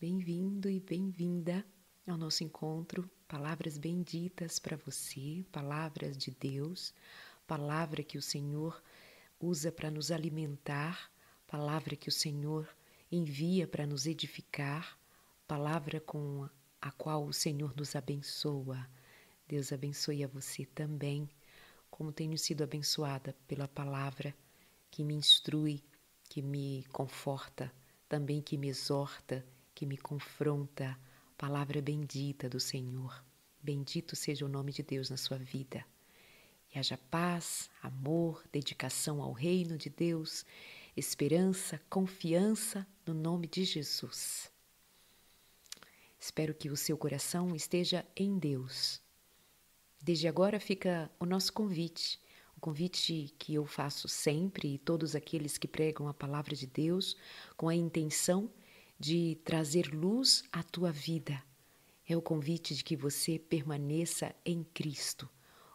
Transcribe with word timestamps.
Bem-vindo 0.00 0.70
e 0.70 0.78
bem-vinda 0.78 1.66
ao 2.06 2.16
nosso 2.16 2.44
encontro. 2.44 3.10
Palavras 3.26 3.76
benditas 3.76 4.60
para 4.60 4.76
você, 4.76 5.44
palavras 5.50 6.16
de 6.16 6.30
Deus, 6.30 6.94
palavra 7.48 8.04
que 8.04 8.16
o 8.16 8.22
Senhor 8.22 8.80
usa 9.40 9.72
para 9.72 9.90
nos 9.90 10.12
alimentar, 10.12 11.10
palavra 11.48 11.96
que 11.96 12.08
o 12.08 12.12
Senhor 12.12 12.68
envia 13.10 13.66
para 13.66 13.88
nos 13.88 14.06
edificar, 14.06 14.96
palavra 15.48 16.00
com 16.00 16.48
a 16.80 16.92
qual 16.92 17.24
o 17.24 17.32
Senhor 17.32 17.74
nos 17.76 17.96
abençoa. 17.96 18.88
Deus 19.48 19.72
abençoe 19.72 20.22
a 20.22 20.28
você 20.28 20.64
também, 20.64 21.28
como 21.90 22.12
tenho 22.12 22.38
sido 22.38 22.62
abençoada 22.62 23.34
pela 23.48 23.66
palavra 23.66 24.32
que 24.92 25.02
me 25.02 25.14
instrui, 25.14 25.82
que 26.28 26.40
me 26.40 26.84
conforta, 26.92 27.74
também 28.08 28.40
que 28.40 28.56
me 28.56 28.68
exorta 28.68 29.44
que 29.78 29.86
me 29.86 29.96
confronta, 29.96 30.98
palavra 31.36 31.80
bendita 31.80 32.48
do 32.48 32.58
Senhor. 32.58 33.24
Bendito 33.62 34.16
seja 34.16 34.44
o 34.44 34.48
nome 34.48 34.72
de 34.72 34.82
Deus 34.82 35.08
na 35.08 35.16
sua 35.16 35.38
vida. 35.38 35.86
E 36.74 36.76
haja 36.80 36.98
paz, 36.98 37.70
amor, 37.80 38.42
dedicação 38.50 39.22
ao 39.22 39.32
reino 39.32 39.78
de 39.78 39.88
Deus, 39.88 40.44
esperança, 40.96 41.80
confiança 41.88 42.84
no 43.06 43.14
nome 43.14 43.46
de 43.46 43.62
Jesus. 43.62 44.50
Espero 46.18 46.52
que 46.52 46.70
o 46.70 46.76
seu 46.76 46.98
coração 46.98 47.54
esteja 47.54 48.04
em 48.16 48.36
Deus. 48.36 49.00
Desde 50.02 50.26
agora 50.26 50.58
fica 50.58 51.08
o 51.20 51.24
nosso 51.24 51.52
convite, 51.52 52.20
o 52.56 52.58
convite 52.58 53.32
que 53.38 53.54
eu 53.54 53.64
faço 53.64 54.08
sempre 54.08 54.74
e 54.74 54.78
todos 54.78 55.14
aqueles 55.14 55.56
que 55.56 55.68
pregam 55.68 56.08
a 56.08 56.14
palavra 56.14 56.56
de 56.56 56.66
Deus 56.66 57.16
com 57.56 57.68
a 57.68 57.76
intenção 57.76 58.46
de 58.46 58.67
trazer 59.44 59.94
luz 59.94 60.44
à 60.50 60.62
tua 60.62 60.90
vida. 60.90 61.42
É 62.06 62.16
o 62.16 62.22
convite 62.22 62.74
de 62.74 62.82
que 62.82 62.96
você 62.96 63.38
permaneça 63.38 64.34
em 64.44 64.64
Cristo, 64.64 65.28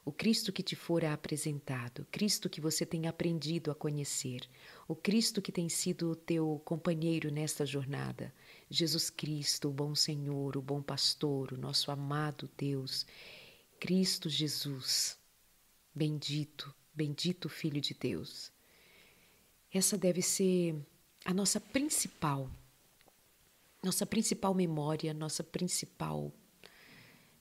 o 0.03 0.11
Cristo 0.11 0.51
que 0.51 0.61
te 0.61 0.75
fora 0.75 1.13
apresentado, 1.13 2.05
Cristo 2.11 2.49
que 2.49 2.59
você 2.59 2.85
tem 2.85 3.07
aprendido 3.07 3.71
a 3.71 3.75
conhecer, 3.75 4.49
o 4.87 4.95
Cristo 4.95 5.41
que 5.41 5.51
tem 5.51 5.69
sido 5.69 6.11
o 6.11 6.15
teu 6.15 6.61
companheiro 6.65 7.31
nesta 7.31 7.65
jornada. 7.65 8.33
Jesus 8.69 9.09
Cristo, 9.09 9.69
o 9.69 9.73
bom 9.73 9.95
Senhor, 9.95 10.57
o 10.57 10.61
bom 10.61 10.81
pastor, 10.81 11.53
o 11.53 11.57
nosso 11.57 11.91
amado 11.91 12.49
Deus. 12.57 13.05
Cristo 13.79 14.27
Jesus, 14.27 15.17
bendito, 15.95 16.73
bendito 16.93 17.47
Filho 17.47 17.79
de 17.79 17.93
Deus. 17.93 18.51
Essa 19.71 19.97
deve 19.97 20.21
ser 20.21 20.75
a 21.23 21.33
nossa 21.33 21.61
principal 21.61 22.49
nossa 23.83 24.05
principal 24.05 24.53
memória, 24.53 25.13
nossa 25.13 25.43
principal 25.43 26.33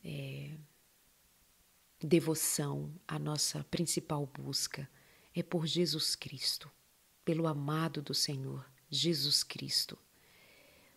é, 0.04 0.50
devoção, 2.00 2.92
a 3.06 3.18
nossa 3.18 3.62
principal 3.64 4.26
busca 4.26 4.90
é 5.34 5.42
por 5.42 5.66
Jesus 5.66 6.16
Cristo, 6.16 6.70
pelo 7.24 7.46
amado 7.46 8.02
do 8.02 8.12
Senhor, 8.12 8.68
Jesus 8.90 9.44
Cristo. 9.44 9.96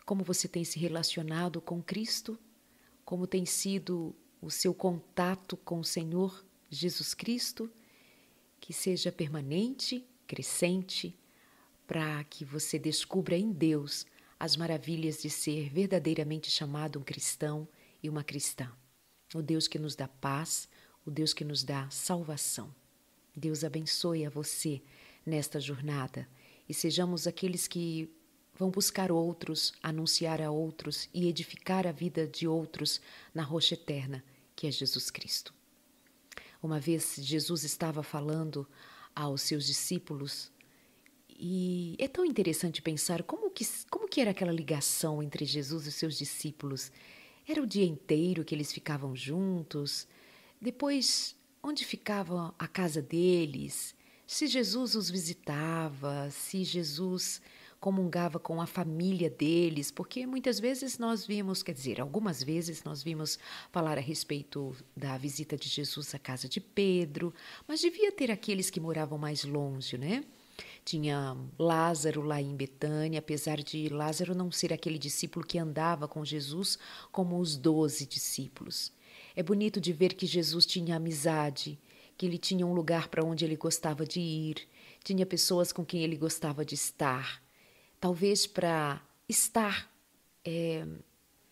Como 0.04 0.24
você 0.24 0.48
tem 0.48 0.64
se 0.64 0.78
relacionado 0.78 1.60
com 1.60 1.80
Cristo? 1.82 2.38
Como 3.04 3.26
tem 3.26 3.46
sido 3.46 4.14
o 4.42 4.50
seu 4.50 4.74
contato 4.74 5.56
com 5.56 5.78
o 5.80 5.84
Senhor 5.84 6.44
Jesus 6.68 7.14
Cristo? 7.14 7.72
Que 8.60 8.72
seja 8.72 9.12
permanente, 9.12 10.04
crescente, 10.26 11.16
para 11.86 12.22
que 12.24 12.44
você 12.44 12.78
descubra 12.78 13.36
em 13.36 13.52
Deus 13.52 14.04
as 14.38 14.56
maravilhas 14.56 15.22
de 15.22 15.30
ser 15.30 15.70
verdadeiramente 15.70 16.50
chamado 16.50 16.98
um 16.98 17.02
cristão 17.02 17.66
e 18.02 18.08
uma 18.08 18.22
cristã. 18.22 18.70
O 19.34 19.42
Deus 19.42 19.66
que 19.66 19.78
nos 19.78 19.94
dá 19.94 20.06
paz, 20.06 20.68
o 21.04 21.10
Deus 21.10 21.32
que 21.32 21.44
nos 21.44 21.64
dá 21.64 21.88
salvação. 21.90 22.74
Deus 23.34 23.64
abençoe 23.64 24.24
a 24.24 24.30
você 24.30 24.82
nesta 25.24 25.60
jornada 25.60 26.28
e 26.68 26.74
sejamos 26.74 27.26
aqueles 27.26 27.66
que 27.66 28.10
vão 28.58 28.70
buscar 28.70 29.12
outros, 29.12 29.72
anunciar 29.82 30.40
a 30.40 30.50
outros 30.50 31.08
e 31.12 31.28
edificar 31.28 31.86
a 31.86 31.92
vida 31.92 32.26
de 32.26 32.48
outros 32.48 33.00
na 33.34 33.42
rocha 33.42 33.74
eterna, 33.74 34.24
que 34.54 34.66
é 34.66 34.70
Jesus 34.70 35.10
Cristo. 35.10 35.52
Uma 36.62 36.80
vez 36.80 37.16
Jesus 37.18 37.64
estava 37.64 38.02
falando 38.02 38.66
aos 39.14 39.42
seus 39.42 39.66
discípulos 39.66 40.50
e 41.38 41.96
é 41.98 42.08
tão 42.08 42.24
interessante 42.24 42.82
pensar 42.82 43.22
como 43.22 43.50
que, 43.50 43.66
como 43.90 44.08
que 44.08 44.20
era 44.20 44.30
aquela 44.30 44.52
ligação 44.52 45.22
entre 45.22 45.44
Jesus 45.44 45.86
e 45.86 45.92
seus 45.92 46.16
discípulos. 46.16 46.90
Era 47.48 47.62
o 47.62 47.66
dia 47.66 47.84
inteiro 47.84 48.44
que 48.44 48.54
eles 48.54 48.72
ficavam 48.72 49.14
juntos? 49.14 50.08
Depois, 50.60 51.36
onde 51.62 51.84
ficava 51.84 52.54
a 52.58 52.66
casa 52.66 53.00
deles? 53.00 53.94
Se 54.26 54.46
Jesus 54.46 54.94
os 54.94 55.08
visitava, 55.08 56.28
se 56.30 56.64
Jesus 56.64 57.40
comungava 57.78 58.38
com 58.38 58.60
a 58.60 58.66
família 58.66 59.30
deles, 59.30 59.90
porque 59.90 60.26
muitas 60.26 60.58
vezes 60.58 60.98
nós 60.98 61.26
vimos, 61.26 61.62
quer 61.62 61.72
dizer, 61.72 62.00
algumas 62.00 62.42
vezes 62.42 62.82
nós 62.82 63.02
vimos 63.02 63.38
falar 63.70 63.98
a 63.98 64.00
respeito 64.00 64.74
da 64.96 65.16
visita 65.16 65.56
de 65.56 65.68
Jesus 65.68 66.14
à 66.14 66.18
casa 66.18 66.48
de 66.48 66.60
Pedro, 66.60 67.32
mas 67.68 67.80
devia 67.80 68.10
ter 68.10 68.30
aqueles 68.30 68.70
que 68.70 68.80
moravam 68.80 69.18
mais 69.18 69.44
longe, 69.44 69.96
né? 69.96 70.24
Tinha 70.86 71.36
Lázaro 71.58 72.22
lá 72.22 72.40
em 72.40 72.54
Betânia, 72.54 73.18
apesar 73.18 73.60
de 73.60 73.88
Lázaro 73.88 74.36
não 74.36 74.52
ser 74.52 74.72
aquele 74.72 75.00
discípulo 75.00 75.44
que 75.44 75.58
andava 75.58 76.06
com 76.06 76.24
Jesus 76.24 76.78
como 77.10 77.40
os 77.40 77.56
doze 77.56 78.06
discípulos. 78.06 78.92
É 79.34 79.42
bonito 79.42 79.80
de 79.80 79.92
ver 79.92 80.14
que 80.14 80.26
Jesus 80.26 80.64
tinha 80.64 80.94
amizade, 80.94 81.76
que 82.16 82.24
ele 82.24 82.38
tinha 82.38 82.64
um 82.64 82.72
lugar 82.72 83.08
para 83.08 83.24
onde 83.24 83.44
ele 83.44 83.56
gostava 83.56 84.06
de 84.06 84.20
ir, 84.20 84.68
tinha 85.02 85.26
pessoas 85.26 85.72
com 85.72 85.84
quem 85.84 86.04
ele 86.04 86.16
gostava 86.16 86.64
de 86.64 86.76
estar. 86.76 87.42
Talvez 87.98 88.46
para 88.46 89.02
estar 89.28 89.90
é, 90.44 90.86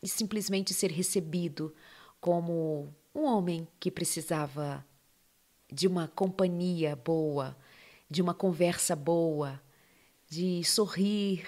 e 0.00 0.06
simplesmente 0.06 0.73
ser 0.73 0.93
recebido 0.93 1.75
como 2.21 2.94
um 3.12 3.25
homem 3.25 3.67
que 3.81 3.91
precisava 3.91 4.87
de 5.73 5.89
uma 5.89 6.06
companhia 6.06 6.94
boa, 6.94 7.56
de 8.11 8.23
uma 8.23 8.35
conversa 8.35 8.95
boa, 8.95 9.61
de 10.29 10.63
sorrir 10.65 11.47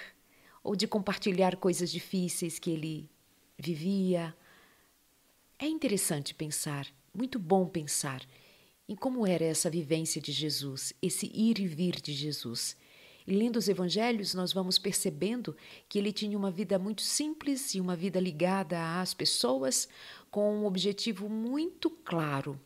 ou 0.63 0.75
de 0.75 0.87
compartilhar 0.87 1.57
coisas 1.57 1.91
difíceis 1.91 2.59
que 2.59 2.71
ele 2.71 3.11
vivia. 3.59 4.35
É 5.59 5.67
interessante 5.67 6.35
pensar, 6.35 6.87
muito 7.15 7.39
bom 7.39 7.67
pensar 7.67 8.27
em 8.89 8.95
como 8.95 9.27
era 9.27 9.45
essa 9.45 9.69
vivência 9.69 10.21
de 10.21 10.31
Jesus, 10.31 10.93
esse 11.03 11.27
ir 11.35 11.59
e 11.59 11.67
vir 11.67 12.01
de 12.01 12.13
Jesus. 12.13 12.77
E 13.27 13.35
lendo 13.35 13.57
os 13.57 13.69
evangelhos, 13.69 14.35
nós 14.35 14.53
vamos 14.53 14.79
percebendo 14.79 15.57
que 15.89 15.99
ele 15.99 16.13
tinha 16.13 16.39
uma 16.39 16.51
vida 16.51 16.79
muito 16.79 17.03
simples 17.03 17.75
e 17.75 17.81
uma 17.81 17.97
vida 17.97 18.21
ligada 18.21 19.01
às 19.01 19.13
pessoas 19.13 19.89
com 20.31 20.61
um 20.61 20.65
objetivo 20.65 21.29
muito 21.29 21.91
claro. 21.91 22.61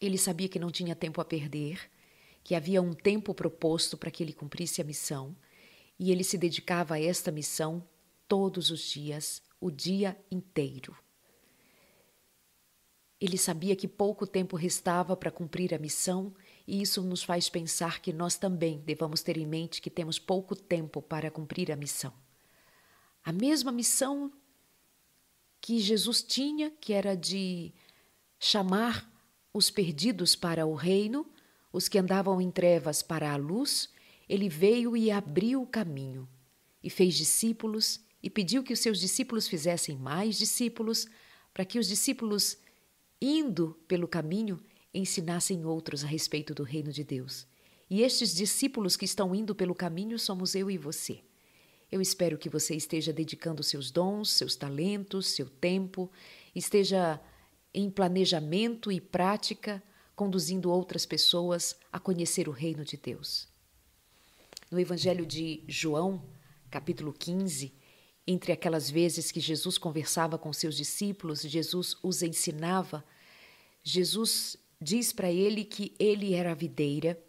Ele 0.00 0.16
sabia 0.16 0.48
que 0.48 0.58
não 0.58 0.70
tinha 0.70 0.96
tempo 0.96 1.20
a 1.20 1.24
perder, 1.24 1.90
que 2.42 2.54
havia 2.54 2.82
um 2.82 2.92
tempo 2.92 3.34
proposto 3.34 3.96
para 3.96 4.10
que 4.10 4.22
ele 4.22 4.32
cumprisse 4.32 4.80
a 4.80 4.84
missão, 4.84 5.36
e 5.98 6.10
ele 6.10 6.24
se 6.24 6.36
dedicava 6.36 6.94
a 6.94 7.00
esta 7.00 7.30
missão 7.30 7.86
todos 8.26 8.70
os 8.70 8.80
dias, 8.80 9.42
o 9.60 9.70
dia 9.70 10.18
inteiro. 10.30 10.96
Ele 13.20 13.38
sabia 13.38 13.76
que 13.76 13.86
pouco 13.86 14.26
tempo 14.26 14.56
restava 14.56 15.16
para 15.16 15.30
cumprir 15.30 15.72
a 15.72 15.78
missão, 15.78 16.34
e 16.66 16.82
isso 16.82 17.02
nos 17.02 17.22
faz 17.22 17.48
pensar 17.48 18.00
que 18.00 18.12
nós 18.12 18.36
também 18.36 18.80
devamos 18.80 19.22
ter 19.22 19.36
em 19.36 19.46
mente 19.46 19.80
que 19.80 19.90
temos 19.90 20.18
pouco 20.18 20.56
tempo 20.56 21.00
para 21.00 21.30
cumprir 21.30 21.70
a 21.70 21.76
missão. 21.76 22.12
A 23.24 23.32
mesma 23.32 23.70
missão 23.70 24.32
que 25.60 25.78
Jesus 25.78 26.20
tinha, 26.24 26.72
que 26.72 26.92
era 26.92 27.16
de 27.16 27.72
chamar 28.40 29.08
os 29.54 29.70
perdidos 29.70 30.34
para 30.34 30.66
o 30.66 30.74
reino, 30.74 31.24
os 31.72 31.88
que 31.88 31.98
andavam 31.98 32.40
em 32.40 32.50
trevas 32.50 33.02
para 33.02 33.32
a 33.32 33.36
luz, 33.36 33.88
ele 34.28 34.48
veio 34.48 34.96
e 34.96 35.10
abriu 35.10 35.62
o 35.62 35.66
caminho, 35.66 36.28
e 36.82 36.90
fez 36.90 37.14
discípulos, 37.14 38.00
e 38.22 38.28
pediu 38.28 38.62
que 38.62 38.72
os 38.72 38.78
seus 38.78 39.00
discípulos 39.00 39.48
fizessem 39.48 39.96
mais 39.96 40.36
discípulos, 40.36 41.06
para 41.52 41.64
que 41.64 41.78
os 41.78 41.88
discípulos, 41.88 42.58
indo 43.20 43.78
pelo 43.88 44.06
caminho, 44.06 44.62
ensinassem 44.94 45.64
outros 45.64 46.04
a 46.04 46.06
respeito 46.06 46.54
do 46.54 46.62
reino 46.62 46.92
de 46.92 47.02
Deus. 47.02 47.46
E 47.88 48.02
estes 48.02 48.34
discípulos 48.34 48.96
que 48.96 49.04
estão 49.04 49.34
indo 49.34 49.54
pelo 49.54 49.74
caminho 49.74 50.18
somos 50.18 50.54
eu 50.54 50.70
e 50.70 50.78
você. 50.78 51.20
Eu 51.90 52.00
espero 52.00 52.38
que 52.38 52.48
você 52.48 52.74
esteja 52.74 53.12
dedicando 53.12 53.62
seus 53.62 53.90
dons, 53.90 54.30
seus 54.30 54.56
talentos, 54.56 55.26
seu 55.26 55.46
tempo, 55.46 56.10
esteja 56.54 57.20
em 57.74 57.90
planejamento 57.90 58.90
e 58.90 59.00
prática 59.00 59.82
conduzindo 60.22 60.70
outras 60.70 61.04
pessoas 61.04 61.74
a 61.92 61.98
conhecer 61.98 62.48
o 62.48 62.52
reino 62.52 62.84
de 62.84 62.96
Deus. 62.96 63.48
No 64.70 64.78
Evangelho 64.78 65.26
de 65.26 65.64
João, 65.66 66.22
capítulo 66.70 67.12
15, 67.12 67.74
entre 68.24 68.52
aquelas 68.52 68.88
vezes 68.88 69.32
que 69.32 69.40
Jesus 69.40 69.76
conversava 69.78 70.38
com 70.38 70.52
seus 70.52 70.76
discípulos, 70.76 71.40
Jesus 71.40 71.96
os 72.04 72.22
ensinava, 72.22 73.04
Jesus 73.82 74.56
diz 74.80 75.12
para 75.12 75.28
ele 75.28 75.64
que 75.64 75.92
ele 75.98 76.34
era 76.34 76.52
a 76.52 76.54
videira 76.54 77.20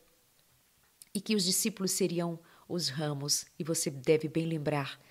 e 1.15 1.19
que 1.19 1.35
os 1.35 1.45
discípulos 1.45 1.93
seriam 1.93 2.39
os 2.69 2.89
ramos, 2.89 3.45
e 3.57 3.63
você 3.63 3.89
deve 3.89 4.27
bem 4.27 4.45
lembrar 4.45 5.01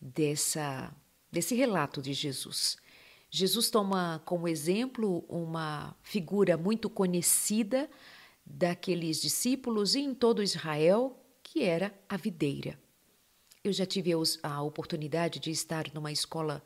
dessa 0.00 0.92
desse 1.30 1.54
relato 1.54 2.02
de 2.02 2.12
Jesus. 2.12 2.76
Jesus 3.30 3.68
toma 3.68 4.22
como 4.24 4.48
exemplo 4.48 5.24
uma 5.28 5.94
figura 6.02 6.56
muito 6.56 6.88
conhecida 6.88 7.88
daqueles 8.44 9.20
discípulos 9.20 9.94
e 9.94 10.00
em 10.00 10.14
todo 10.14 10.42
Israel, 10.42 11.18
que 11.42 11.62
era 11.62 11.92
a 12.08 12.16
videira. 12.16 12.78
Eu 13.62 13.72
já 13.72 13.84
tive 13.84 14.12
a 14.42 14.62
oportunidade 14.62 15.38
de 15.38 15.50
estar 15.50 15.92
numa 15.92 16.10
escola 16.10 16.62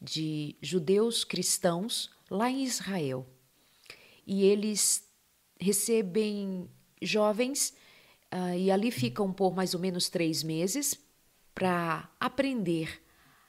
de 0.00 0.54
judeus 0.60 1.24
cristãos 1.24 2.10
lá 2.30 2.50
em 2.50 2.62
Israel. 2.62 3.26
E 4.24 4.44
eles 4.44 5.04
recebem 5.58 6.70
jovens 7.02 7.74
uh, 8.32 8.56
e 8.56 8.70
ali 8.70 8.90
ficam 8.90 9.32
por 9.32 9.54
mais 9.54 9.74
ou 9.74 9.80
menos 9.80 10.08
três 10.08 10.42
meses 10.42 10.98
para 11.54 12.08
aprender 12.20 13.02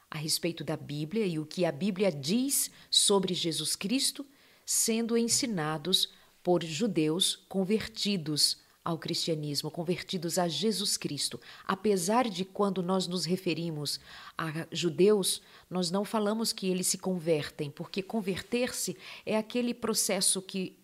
a 0.09 0.17
respeito 0.17 0.63
da 0.63 0.77
Bíblia 0.77 1.25
e 1.25 1.37
o 1.39 1.45
que 1.45 1.65
a 1.65 1.71
Bíblia 1.71 2.11
diz 2.11 2.71
sobre 2.89 3.33
Jesus 3.33 3.75
Cristo, 3.75 4.25
sendo 4.65 5.17
ensinados 5.17 6.09
por 6.41 6.63
judeus 6.63 7.35
convertidos 7.47 8.57
ao 8.87 8.97
cristianismo, 8.97 9.69
convertidos 9.69 10.39
a 10.39 10.47
Jesus 10.47 10.95
Cristo. 10.95 11.41
Apesar 11.65 12.29
de 12.29 12.45
quando 12.45 12.81
nós 12.81 13.05
nos 13.05 13.25
referimos 13.25 13.99
a 14.37 14.65
judeus, 14.71 15.41
nós 15.69 15.91
não 15.91 16.05
falamos 16.05 16.53
que 16.53 16.69
eles 16.69 16.87
se 16.87 16.97
convertem, 16.97 17.69
porque 17.69 18.01
converter-se 18.01 18.95
é 19.25 19.37
aquele 19.37 19.73
processo 19.73 20.41
que 20.41 20.79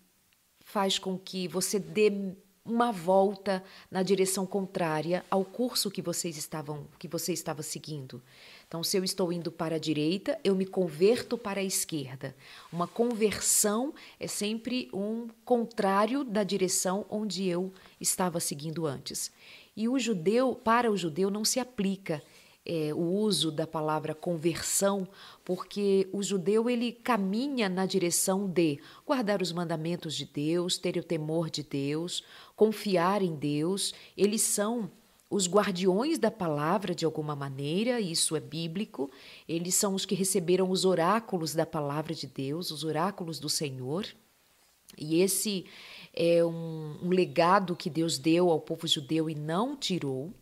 faz 0.60 0.98
com 0.98 1.18
que 1.18 1.48
você 1.48 1.78
dê 1.78 2.36
uma 2.62 2.92
volta 2.92 3.64
na 3.90 4.02
direção 4.02 4.46
contrária 4.46 5.24
ao 5.30 5.44
curso 5.44 5.90
que 5.90 6.02
vocês 6.02 6.36
estavam 6.36 6.86
que 6.98 7.08
você 7.08 7.32
estava 7.32 7.62
seguindo. 7.62 8.22
Então, 8.74 8.82
se 8.82 8.96
eu 8.96 9.04
estou 9.04 9.32
indo 9.32 9.52
para 9.52 9.76
a 9.76 9.78
direita, 9.78 10.36
eu 10.42 10.52
me 10.56 10.66
converto 10.66 11.38
para 11.38 11.60
a 11.60 11.62
esquerda. 11.62 12.34
Uma 12.72 12.88
conversão 12.88 13.94
é 14.18 14.26
sempre 14.26 14.88
um 14.92 15.28
contrário 15.44 16.24
da 16.24 16.42
direção 16.42 17.06
onde 17.08 17.46
eu 17.46 17.72
estava 18.00 18.40
seguindo 18.40 18.84
antes. 18.84 19.30
E 19.76 19.88
o 19.88 19.96
judeu, 19.96 20.56
para 20.56 20.90
o 20.90 20.96
judeu, 20.96 21.30
não 21.30 21.44
se 21.44 21.60
aplica 21.60 22.20
é, 22.66 22.92
o 22.92 22.98
uso 22.98 23.52
da 23.52 23.64
palavra 23.64 24.12
conversão, 24.12 25.06
porque 25.44 26.08
o 26.12 26.20
judeu 26.20 26.68
ele 26.68 26.90
caminha 26.90 27.68
na 27.68 27.86
direção 27.86 28.48
de 28.48 28.80
guardar 29.06 29.40
os 29.40 29.52
mandamentos 29.52 30.16
de 30.16 30.24
Deus, 30.24 30.78
ter 30.78 30.96
o 30.96 31.04
temor 31.04 31.48
de 31.48 31.62
Deus, 31.62 32.24
confiar 32.56 33.22
em 33.22 33.36
Deus. 33.36 33.94
Eles 34.16 34.42
são 34.42 34.90
os 35.34 35.48
guardiões 35.48 36.16
da 36.16 36.30
palavra 36.30 36.94
de 36.94 37.04
alguma 37.04 37.34
maneira, 37.34 38.00
isso 38.00 38.36
é 38.36 38.40
bíblico. 38.40 39.10
Eles 39.48 39.74
são 39.74 39.92
os 39.92 40.06
que 40.06 40.14
receberam 40.14 40.70
os 40.70 40.84
oráculos 40.84 41.56
da 41.56 41.66
palavra 41.66 42.14
de 42.14 42.28
Deus, 42.28 42.70
os 42.70 42.84
oráculos 42.84 43.40
do 43.40 43.48
Senhor. 43.48 44.06
E 44.96 45.20
esse 45.20 45.66
é 46.12 46.44
um, 46.44 46.98
um 47.02 47.08
legado 47.08 47.74
que 47.74 47.90
Deus 47.90 48.16
deu 48.16 48.48
ao 48.48 48.60
povo 48.60 48.86
judeu 48.86 49.28
e 49.28 49.34
não 49.34 49.76
tirou 49.76 50.32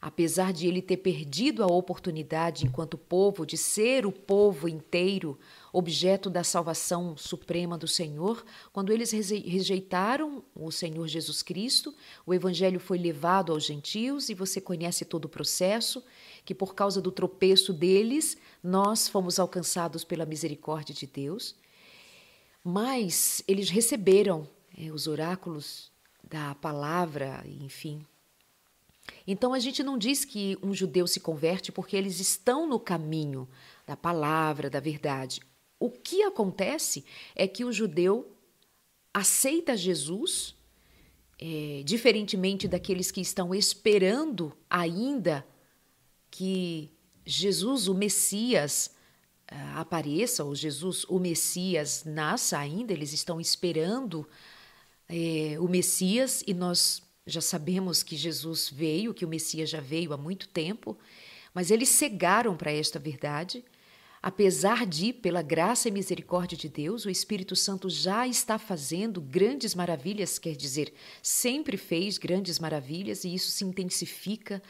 apesar 0.00 0.50
de 0.50 0.66
ele 0.66 0.80
ter 0.80 0.96
perdido 0.96 1.62
a 1.62 1.66
oportunidade, 1.66 2.64
enquanto 2.64 2.96
povo, 2.96 3.44
de 3.44 3.58
ser 3.58 4.06
o 4.06 4.12
povo 4.12 4.66
inteiro 4.66 5.38
objeto 5.72 6.28
da 6.28 6.42
salvação 6.42 7.16
suprema 7.16 7.78
do 7.78 7.86
Senhor, 7.86 8.44
quando 8.72 8.92
eles 8.92 9.10
rejeitaram 9.10 10.42
o 10.54 10.70
Senhor 10.70 11.06
Jesus 11.06 11.42
Cristo, 11.42 11.94
o 12.26 12.34
evangelho 12.34 12.80
foi 12.80 12.98
levado 12.98 13.52
aos 13.52 13.64
gentios 13.64 14.28
e 14.28 14.34
você 14.34 14.60
conhece 14.60 15.04
todo 15.04 15.26
o 15.26 15.28
processo, 15.28 16.04
que 16.44 16.54
por 16.54 16.74
causa 16.74 17.00
do 17.00 17.12
tropeço 17.12 17.72
deles, 17.72 18.36
nós 18.62 19.08
fomos 19.08 19.38
alcançados 19.38 20.04
pela 20.04 20.26
misericórdia 20.26 20.94
de 20.94 21.06
Deus. 21.06 21.54
Mas 22.62 23.42
eles 23.48 23.70
receberam 23.70 24.48
é, 24.76 24.90
os 24.90 25.06
oráculos 25.06 25.90
da 26.22 26.54
palavra, 26.54 27.44
enfim, 27.46 28.04
então 29.26 29.52
a 29.52 29.58
gente 29.58 29.82
não 29.82 29.98
diz 29.98 30.24
que 30.24 30.58
um 30.62 30.74
judeu 30.74 31.06
se 31.06 31.20
converte 31.20 31.72
porque 31.72 31.96
eles 31.96 32.20
estão 32.20 32.66
no 32.66 32.78
caminho 32.78 33.48
da 33.86 33.96
palavra, 33.96 34.70
da 34.70 34.80
verdade. 34.80 35.40
O 35.80 35.90
que 35.90 36.22
acontece 36.22 37.04
é 37.34 37.48
que 37.48 37.64
o 37.64 37.72
judeu 37.72 38.36
aceita 39.14 39.76
Jesus, 39.76 40.54
é, 41.38 41.82
diferentemente 41.84 42.68
daqueles 42.68 43.10
que 43.10 43.22
estão 43.22 43.54
esperando 43.54 44.56
ainda 44.68 45.44
que 46.30 46.90
Jesus, 47.24 47.88
o 47.88 47.94
Messias, 47.94 48.94
é, 49.48 49.56
apareça, 49.74 50.44
ou 50.44 50.54
Jesus, 50.54 51.04
o 51.08 51.18
Messias, 51.18 52.04
nasça 52.04 52.58
ainda, 52.58 52.92
eles 52.92 53.14
estão 53.14 53.40
esperando 53.40 54.28
é, 55.08 55.56
o 55.58 55.66
Messias 55.66 56.44
e 56.46 56.52
nós 56.52 57.02
já 57.26 57.40
sabemos 57.40 58.02
que 58.02 58.16
Jesus 58.16 58.68
veio, 58.68 59.14
que 59.14 59.24
o 59.24 59.28
Messias 59.28 59.70
já 59.70 59.80
veio 59.80 60.12
há 60.12 60.16
muito 60.16 60.46
tempo, 60.48 60.98
mas 61.54 61.70
eles 61.70 61.88
cegaram 61.88 62.56
para 62.56 62.70
esta 62.70 62.98
verdade. 62.98 63.64
Apesar 64.22 64.84
de, 64.84 65.14
pela 65.14 65.40
graça 65.40 65.88
e 65.88 65.90
misericórdia 65.90 66.56
de 66.56 66.68
Deus, 66.68 67.06
o 67.06 67.10
Espírito 67.10 67.56
Santo 67.56 67.88
já 67.88 68.28
está 68.28 68.58
fazendo 68.58 69.18
grandes 69.18 69.74
maravilhas, 69.74 70.38
quer 70.38 70.54
dizer, 70.54 70.92
sempre 71.22 71.78
fez 71.78 72.18
grandes 72.18 72.58
maravilhas 72.58 73.24
e 73.24 73.34
isso 73.34 73.50
se 73.50 73.64
intensifica 73.64 74.62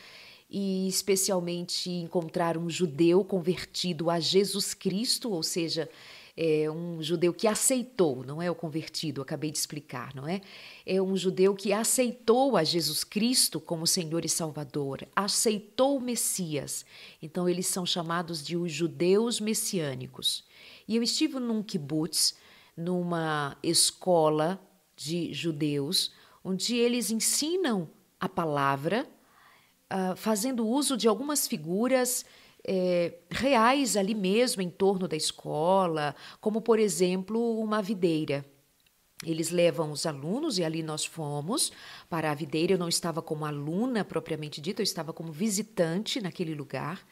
e 0.48 0.86
especialmente 0.86 1.90
encontrar 1.90 2.56
um 2.56 2.70
judeu 2.70 3.24
convertido 3.24 4.08
a 4.08 4.20
Jesus 4.20 4.72
Cristo, 4.72 5.30
ou 5.30 5.42
seja, 5.42 5.88
é 6.42 6.70
um 6.70 7.02
judeu 7.02 7.34
que 7.34 7.46
aceitou, 7.46 8.24
não 8.24 8.40
é 8.40 8.50
o 8.50 8.54
convertido, 8.54 9.20
acabei 9.20 9.50
de 9.50 9.58
explicar, 9.58 10.14
não 10.14 10.26
é? 10.26 10.40
É 10.86 11.00
um 11.00 11.14
judeu 11.14 11.54
que 11.54 11.70
aceitou 11.70 12.56
a 12.56 12.64
Jesus 12.64 13.04
Cristo 13.04 13.60
como 13.60 13.86
Senhor 13.86 14.24
e 14.24 14.28
Salvador, 14.28 15.06
aceitou 15.14 15.98
o 15.98 16.00
Messias. 16.00 16.86
Então 17.20 17.46
eles 17.46 17.66
são 17.66 17.84
chamados 17.84 18.42
de 18.42 18.56
os 18.56 18.72
judeus 18.72 19.38
messiânicos. 19.38 20.42
E 20.88 20.96
eu 20.96 21.02
estive 21.02 21.38
num 21.38 21.62
kibbutz, 21.62 22.34
numa 22.74 23.54
escola 23.62 24.58
de 24.96 25.34
judeus, 25.34 26.10
onde 26.42 26.74
eles 26.74 27.10
ensinam 27.10 27.86
a 28.18 28.30
palavra, 28.30 29.06
uh, 29.92 30.16
fazendo 30.16 30.66
uso 30.66 30.96
de 30.96 31.06
algumas 31.06 31.46
figuras 31.46 32.24
é, 32.66 33.14
reais 33.30 33.96
ali 33.96 34.14
mesmo 34.14 34.62
em 34.62 34.70
torno 34.70 35.08
da 35.08 35.16
escola, 35.16 36.14
como 36.40 36.60
por 36.60 36.78
exemplo 36.78 37.58
uma 37.58 37.80
videira. 37.82 38.44
Eles 39.24 39.50
levam 39.50 39.92
os 39.92 40.06
alunos 40.06 40.58
e 40.58 40.64
ali 40.64 40.82
nós 40.82 41.04
fomos 41.04 41.70
para 42.08 42.30
a 42.30 42.34
videira. 42.34 42.72
Eu 42.72 42.78
não 42.78 42.88
estava 42.88 43.20
como 43.20 43.44
aluna 43.44 44.02
propriamente 44.02 44.60
dita, 44.60 44.80
eu 44.80 44.84
estava 44.84 45.12
como 45.12 45.30
visitante 45.30 46.20
naquele 46.22 46.54
lugar. 46.54 47.06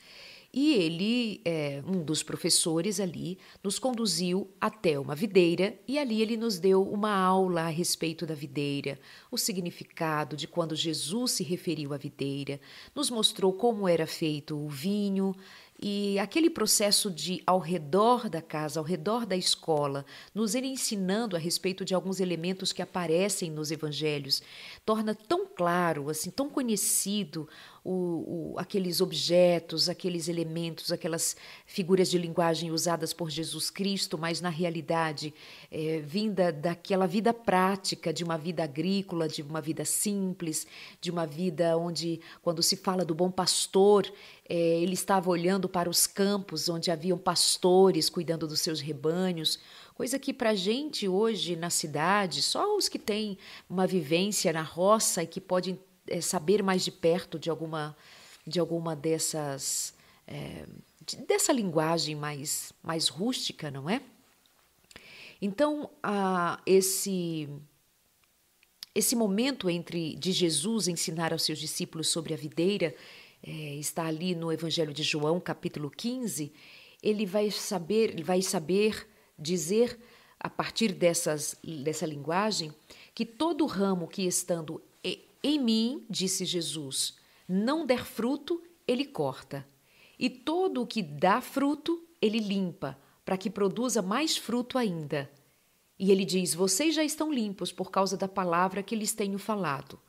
E 0.53 0.73
ele, 0.75 1.43
é, 1.45 1.83
um 1.87 2.03
dos 2.03 2.23
professores 2.23 3.01
ali, 3.01 3.39
nos 3.63 3.79
conduziu 3.79 4.51
até 4.59 4.99
uma 4.99 5.15
videira 5.15 5.79
e 5.87 5.99
ali 5.99 6.23
ele 6.23 6.39
nos 6.39 6.59
deu 6.59 6.83
uma 6.83 7.15
aula 7.15 7.63
a 7.63 7.69
respeito 7.69 8.25
da 8.25 8.35
videira, 8.35 8.99
o 9.31 9.37
significado 9.37 10.37
de 10.37 10.49
quando 10.49 10.75
Jesus 10.75 11.33
se 11.33 11.45
referiu 11.45 11.93
à 11.93 11.99
videira, 11.99 12.59
nos 12.95 13.11
mostrou 13.11 13.53
como 13.53 13.87
era 13.87 14.07
feito 14.07 14.57
o 14.57 14.69
vinho, 14.69 15.35
e 15.81 16.19
aquele 16.19 16.51
processo 16.51 17.09
de 17.09 17.41
ao 17.47 17.61
redor 17.61 18.29
da 18.29 18.43
casa, 18.43 18.81
ao 18.81 18.85
redor 18.85 19.25
da 19.25 19.37
escola, 19.37 20.05
nos 20.35 20.57
ir 20.57 20.65
ensinando 20.65 21.37
a 21.37 21.39
respeito 21.39 21.85
de 21.85 21.95
alguns 21.95 22.19
elementos 22.19 22.73
que 22.73 22.83
aparecem 22.83 23.49
nos 23.49 23.71
evangelhos, 23.71 24.43
torna 24.85 25.15
tão 25.15 25.47
claro, 25.47 26.11
assim, 26.11 26.31
tão 26.31 26.51
conhecido 26.51 27.49
o, 27.91 28.53
o, 28.53 28.59
aqueles 28.59 29.01
objetos, 29.01 29.89
aqueles 29.89 30.29
elementos, 30.29 30.93
aquelas 30.93 31.35
figuras 31.65 32.11
de 32.11 32.19
linguagem 32.19 32.71
usadas 32.71 33.15
por 33.15 33.31
Jesus 33.31 33.71
Cristo, 33.71 34.19
mas 34.19 34.43
na 34.43 34.51
realidade 34.51 35.33
é, 35.71 35.99
vinda 36.01 36.53
daquela 36.53 37.07
vida 37.07 37.33
prática, 37.33 38.13
de 38.13 38.23
uma 38.23 38.37
vida 38.37 38.63
agrícola, 38.63 39.27
de 39.27 39.41
uma 39.41 39.63
vida 39.63 39.87
simples, 39.87 40.67
de 41.01 41.11
uma 41.11 41.27
vida 41.27 41.79
onde, 41.79 42.21
quando 42.43 42.63
se 42.63 42.77
fala 42.77 43.07
do 43.07 43.15
bom 43.15 43.31
pastor, 43.31 44.13
é, 44.47 44.55
ele 44.55 44.93
estava 44.93 45.31
olhando 45.31 45.67
para 45.67 45.89
os 45.89 46.07
campos 46.07 46.69
onde 46.69 46.91
haviam 46.91 47.17
pastores 47.17 48.11
cuidando 48.11 48.47
dos 48.47 48.61
seus 48.61 48.81
rebanhos, 48.81 49.59
coisa 49.95 50.19
que 50.19 50.35
para 50.35 50.55
gente 50.55 51.09
hoje 51.09 51.57
na 51.57 51.71
cidade, 51.71 52.43
só 52.43 52.77
os 52.77 52.87
que 52.87 52.99
têm 52.99 53.39
uma 53.69 53.87
vivência 53.87 54.53
na 54.53 54.63
roça 54.63 55.23
e 55.23 55.27
que 55.27 55.41
podem 55.41 55.79
é, 56.09 56.21
saber 56.21 56.63
mais 56.63 56.85
de 56.85 56.91
perto 56.91 57.39
de 57.39 57.51
alguma, 57.51 57.97
de 58.47 58.59
alguma 58.59 58.95
dessas 58.97 59.95
é, 60.27 60.67
dessa 61.27 61.53
linguagem 61.53 62.15
mais, 62.15 62.73
mais 62.83 63.09
rústica, 63.09 63.71
não 63.71 63.89
é? 63.89 64.03
Então, 65.41 65.91
ah, 66.03 66.61
esse 66.67 67.49
esse 68.95 69.15
momento 69.15 69.71
entre 69.71 70.17
de 70.17 70.33
Jesus 70.33 70.89
ensinar 70.89 71.33
aos 71.33 71.43
seus 71.45 71.59
discípulos 71.59 72.09
sobre 72.09 72.35
a 72.35 72.37
videira 72.37 72.95
é, 73.47 73.51
está 73.77 74.07
ali 74.07 74.35
no 74.35 74.53
Evangelho 74.53 74.93
de 74.93 75.05
João, 75.05 75.39
capítulo 75.39 75.89
15. 75.89 76.53
Ele 77.01 77.25
vai 77.25 77.49
saber, 77.51 78.11
ele 78.11 78.25
vai 78.25 78.43
saber 78.43 79.09
dizer 79.39 79.97
a 80.41 80.51
partir 80.51 80.93
dessas, 80.93 81.55
dessa 81.85 82.05
linguagem 82.07 82.75
que 83.15 83.25
todo 83.25 83.67
ramo 83.67 84.09
que 84.09 84.23
estando 84.23 84.83
em 85.43 85.59
mim, 85.59 86.05
disse 86.09 86.45
Jesus, 86.45 87.17
não 87.49 87.87
der 87.87 88.05
fruto, 88.05 88.63
ele 88.87 89.05
corta, 89.05 89.67
e 90.19 90.29
todo 90.29 90.83
o 90.83 90.87
que 90.87 91.03
dá 91.03 91.41
fruto, 91.41 92.05
ele 92.21 92.39
limpa, 92.39 92.99
para 93.25 93.37
que 93.37 93.49
produza 93.49 94.03
mais 94.03 94.37
fruto 94.37 94.77
ainda. 94.77 95.31
E 95.99 96.11
ele 96.11 96.25
diz: 96.25 96.55
Vocês 96.55 96.95
já 96.95 97.05
estão 97.05 97.33
limpos 97.33 97.71
por 97.71 97.91
causa 97.91 98.17
da 98.17 98.27
palavra 98.27 98.83
que 98.83 98.97
lhes 98.97 99.13
tenho 99.13 99.39
falado. 99.39 100.01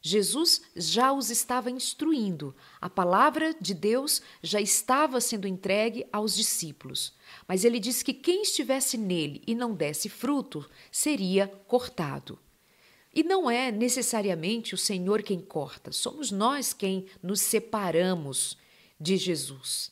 Jesus 0.00 0.62
já 0.76 1.12
os 1.12 1.30
estava 1.30 1.70
instruindo, 1.70 2.54
a 2.80 2.88
palavra 2.88 3.56
de 3.60 3.74
Deus 3.74 4.22
já 4.42 4.60
estava 4.60 5.20
sendo 5.20 5.48
entregue 5.48 6.06
aos 6.12 6.36
discípulos. 6.36 7.14
Mas 7.48 7.64
ele 7.64 7.80
diz 7.80 8.02
que 8.02 8.14
quem 8.14 8.42
estivesse 8.42 8.96
nele 8.96 9.42
e 9.46 9.54
não 9.54 9.74
desse 9.74 10.08
fruto 10.08 10.68
seria 10.92 11.48
cortado. 11.66 12.38
E 13.16 13.24
não 13.24 13.50
é 13.50 13.72
necessariamente 13.72 14.74
o 14.74 14.78
Senhor 14.78 15.22
quem 15.22 15.40
corta, 15.40 15.90
somos 15.90 16.30
nós 16.30 16.72
quem 16.72 17.06
nos 17.20 17.40
separamos 17.40 18.56
de 19.00 19.16
Jesus. 19.16 19.90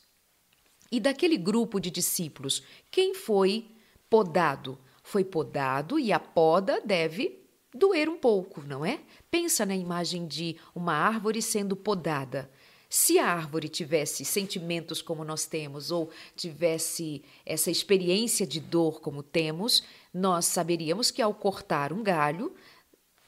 E 0.89 0.99
daquele 0.99 1.35
grupo 1.35 1.79
de 1.79 1.91
discípulos, 1.91 2.63
quem 2.89 3.13
foi 3.13 3.67
podado? 4.09 4.79
foi 5.05 5.23
podado 5.23 5.99
e 5.99 6.11
a 6.11 6.19
poda 6.19 6.81
deve 6.83 7.39
doer 7.71 8.09
um 8.09 8.17
pouco, 8.17 8.63
não 8.63 8.83
é? 8.83 9.01
Pensa 9.29 9.63
na 9.63 9.75
imagem 9.75 10.25
de 10.25 10.57
uma 10.73 10.93
árvore 10.93 11.43
sendo 11.43 11.75
podada. 11.75 12.49
Se 12.89 13.19
a 13.19 13.27
árvore 13.27 13.69
tivesse 13.69 14.25
sentimentos 14.25 15.03
como 15.03 15.23
nós 15.23 15.45
temos, 15.45 15.91
ou 15.91 16.09
tivesse 16.35 17.23
essa 17.45 17.69
experiência 17.69 18.47
de 18.47 18.59
dor 18.59 18.99
como 18.99 19.21
temos, 19.21 19.83
nós 20.11 20.45
saberíamos 20.45 21.11
que 21.11 21.21
ao 21.21 21.35
cortar 21.35 21.93
um 21.93 22.01
galho, 22.01 22.55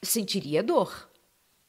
sentiria 0.02 0.62
dor. 0.62 1.08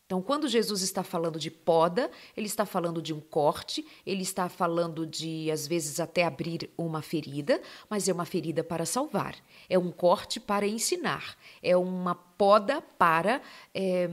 Então, 0.10 0.24
quando 0.24 0.48
Jesus 0.48 0.82
está 0.82 1.04
falando 1.04 1.38
de 1.38 1.52
poda, 1.52 2.10
ele 2.36 2.48
está 2.48 2.66
falando 2.66 3.00
de 3.00 3.14
um 3.14 3.20
corte, 3.20 3.86
ele 4.04 4.24
está 4.24 4.50
falando 4.50 5.06
de, 5.06 5.52
às 5.52 5.68
vezes, 5.68 6.00
até 6.00 6.26
abrir 6.26 6.68
uma 6.76 7.00
ferida, 7.04 7.62
mas 7.88 8.10
é 8.10 8.14
uma 8.14 8.26
ferida 8.26 8.64
para 8.64 8.88
salvar, 8.88 9.36
é 9.70 9.78
um 9.78 9.92
corte 9.92 10.40
para 10.40 10.66
ensinar, 10.66 11.38
é 11.62 11.78
uma 11.78 12.16
poda 12.16 12.82
para 12.82 13.40
é, 13.72 14.10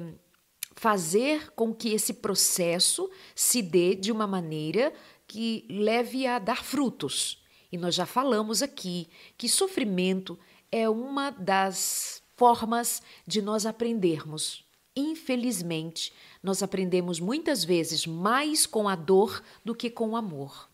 fazer 0.75 1.51
com 1.53 1.75
que 1.75 1.89
esse 1.89 2.13
processo 2.13 3.11
se 3.35 3.63
dê 3.63 3.95
de 3.95 4.13
uma 4.13 4.27
maneira 4.27 4.93
que 5.27 5.65
leve 5.71 6.27
a 6.27 6.39
dar 6.39 6.63
frutos. 6.63 7.43
E 7.73 7.79
nós 7.79 7.95
já 7.95 8.05
falamos 8.05 8.63
aqui 8.63 9.09
que 9.39 9.49
sofrimento 9.49 10.39
é 10.71 10.87
uma 10.91 11.31
das 11.31 12.23
formas 12.37 13.03
de 13.27 13.41
nós 13.43 13.67
aprendermos 13.67 14.67
Infelizmente, 14.97 16.11
nós 16.43 16.63
aprendemos 16.63 17.21
muitas 17.21 17.63
vezes 17.63 18.07
mais 18.07 18.65
com 18.65 18.89
a 18.89 18.97
dor 18.97 19.43
do 19.63 19.75
que 19.75 19.91
com 19.91 20.11
o 20.11 20.17
amor. 20.17 20.71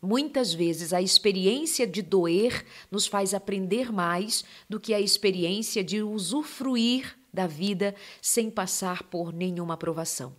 Muitas 0.00 0.54
vezes 0.54 0.92
a 0.92 1.02
experiência 1.02 1.86
de 1.86 2.00
doer 2.00 2.64
nos 2.90 3.08
faz 3.08 3.34
aprender 3.34 3.92
mais 3.92 4.44
do 4.68 4.78
que 4.78 4.94
a 4.94 5.00
experiência 5.00 5.82
de 5.82 6.00
usufruir 6.00 7.18
da 7.34 7.46
vida 7.46 7.94
sem 8.22 8.48
passar 8.48 9.02
por 9.02 9.32
nenhuma 9.32 9.76
provação. 9.76 10.34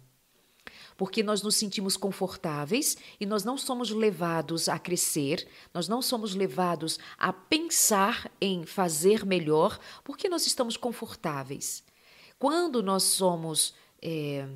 Porque 1.02 1.24
nós 1.24 1.42
nos 1.42 1.56
sentimos 1.56 1.98
confortáveis 1.98 2.96
e 3.20 3.26
nós 3.26 3.44
não 3.44 3.58
somos 3.58 3.90
levados 3.90 4.70
a 4.70 4.78
crescer, 4.78 5.48
nós 5.74 5.88
não 5.88 6.00
somos 6.00 6.36
levados 6.36 7.00
a 7.18 7.34
pensar 7.34 8.32
em 8.40 8.68
fazer 8.68 9.26
melhor, 9.26 9.80
porque 10.04 10.30
nós 10.30 10.46
estamos 10.46 10.78
confortáveis. 10.78 11.84
Quando 12.38 12.84
nós 12.84 13.02
somos 13.02 13.74
é, 14.00 14.48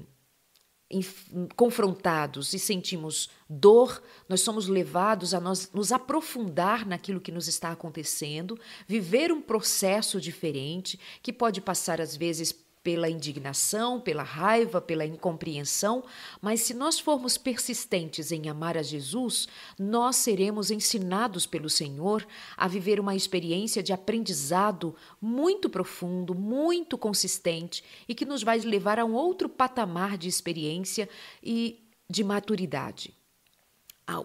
confrontados 1.56 2.54
e 2.54 2.60
sentimos 2.60 3.28
dor, 3.50 4.04
nós 4.30 4.42
somos 4.42 4.68
levados 4.68 5.34
a 5.34 5.40
nós, 5.40 5.72
nos 5.74 5.92
aprofundar 5.92 6.86
naquilo 6.86 7.20
que 7.20 7.32
nos 7.32 7.48
está 7.48 7.72
acontecendo, 7.72 8.60
viver 8.88 9.32
um 9.32 9.42
processo 9.42 10.22
diferente, 10.22 11.00
que 11.24 11.34
pode 11.34 11.60
passar 11.60 12.00
às 12.00 12.16
vezes 12.16 12.52
pela 12.86 13.10
indignação, 13.10 14.00
pela 14.00 14.22
raiva, 14.22 14.80
pela 14.80 15.04
incompreensão, 15.04 16.04
mas 16.40 16.62
se 16.62 16.72
nós 16.72 17.00
formos 17.00 17.36
persistentes 17.36 18.32
em 18.32 18.48
amar 18.48 18.78
a 18.78 18.84
Jesus, 18.84 19.48
nós 19.80 20.18
seremos 20.18 20.70
ensinados 20.70 21.48
pelo 21.48 21.68
Senhor 21.68 22.24
a 22.56 22.68
viver 22.68 23.00
uma 23.00 23.16
experiência 23.16 23.82
de 23.82 23.92
aprendizado 23.92 24.96
muito 25.20 25.68
profundo, 25.68 26.36
muito 26.36 26.96
consistente 26.96 27.84
e 28.08 28.14
que 28.14 28.24
nos 28.24 28.44
vai 28.44 28.60
levar 28.60 29.00
a 29.00 29.06
um 29.06 29.16
outro 29.16 29.50
patamar 29.50 30.16
de 30.16 30.30
experiência 30.30 31.10
e 31.42 31.90
de 32.08 32.24
maturidade. 32.24 33.25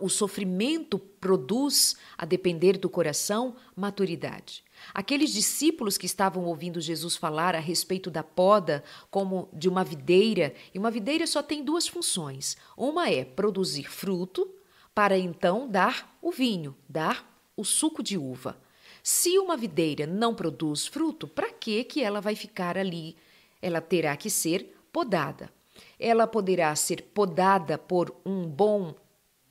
O 0.01 0.11
sofrimento 0.11 0.99
produz, 0.99 1.97
a 2.17 2.27
depender 2.27 2.77
do 2.77 2.89
coração, 2.89 3.57
maturidade. 3.75 4.63
Aqueles 4.93 5.33
discípulos 5.33 5.97
que 5.97 6.05
estavam 6.05 6.45
ouvindo 6.45 6.81
Jesus 6.81 7.17
falar 7.17 7.55
a 7.55 7.61
respeito 7.61 8.11
da 8.11 8.23
poda 8.23 8.85
como 9.11 9.49
de 9.53 9.69
uma 9.69 9.83
videira, 9.83 10.55
e 10.75 10.79
uma 10.79 10.91
videira 10.91 11.27
só 11.27 11.43
tem 11.43 11.65
duas 11.65 11.89
funções: 11.89 12.59
uma 12.77 13.09
é 13.09 13.25
produzir 13.25 13.91
fruto, 13.91 14.51
para 14.95 15.19
então 15.19 15.67
dar 15.67 16.19
o 16.21 16.31
vinho, 16.31 16.77
dar 16.87 17.43
o 17.57 17.65
suco 17.65 18.03
de 18.03 18.19
uva. 18.19 18.61
Se 19.03 19.39
uma 19.39 19.57
videira 19.57 20.07
não 20.07 20.35
produz 20.35 20.87
fruto, 20.87 21.27
para 21.27 21.51
que 21.51 21.85
que 21.85 22.03
ela 22.03 22.21
vai 22.21 22.37
ficar 22.37 22.77
ali? 22.77 23.17
Ela 23.63 23.81
terá 23.81 24.15
que 24.15 24.29
ser 24.29 24.77
podada. 24.93 25.51
Ela 25.99 26.27
poderá 26.27 26.75
ser 26.77 27.03
podada 27.15 27.79
por 27.79 28.15
um 28.27 28.47
bom 28.47 28.95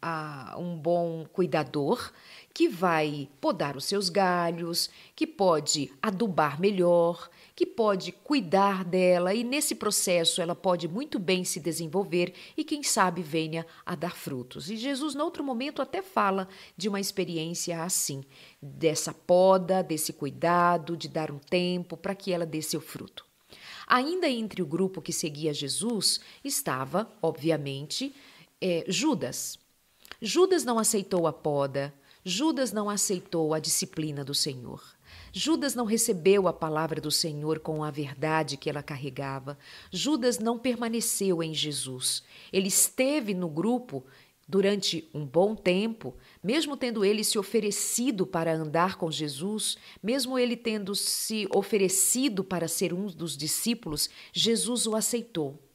a 0.01 0.55
um 0.57 0.77
bom 0.77 1.25
cuidador 1.31 2.11
que 2.53 2.67
vai 2.67 3.29
podar 3.39 3.77
os 3.77 3.85
seus 3.85 4.09
galhos, 4.09 4.89
que 5.15 5.27
pode 5.27 5.91
adubar 6.01 6.59
melhor, 6.59 7.29
que 7.55 7.65
pode 7.65 8.11
cuidar 8.11 8.83
dela 8.83 9.33
e 9.33 9.43
nesse 9.43 9.75
processo 9.75 10.41
ela 10.41 10.55
pode 10.55 10.87
muito 10.87 11.19
bem 11.19 11.43
se 11.43 11.59
desenvolver 11.59 12.33
e 12.55 12.63
quem 12.63 12.81
sabe 12.81 13.21
venha 13.21 13.65
a 13.85 13.95
dar 13.95 14.15
frutos. 14.15 14.69
E 14.69 14.77
Jesus, 14.77 15.13
no 15.13 15.23
outro 15.23 15.43
momento, 15.43 15.81
até 15.81 16.01
fala 16.01 16.47
de 16.77 16.87
uma 16.87 16.99
experiência 16.99 17.83
assim, 17.83 18.23
dessa 18.61 19.13
poda, 19.13 19.83
desse 19.83 20.13
cuidado, 20.13 20.95
de 20.95 21.07
dar 21.07 21.31
um 21.31 21.39
tempo 21.39 21.97
para 21.97 22.15
que 22.15 22.31
ela 22.31 22.45
dê 22.45 22.61
seu 22.61 22.79
fruto. 22.79 23.25
Ainda 23.85 24.29
entre 24.29 24.61
o 24.61 24.65
grupo 24.65 25.01
que 25.01 25.11
seguia 25.11 25.53
Jesus 25.53 26.19
estava, 26.43 27.11
obviamente, 27.21 28.15
é, 28.61 28.85
Judas. 28.87 29.58
Judas 30.21 30.63
não 30.63 30.77
aceitou 30.77 31.27
a 31.27 31.33
poda, 31.33 31.93
Judas 32.23 32.71
não 32.71 32.89
aceitou 32.89 33.53
a 33.53 33.59
disciplina 33.59 34.23
do 34.23 34.33
Senhor. 34.33 34.83
Judas 35.31 35.75
não 35.75 35.85
recebeu 35.85 36.47
a 36.47 36.53
palavra 36.53 36.99
do 36.99 37.11
Senhor 37.11 37.59
com 37.59 37.83
a 37.83 37.91
verdade 37.91 38.57
que 38.57 38.69
ela 38.69 38.83
carregava. 38.83 39.57
Judas 39.91 40.39
não 40.39 40.57
permaneceu 40.57 41.41
em 41.41 41.53
Jesus. 41.53 42.23
Ele 42.51 42.67
esteve 42.67 43.33
no 43.33 43.47
grupo 43.47 44.03
durante 44.47 45.07
um 45.13 45.23
bom 45.23 45.55
tempo, 45.55 46.15
mesmo 46.43 46.75
tendo 46.75 47.05
ele 47.05 47.23
se 47.23 47.37
oferecido 47.37 48.25
para 48.25 48.53
andar 48.53 48.97
com 48.97 49.11
Jesus, 49.11 49.77
mesmo 50.01 50.39
ele 50.39 50.57
tendo 50.57 50.95
se 50.95 51.47
oferecido 51.53 52.43
para 52.43 52.67
ser 52.67 52.91
um 52.91 53.05
dos 53.05 53.37
discípulos, 53.37 54.09
Jesus 54.33 54.87
o 54.87 54.95
aceitou. 54.95 55.68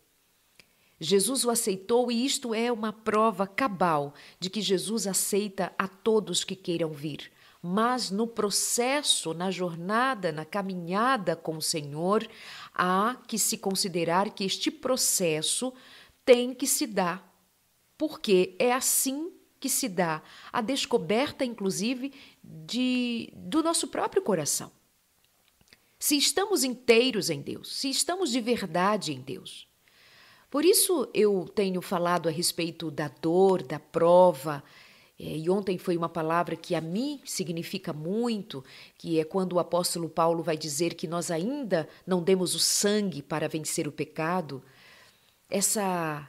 Jesus 1.04 1.44
o 1.44 1.50
aceitou 1.50 2.10
e 2.10 2.24
isto 2.24 2.54
é 2.54 2.72
uma 2.72 2.90
prova 2.90 3.46
cabal 3.46 4.14
de 4.40 4.48
que 4.48 4.62
Jesus 4.62 5.06
aceita 5.06 5.70
a 5.78 5.86
todos 5.86 6.44
que 6.44 6.56
queiram 6.56 6.92
vir. 6.92 7.30
Mas 7.62 8.10
no 8.10 8.26
processo, 8.26 9.34
na 9.34 9.50
jornada, 9.50 10.32
na 10.32 10.46
caminhada 10.46 11.36
com 11.36 11.58
o 11.58 11.62
Senhor, 11.62 12.26
há 12.74 13.18
que 13.28 13.38
se 13.38 13.58
considerar 13.58 14.30
que 14.30 14.44
este 14.44 14.70
processo 14.70 15.74
tem 16.24 16.54
que 16.54 16.66
se 16.66 16.86
dar, 16.86 17.30
porque 17.98 18.56
é 18.58 18.72
assim 18.72 19.30
que 19.60 19.68
se 19.68 19.90
dá 19.90 20.22
a 20.50 20.62
descoberta, 20.62 21.44
inclusive, 21.44 22.14
de, 22.42 23.30
do 23.34 23.62
nosso 23.62 23.88
próprio 23.88 24.22
coração. 24.22 24.72
Se 25.98 26.16
estamos 26.16 26.64
inteiros 26.64 27.28
em 27.28 27.42
Deus, 27.42 27.76
se 27.76 27.90
estamos 27.90 28.30
de 28.30 28.40
verdade 28.40 29.12
em 29.12 29.20
Deus. 29.20 29.68
Por 30.54 30.64
isso 30.64 31.10
eu 31.12 31.48
tenho 31.52 31.82
falado 31.82 32.28
a 32.28 32.32
respeito 32.32 32.88
da 32.88 33.08
dor, 33.08 33.60
da 33.60 33.80
prova, 33.80 34.62
É, 35.18 35.36
e 35.36 35.50
ontem 35.50 35.78
foi 35.78 35.96
uma 35.96 36.08
palavra 36.08 36.56
que 36.56 36.74
a 36.76 36.80
mim 36.80 37.20
significa 37.24 37.92
muito, 37.92 38.64
que 38.98 39.18
é 39.20 39.24
quando 39.24 39.54
o 39.54 39.58
apóstolo 39.60 40.08
Paulo 40.08 40.42
vai 40.44 40.56
dizer 40.56 40.94
que 40.94 41.08
nós 41.08 41.30
ainda 41.30 41.88
não 42.06 42.22
demos 42.22 42.54
o 42.54 42.60
sangue 42.60 43.22
para 43.22 43.48
vencer 43.48 43.86
o 43.88 43.92
pecado. 43.92 44.62
Essa 45.50 46.28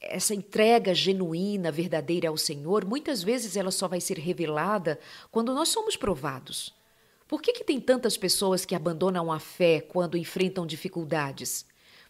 essa 0.00 0.34
entrega 0.34 0.94
genuína, 0.94 1.70
verdadeira 1.72 2.28
ao 2.30 2.36
Senhor, 2.38 2.84
muitas 2.86 3.22
vezes 3.22 3.56
ela 3.56 3.70
só 3.70 3.88
vai 3.88 4.00
ser 4.00 4.18
revelada 4.18 4.98
quando 5.30 5.54
nós 5.54 5.68
somos 5.68 5.96
provados. 5.96 6.74
Por 7.26 7.42
que, 7.42 7.52
que 7.52 7.64
tem 7.64 7.80
tantas 7.80 8.16
pessoas 8.16 8.64
que 8.64 8.74
abandonam 8.74 9.30
a 9.32 9.38
fé 9.40 9.80
quando 9.80 10.16
enfrentam 10.16 10.66
dificuldades? 10.66 11.66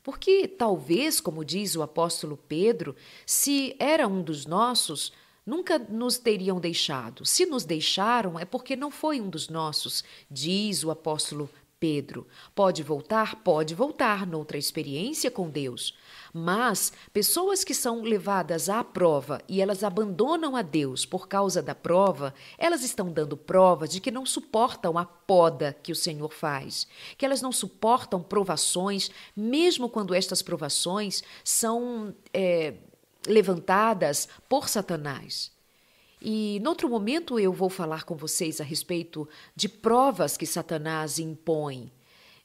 Porque 0.08 0.48
talvez, 0.48 1.20
como 1.20 1.44
diz 1.44 1.76
o 1.76 1.82
apóstolo 1.82 2.38
Pedro, 2.48 2.96
se 3.26 3.76
era 3.78 4.08
um 4.08 4.22
dos 4.22 4.46
nossos, 4.46 5.12
nunca 5.44 5.78
nos 5.78 6.16
teriam 6.16 6.58
deixado. 6.58 7.26
Se 7.26 7.44
nos 7.44 7.62
deixaram, 7.62 8.38
é 8.38 8.46
porque 8.46 8.74
não 8.74 8.90
foi 8.90 9.20
um 9.20 9.28
dos 9.28 9.50
nossos, 9.50 10.02
diz 10.30 10.82
o 10.82 10.90
apóstolo 10.90 11.50
Pedro. 11.78 12.26
Pode 12.54 12.82
voltar? 12.82 13.42
Pode 13.42 13.74
voltar 13.74 14.26
noutra 14.26 14.56
experiência 14.56 15.30
com 15.30 15.50
Deus. 15.50 15.94
Mas 16.38 16.92
pessoas 17.12 17.64
que 17.64 17.74
são 17.74 18.02
levadas 18.02 18.68
à 18.68 18.84
prova 18.84 19.42
e 19.48 19.60
elas 19.60 19.82
abandonam 19.82 20.54
a 20.54 20.62
Deus 20.62 21.04
por 21.04 21.26
causa 21.26 21.60
da 21.60 21.74
prova, 21.74 22.32
elas 22.56 22.84
estão 22.84 23.10
dando 23.10 23.36
prova 23.36 23.88
de 23.88 24.00
que 24.00 24.12
não 24.12 24.24
suportam 24.24 24.96
a 24.96 25.04
poda 25.04 25.76
que 25.82 25.90
o 25.90 25.96
Senhor 25.96 26.32
faz, 26.32 26.86
que 27.16 27.26
elas 27.26 27.42
não 27.42 27.50
suportam 27.50 28.22
provações, 28.22 29.10
mesmo 29.36 29.88
quando 29.88 30.14
estas 30.14 30.40
provações 30.40 31.24
são 31.42 32.14
é, 32.32 32.74
levantadas 33.26 34.28
por 34.48 34.68
Satanás. 34.68 35.50
E, 36.22 36.60
noutro 36.62 36.88
momento, 36.88 37.40
eu 37.40 37.52
vou 37.52 37.68
falar 37.68 38.04
com 38.04 38.14
vocês 38.14 38.60
a 38.60 38.64
respeito 38.64 39.28
de 39.56 39.68
provas 39.68 40.36
que 40.36 40.46
Satanás 40.46 41.18
impõe, 41.18 41.90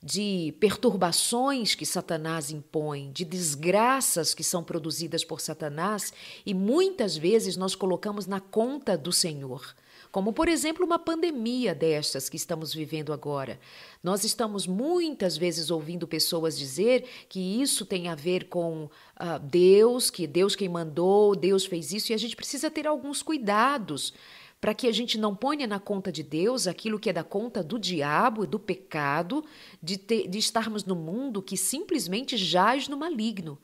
de 0.03 0.53
perturbações 0.59 1.75
que 1.75 1.85
Satanás 1.85 2.51
impõe, 2.51 3.09
de 3.13 3.23
desgraças 3.23 4.33
que 4.33 4.43
são 4.43 4.61
produzidas 4.61 5.23
por 5.23 5.39
Satanás 5.39 6.11
e 6.45 6.53
muitas 6.53 7.15
vezes 7.15 7.55
nós 7.55 7.73
colocamos 7.73 8.27
na 8.27 8.41
conta 8.41 8.97
do 8.97 9.13
Senhor 9.13 9.73
como 10.13 10.31
por 10.31 10.47
exemplo 10.47 10.85
uma 10.85 10.99
pandemia 10.99 11.73
destas 11.73 12.29
que 12.29 12.37
estamos 12.37 12.71
vivendo 12.71 13.11
agora. 13.11 13.59
Nós 14.03 14.23
estamos 14.23 14.67
muitas 14.67 15.35
vezes 15.35 15.71
ouvindo 15.71 16.07
pessoas 16.07 16.55
dizer 16.55 17.03
que 17.27 17.39
isso 17.59 17.83
tem 17.83 18.07
a 18.07 18.13
ver 18.13 18.47
com 18.47 18.83
uh, 18.83 19.39
Deus, 19.41 20.11
que 20.11 20.27
Deus 20.27 20.55
quem 20.55 20.69
mandou, 20.69 21.35
Deus 21.35 21.65
fez 21.65 21.91
isso, 21.91 22.11
e 22.11 22.13
a 22.13 22.19
gente 22.19 22.35
precisa 22.35 22.69
ter 22.69 22.85
alguns 22.85 23.23
cuidados 23.23 24.13
para 24.63 24.73
que 24.73 24.87
a 24.87 24.93
gente 24.93 25.17
não 25.17 25.35
ponha 25.35 25.67
na 25.67 25.77
conta 25.77 26.09
de 26.09 26.23
Deus 26.23 26.67
aquilo 26.67 26.97
que 26.97 27.09
é 27.09 27.13
da 27.13 27.21
conta 27.21 27.61
do 27.61 27.77
diabo, 27.77 28.47
do 28.47 28.57
pecado, 28.57 29.43
de, 29.81 29.97
ter, 29.97 30.25
de 30.29 30.37
estarmos 30.37 30.85
no 30.85 30.95
mundo 30.95 31.41
que 31.41 31.57
simplesmente 31.57 32.37
jaz 32.37 32.87
no 32.87 32.95
maligno 32.95 33.59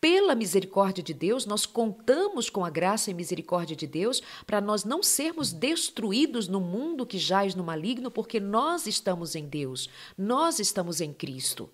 pela 0.00 0.34
misericórdia 0.34 1.04
de 1.04 1.12
Deus, 1.12 1.44
nós 1.44 1.66
contamos 1.66 2.48
com 2.48 2.64
a 2.64 2.70
graça 2.70 3.10
e 3.10 3.14
misericórdia 3.14 3.76
de 3.76 3.86
Deus 3.86 4.22
para 4.46 4.62
nós 4.62 4.82
não 4.82 5.02
sermos 5.02 5.52
destruídos 5.52 6.48
no 6.48 6.60
mundo 6.60 7.04
que 7.04 7.18
jaz 7.18 7.54
no 7.54 7.62
maligno, 7.62 8.10
porque 8.10 8.40
nós 8.40 8.86
estamos 8.86 9.34
em 9.34 9.46
Deus, 9.46 9.90
nós 10.16 10.58
estamos 10.58 11.02
em 11.02 11.12
Cristo. 11.12 11.68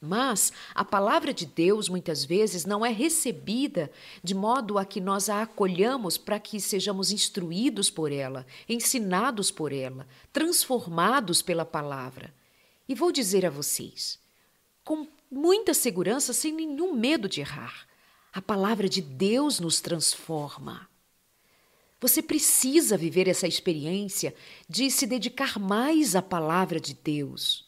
Mas 0.00 0.52
a 0.74 0.84
palavra 0.84 1.34
de 1.34 1.44
Deus 1.44 1.88
muitas 1.88 2.24
vezes 2.24 2.64
não 2.64 2.86
é 2.86 2.90
recebida 2.90 3.90
de 4.22 4.32
modo 4.32 4.78
a 4.78 4.84
que 4.84 5.00
nós 5.00 5.28
a 5.28 5.42
acolhamos 5.42 6.16
para 6.16 6.38
que 6.38 6.60
sejamos 6.60 7.10
instruídos 7.10 7.90
por 7.90 8.12
ela, 8.12 8.46
ensinados 8.68 9.50
por 9.50 9.72
ela, 9.72 10.06
transformados 10.32 11.42
pela 11.42 11.64
palavra. 11.64 12.32
E 12.88 12.94
vou 12.94 13.10
dizer 13.10 13.44
a 13.44 13.50
vocês, 13.50 14.20
com 14.84 15.06
muita 15.30 15.74
segurança, 15.74 16.32
sem 16.32 16.52
nenhum 16.52 16.94
medo 16.94 17.28
de 17.28 17.40
errar. 17.40 17.86
A 18.32 18.40
palavra 18.40 18.88
de 18.88 19.02
Deus 19.02 19.58
nos 19.58 19.80
transforma. 19.80 20.88
Você 22.00 22.22
precisa 22.22 22.96
viver 22.96 23.26
essa 23.26 23.48
experiência 23.48 24.32
de 24.68 24.90
se 24.90 25.06
dedicar 25.06 25.58
mais 25.58 26.14
à 26.14 26.22
palavra 26.22 26.78
de 26.78 26.94
Deus, 26.94 27.67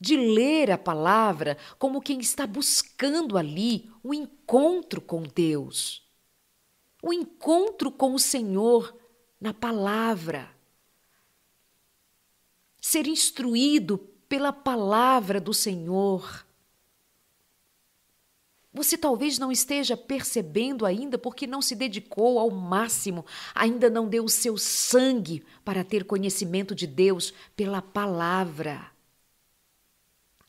de 0.00 0.16
ler 0.16 0.70
a 0.70 0.78
palavra 0.78 1.58
como 1.78 2.00
quem 2.00 2.20
está 2.20 2.46
buscando 2.46 3.36
ali 3.36 3.90
o 4.02 4.08
um 4.08 4.14
encontro 4.14 5.00
com 5.00 5.22
Deus, 5.22 6.02
o 7.02 7.10
um 7.10 7.12
encontro 7.12 7.92
com 7.92 8.14
o 8.14 8.18
Senhor 8.18 8.96
na 9.40 9.52
palavra. 9.52 10.50
Ser 12.80 13.06
instruído 13.06 13.98
pela 14.28 14.52
palavra 14.52 15.40
do 15.40 15.52
Senhor 15.52 16.46
você 18.72 18.96
talvez 18.96 19.36
não 19.36 19.50
esteja 19.50 19.96
percebendo 19.96 20.86
ainda 20.86 21.18
porque 21.18 21.44
não 21.44 21.60
se 21.60 21.74
dedicou 21.74 22.38
ao 22.38 22.50
máximo, 22.50 23.26
ainda 23.52 23.90
não 23.90 24.08
deu 24.08 24.24
o 24.24 24.28
seu 24.28 24.56
sangue 24.56 25.44
para 25.64 25.82
ter 25.82 26.04
conhecimento 26.04 26.72
de 26.72 26.86
Deus 26.86 27.34
pela 27.56 27.82
palavra. 27.82 28.92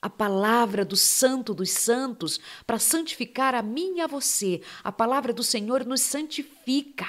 A 0.02 0.10
palavra 0.10 0.84
do 0.84 0.98
Santo 0.98 1.54
dos 1.54 1.70
Santos 1.70 2.40
para 2.66 2.80
santificar 2.80 3.54
a 3.54 3.62
mim 3.62 3.98
e 3.98 4.02
a 4.02 4.08
você. 4.08 4.62
A 4.84 4.92
palavra 4.92 5.32
do 5.32 5.44
Senhor 5.44 5.86
nos 5.86 6.02
santifica. 6.02 7.08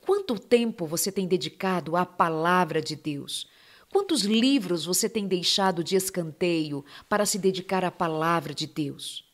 Quanto 0.00 0.38
tempo 0.38 0.86
você 0.86 1.12
tem 1.12 1.28
dedicado 1.28 1.96
à 1.96 2.04
palavra 2.04 2.80
de 2.80 2.96
Deus? 2.96 3.46
Quantos 3.88 4.22
livros 4.22 4.84
você 4.84 5.08
tem 5.08 5.28
deixado 5.28 5.84
de 5.84 5.94
escanteio 5.94 6.84
para 7.08 7.26
se 7.26 7.38
dedicar 7.38 7.84
à 7.84 7.90
palavra 7.90 8.54
de 8.54 8.66
Deus? 8.66 9.24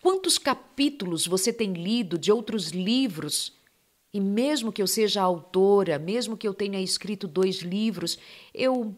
Quantos 0.00 0.38
capítulos 0.38 1.26
você 1.26 1.52
tem 1.52 1.72
lido 1.72 2.16
de 2.16 2.32
outros 2.32 2.70
livros? 2.70 3.52
E 4.14 4.20
mesmo 4.20 4.72
que 4.72 4.80
eu 4.80 4.86
seja 4.86 5.20
autora, 5.20 5.98
mesmo 5.98 6.36
que 6.36 6.46
eu 6.46 6.54
tenha 6.54 6.80
escrito 6.80 7.26
dois 7.26 7.56
livros, 7.56 8.18
eu 8.54 8.96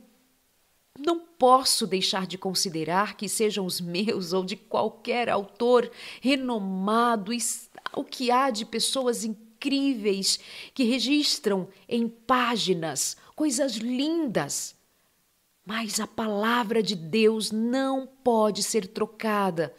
não 0.99 1.19
posso 1.19 1.87
deixar 1.87 2.27
de 2.27 2.39
considerar 2.39 3.17
que 3.17 3.29
sejam 3.29 3.67
os 3.67 3.81
meus 3.81 4.33
ou 4.33 4.45
de 4.45 4.57
qualquer 4.57 5.29
autor 5.29 5.91
renomado, 6.21 7.33
o 7.95 8.05
que 8.05 8.31
há 8.31 8.51
de 8.51 8.65
pessoas 8.65 9.25
incríveis 9.25 10.39
que 10.73 10.85
registram 10.85 11.69
em 11.89 12.09
páginas 12.09 13.17
coisas 13.35 13.77
lindas. 13.77 14.75
Mas 15.67 15.99
a 15.99 16.07
palavra 16.07 16.83
de 16.83 16.95
Deus 16.95 17.51
não 17.51 18.07
pode 18.07 18.63
ser 18.63 18.87
trocada 18.87 19.75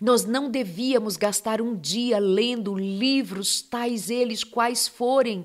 nós 0.00 0.24
não 0.24 0.48
devíamos 0.48 1.16
gastar 1.16 1.60
um 1.60 1.76
dia 1.76 2.18
lendo 2.18 2.74
livros, 2.74 3.60
tais 3.62 4.10
eles 4.10 4.44
quais 4.44 4.86
forem, 4.86 5.44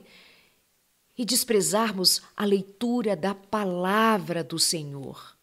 e 1.17 1.23
desprezarmos 1.23 2.21
a 2.35 2.45
leitura 2.45 3.15
da 3.15 3.35
palavra 3.35 4.43
do 4.43 4.57
Senhor. 4.57 5.37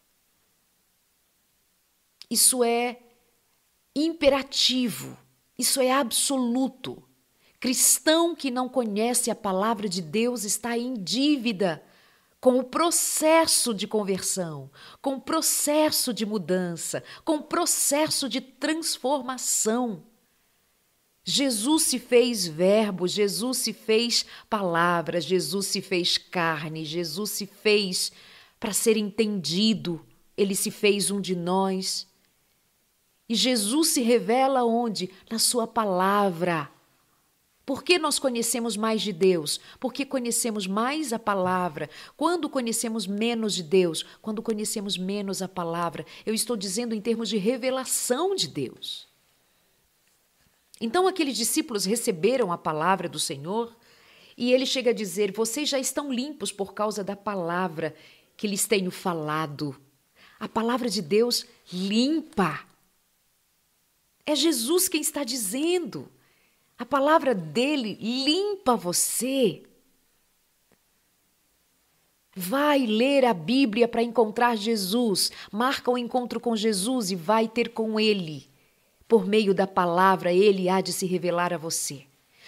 Isso 2.29 2.63
é 2.63 2.99
imperativo, 3.95 5.17
isso 5.57 5.81
é 5.81 5.91
absoluto. 5.91 7.03
Cristão 7.59 8.35
que 8.35 8.49
não 8.49 8.67
conhece 8.67 9.29
a 9.29 9.35
palavra 9.35 9.87
de 9.87 10.01
Deus 10.01 10.43
está 10.43 10.77
em 10.77 10.95
dívida 10.95 11.83
com 12.41 12.57
o 12.57 12.63
processo 12.63 13.71
de 13.71 13.87
conversão, 13.87 14.71
com 14.99 15.13
o 15.13 15.21
processo 15.21 16.11
de 16.11 16.25
mudança, 16.25 17.03
com 17.23 17.35
o 17.35 17.43
processo 17.43 18.27
de 18.27 18.41
transformação. 18.41 20.03
Jesus 21.23 21.83
se 21.83 21.99
fez 21.99 22.47
verbo, 22.47 23.07
Jesus 23.07 23.59
se 23.59 23.73
fez 23.73 24.25
palavra, 24.49 25.21
Jesus 25.21 25.67
se 25.67 25.81
fez 25.81 26.17
carne, 26.17 26.83
Jesus 26.83 27.31
se 27.31 27.45
fez 27.45 28.11
para 28.59 28.73
ser 28.73 28.97
entendido, 28.97 30.03
ele 30.35 30.55
se 30.55 30.71
fez 30.71 31.11
um 31.11 31.21
de 31.21 31.35
nós. 31.35 32.07
E 33.29 33.35
Jesus 33.35 33.89
se 33.89 34.01
revela 34.01 34.63
onde? 34.63 35.09
Na 35.29 35.37
Sua 35.37 35.67
palavra. 35.67 36.69
Por 37.65 37.83
que 37.83 37.99
nós 37.99 38.19
conhecemos 38.19 38.75
mais 38.75 39.01
de 39.01 39.13
Deus? 39.13 39.59
Porque 39.79 40.03
conhecemos 40.03 40.65
mais 40.65 41.13
a 41.13 41.19
palavra. 41.19 41.89
Quando 42.17 42.49
conhecemos 42.49 43.05
menos 43.05 43.53
de 43.53 43.63
Deus? 43.63 44.03
Quando 44.21 44.41
conhecemos 44.41 44.97
menos 44.97 45.41
a 45.41 45.47
palavra. 45.47 46.05
Eu 46.25 46.33
estou 46.33 46.57
dizendo 46.57 46.93
em 46.93 46.99
termos 46.99 47.29
de 47.29 47.37
revelação 47.37 48.35
de 48.35 48.47
Deus. 48.47 49.10
Então 50.81 51.07
aqueles 51.07 51.37
discípulos 51.37 51.85
receberam 51.85 52.51
a 52.51 52.57
palavra 52.57 53.07
do 53.07 53.19
Senhor 53.19 53.73
e 54.35 54.51
ele 54.51 54.65
chega 54.65 54.89
a 54.89 54.93
dizer: 54.93 55.31
Vocês 55.31 55.69
já 55.69 55.77
estão 55.77 56.11
limpos 56.11 56.51
por 56.51 56.73
causa 56.73 57.03
da 57.03 57.15
palavra 57.15 57.95
que 58.35 58.47
lhes 58.47 58.65
tenho 58.65 58.89
falado. 58.89 59.79
A 60.39 60.49
palavra 60.49 60.89
de 60.89 60.99
Deus 60.99 61.45
limpa. 61.71 62.61
É 64.25 64.35
Jesus 64.35 64.89
quem 64.89 65.01
está 65.01 65.23
dizendo. 65.23 66.11
A 66.79 66.85
palavra 66.85 67.35
dele 67.35 67.95
limpa 68.01 68.75
você. 68.75 69.61
Vai 72.35 72.87
ler 72.87 73.23
a 73.25 73.35
Bíblia 73.35 73.87
para 73.87 74.01
encontrar 74.01 74.55
Jesus. 74.55 75.31
Marca 75.51 75.91
o 75.91 75.93
um 75.93 75.97
encontro 75.97 76.39
com 76.39 76.55
Jesus 76.55 77.11
e 77.11 77.15
vai 77.15 77.47
ter 77.47 77.69
com 77.69 77.99
ele. 77.99 78.50
Por 79.11 79.27
meio 79.27 79.53
da 79.53 79.67
palavra, 79.67 80.31
ele 80.31 80.69
há 80.69 80.79
de 80.79 80.93
se 80.93 81.05
revelar 81.05 81.51
a 81.53 81.57
você. 81.57 82.05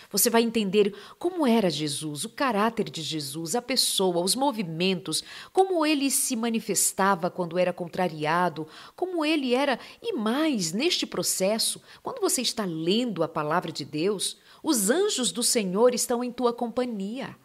Você 0.09 0.29
vai 0.29 0.43
entender 0.43 0.95
como 1.19 1.45
era 1.45 1.69
Jesus, 1.69 2.23
o 2.23 2.29
caráter 2.29 2.89
de 2.89 3.01
Jesus, 3.01 3.53
a 3.53 3.61
pessoa, 3.61 4.23
os 4.23 4.33
movimentos, 4.33 5.25
como 5.51 5.85
ele 5.85 6.09
se 6.09 6.37
manifestava 6.37 7.29
quando 7.29 7.59
era 7.59 7.73
contrariado, 7.73 8.65
como 8.95 9.25
ele 9.25 9.53
era. 9.53 9.77
E 10.01 10.13
mais, 10.13 10.71
neste 10.71 11.05
processo, 11.05 11.81
quando 12.01 12.21
você 12.21 12.41
está 12.41 12.63
lendo 12.63 13.23
a 13.23 13.27
palavra 13.27 13.69
de 13.69 13.83
Deus, 13.83 14.37
os 14.63 14.89
anjos 14.89 15.33
do 15.33 15.43
Senhor 15.43 15.93
estão 15.93 16.23
em 16.23 16.31
tua 16.31 16.53
companhia. 16.53 17.35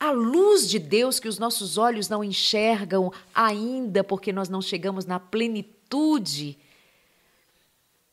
A 0.00 0.10
luz 0.10 0.68
de 0.68 0.80
Deus 0.80 1.20
que 1.20 1.28
os 1.28 1.38
nossos 1.38 1.78
olhos 1.78 2.08
não 2.08 2.24
enxergam 2.24 3.12
ainda, 3.32 4.02
porque 4.02 4.32
nós 4.32 4.48
não 4.48 4.60
chegamos 4.60 5.04
na 5.04 5.20
plenitude 5.20 6.58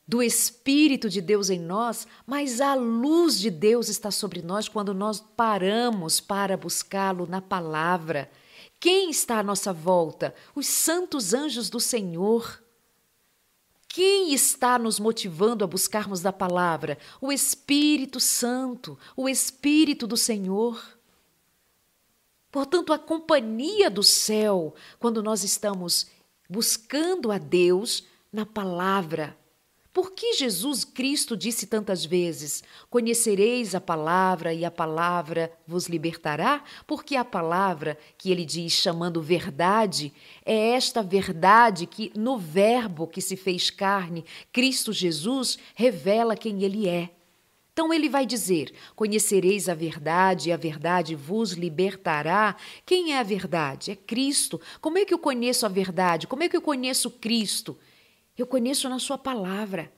do 0.08 0.22
Espírito 0.22 1.10
de 1.10 1.20
Deus 1.20 1.50
em 1.50 1.60
nós, 1.60 2.08
mas 2.26 2.62
a 2.62 2.76
luz 2.76 3.40
de 3.40 3.50
Deus 3.50 3.90
está 3.90 4.12
sobre 4.12 4.42
nós 4.42 4.68
quando 4.68 4.94
nós 4.94 5.20
paramos 5.20 6.20
para 6.20 6.56
buscá-lo 6.56 7.26
na 7.26 7.42
palavra. 7.42 8.30
Quem 8.80 9.10
está 9.10 9.40
à 9.40 9.44
nossa 9.44 9.74
volta? 9.74 10.36
Os 10.54 10.68
santos 10.68 11.34
anjos 11.34 11.70
do 11.70 11.80
Senhor. 11.80 12.62
Quem 13.88 14.34
está 14.34 14.78
nos 14.78 15.00
motivando 15.00 15.64
a 15.64 15.68
buscarmos 15.68 16.22
da 16.22 16.32
palavra? 16.32 16.98
O 17.20 17.32
Espírito 17.32 18.20
Santo, 18.20 19.00
o 19.16 19.28
Espírito 19.28 20.06
do 20.06 20.18
Senhor. 20.18 20.84
Portanto, 22.52 22.94
a 22.94 23.00
companhia 23.00 23.90
do 23.90 24.04
céu, 24.04 24.76
quando 25.00 25.24
nós 25.24 25.44
estamos 25.44 26.08
buscando 26.48 27.32
a 27.32 27.38
Deus 27.38 28.06
na 28.32 28.46
palavra, 28.46 29.36
por 29.96 30.12
que 30.12 30.34
Jesus 30.34 30.84
Cristo 30.84 31.38
disse 31.38 31.66
tantas 31.68 32.04
vezes: 32.04 32.62
Conhecereis 32.90 33.74
a 33.74 33.80
palavra 33.80 34.54
e 34.54 34.66
a 34.66 34.70
palavra 34.70 35.50
vos 35.66 35.88
libertará? 35.88 36.62
Porque 36.86 37.16
a 37.16 37.24
palavra 37.24 37.98
que 38.18 38.30
ele 38.30 38.44
diz 38.44 38.74
chamando 38.74 39.22
verdade 39.22 40.12
é 40.46 40.72
esta 40.72 41.02
verdade 41.02 41.86
que, 41.86 42.12
no 42.14 42.38
Verbo 42.38 43.08
que 43.08 43.22
se 43.22 43.38
fez 43.38 43.70
carne, 43.70 44.26
Cristo 44.52 44.92
Jesus, 44.92 45.58
revela 45.74 46.36
quem 46.36 46.64
ele 46.64 46.90
é. 46.90 47.12
Então 47.72 47.94
ele 47.94 48.10
vai 48.10 48.26
dizer: 48.26 48.74
Conhecereis 48.98 49.70
a 49.70 49.74
verdade 49.74 50.50
e 50.50 50.52
a 50.52 50.58
verdade 50.58 51.16
vos 51.16 51.54
libertará. 51.54 52.58
Quem 52.86 53.14
é 53.14 53.20
a 53.20 53.24
verdade? 53.24 53.92
É 53.92 53.96
Cristo. 53.96 54.60
Como 54.82 54.98
é 54.98 55.06
que 55.06 55.14
eu 55.14 55.20
conheço 55.20 55.66
a 55.66 55.70
verdade? 55.70 56.28
Como 56.28 56.44
é 56.44 56.50
que 56.50 56.58
eu 56.58 56.62
conheço 56.62 57.10
Cristo? 57.10 57.78
Eu 58.38 58.46
conheço 58.46 58.90
na 58.90 59.00
Sua 59.00 59.18
palavra. 59.18 59.92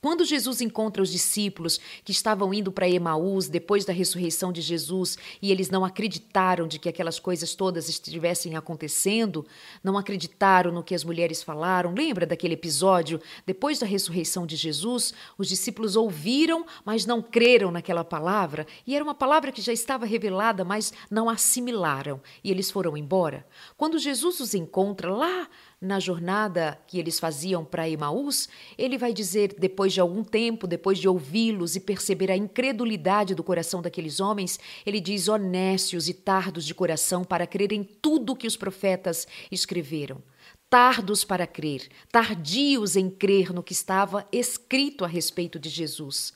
Quando 0.00 0.26
Jesus 0.26 0.60
encontra 0.60 1.02
os 1.02 1.10
discípulos 1.10 1.80
que 2.04 2.12
estavam 2.12 2.52
indo 2.52 2.70
para 2.70 2.88
Emaús 2.88 3.48
depois 3.48 3.84
da 3.84 3.94
ressurreição 3.94 4.52
de 4.52 4.60
Jesus 4.60 5.16
e 5.40 5.50
eles 5.50 5.70
não 5.70 5.84
acreditaram 5.84 6.68
de 6.68 6.78
que 6.78 6.88
aquelas 6.88 7.18
coisas 7.18 7.54
todas 7.54 7.88
estivessem 7.88 8.56
acontecendo, 8.56 9.44
não 9.82 9.96
acreditaram 9.96 10.70
no 10.70 10.84
que 10.84 10.94
as 10.94 11.02
mulheres 11.02 11.42
falaram, 11.42 11.94
lembra 11.94 12.26
daquele 12.26 12.54
episódio? 12.54 13.20
Depois 13.46 13.78
da 13.78 13.86
ressurreição 13.86 14.46
de 14.46 14.54
Jesus, 14.54 15.14
os 15.38 15.48
discípulos 15.48 15.96
ouviram, 15.96 16.66
mas 16.84 17.06
não 17.06 17.22
creram 17.22 17.70
naquela 17.72 18.04
palavra, 18.04 18.66
e 18.86 18.94
era 18.94 19.02
uma 19.02 19.14
palavra 19.14 19.50
que 19.50 19.62
já 19.62 19.72
estava 19.72 20.04
revelada, 20.04 20.62
mas 20.62 20.92
não 21.10 21.28
assimilaram, 21.28 22.20
e 22.44 22.50
eles 22.50 22.70
foram 22.70 22.96
embora. 22.96 23.46
Quando 23.78 23.98
Jesus 23.98 24.40
os 24.40 24.54
encontra 24.54 25.10
lá 25.12 25.48
na 25.86 26.00
jornada 26.00 26.78
que 26.86 26.98
eles 26.98 27.18
faziam 27.18 27.64
para 27.64 27.88
Emaús, 27.88 28.48
ele 28.76 28.98
vai 28.98 29.12
dizer, 29.12 29.54
depois 29.58 29.92
de 29.92 30.00
algum 30.00 30.22
tempo, 30.24 30.66
depois 30.66 30.98
de 30.98 31.08
ouvi-los 31.08 31.76
e 31.76 31.80
perceber 31.80 32.30
a 32.30 32.36
incredulidade 32.36 33.34
do 33.34 33.44
coração 33.44 33.80
daqueles 33.80 34.20
homens, 34.20 34.58
ele 34.84 35.00
diz: 35.00 35.28
honestos 35.28 36.08
e 36.08 36.14
tardos 36.14 36.66
de 36.66 36.74
coração 36.74 37.24
para 37.24 37.46
crer 37.46 37.72
em 37.72 37.84
tudo 37.84 38.36
que 38.36 38.46
os 38.46 38.56
profetas 38.56 39.26
escreveram. 39.50 40.22
Tardos 40.68 41.24
para 41.24 41.46
crer, 41.46 41.88
tardios 42.10 42.96
em 42.96 43.08
crer 43.08 43.52
no 43.52 43.62
que 43.62 43.72
estava 43.72 44.26
escrito 44.32 45.04
a 45.04 45.08
respeito 45.08 45.58
de 45.58 45.68
Jesus. 45.68 46.34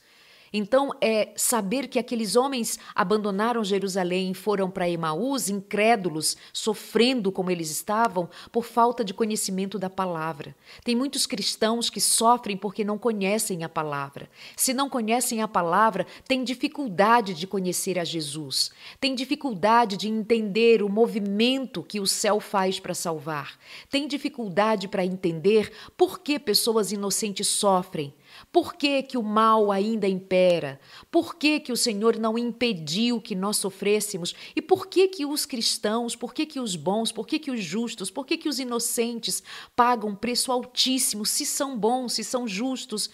Então, 0.53 0.91
é 0.99 1.29
saber 1.37 1.87
que 1.87 1.97
aqueles 1.97 2.35
homens 2.35 2.77
abandonaram 2.93 3.63
Jerusalém 3.63 4.31
e 4.31 4.35
foram 4.35 4.69
para 4.69 4.89
Emaús, 4.89 5.49
incrédulos, 5.49 6.35
sofrendo 6.51 7.31
como 7.31 7.49
eles 7.49 7.71
estavam, 7.71 8.29
por 8.51 8.65
falta 8.65 9.03
de 9.03 9.13
conhecimento 9.13 9.79
da 9.79 9.89
palavra. 9.89 10.53
Tem 10.83 10.93
muitos 10.93 11.25
cristãos 11.25 11.89
que 11.89 12.01
sofrem 12.01 12.57
porque 12.57 12.83
não 12.83 12.97
conhecem 12.97 13.63
a 13.63 13.69
palavra. 13.69 14.29
Se 14.57 14.73
não 14.73 14.89
conhecem 14.89 15.41
a 15.41 15.47
palavra, 15.47 16.05
têm 16.27 16.43
dificuldade 16.43 17.33
de 17.33 17.47
conhecer 17.47 17.97
a 17.97 18.03
Jesus, 18.03 18.71
têm 18.99 19.15
dificuldade 19.15 19.95
de 19.95 20.09
entender 20.09 20.83
o 20.83 20.89
movimento 20.89 21.81
que 21.81 21.99
o 21.99 22.07
céu 22.07 22.41
faz 22.41 22.77
para 22.77 22.93
salvar, 22.93 23.57
têm 23.89 24.05
dificuldade 24.05 24.89
para 24.89 25.05
entender 25.05 25.71
por 25.95 26.19
que 26.19 26.37
pessoas 26.37 26.91
inocentes 26.91 27.47
sofrem 27.47 28.13
por 28.51 28.75
que, 28.75 29.03
que 29.03 29.17
o 29.17 29.23
mal 29.23 29.71
ainda 29.71 30.07
impera? 30.07 30.79
Por 31.09 31.35
que, 31.35 31.59
que 31.59 31.71
o 31.71 31.77
Senhor 31.77 32.17
não 32.17 32.37
impediu 32.37 33.19
que 33.19 33.35
nós 33.35 33.57
sofrêssemos? 33.57 34.33
E 34.55 34.61
por 34.61 34.87
que, 34.87 35.07
que 35.07 35.25
os 35.25 35.45
cristãos, 35.45 36.15
por 36.15 36.33
que, 36.33 36.45
que 36.45 36.59
os 36.59 36.75
bons, 36.75 37.11
por 37.11 37.27
que, 37.27 37.39
que 37.39 37.51
os 37.51 37.63
justos, 37.63 38.09
por 38.09 38.25
que, 38.25 38.37
que 38.37 38.49
os 38.49 38.59
inocentes 38.59 39.43
pagam 39.75 40.15
preço 40.15 40.51
altíssimo 40.51 41.25
se 41.25 41.45
são 41.45 41.77
bons, 41.77 42.13
se 42.13 42.23
são 42.23 42.47
justos? 42.47 43.09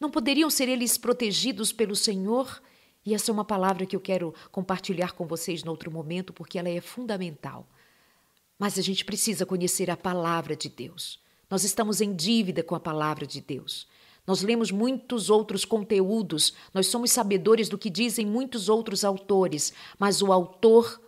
Não 0.00 0.10
poderiam 0.10 0.50
ser 0.50 0.68
eles 0.68 0.98
protegidos 0.98 1.72
pelo 1.72 1.94
Senhor? 1.94 2.60
E 3.06 3.14
essa 3.14 3.30
é 3.30 3.32
uma 3.32 3.44
palavra 3.44 3.86
que 3.86 3.94
eu 3.94 4.00
quero 4.00 4.34
compartilhar 4.50 5.12
com 5.12 5.26
vocês 5.26 5.62
no 5.62 5.70
outro 5.70 5.90
momento, 5.90 6.32
porque 6.32 6.58
ela 6.58 6.68
é 6.68 6.80
fundamental. 6.80 7.68
Mas 8.58 8.78
a 8.78 8.82
gente 8.82 9.04
precisa 9.04 9.44
conhecer 9.44 9.90
a 9.90 9.96
palavra 9.96 10.56
de 10.56 10.68
Deus. 10.68 11.22
Nós 11.50 11.64
estamos 11.64 12.00
em 12.00 12.14
dívida 12.14 12.62
com 12.62 12.74
a 12.74 12.80
palavra 12.80 13.26
de 13.26 13.40
Deus. 13.40 13.86
Nós 14.26 14.42
lemos 14.42 14.70
muitos 14.70 15.28
outros 15.28 15.64
conteúdos, 15.64 16.54
nós 16.72 16.86
somos 16.86 17.10
sabedores 17.10 17.68
do 17.68 17.76
que 17.76 17.90
dizem 17.90 18.24
muitos 18.24 18.68
outros 18.68 19.04
autores, 19.04 19.72
mas 19.98 20.22
o 20.22 20.32
autor 20.32 21.00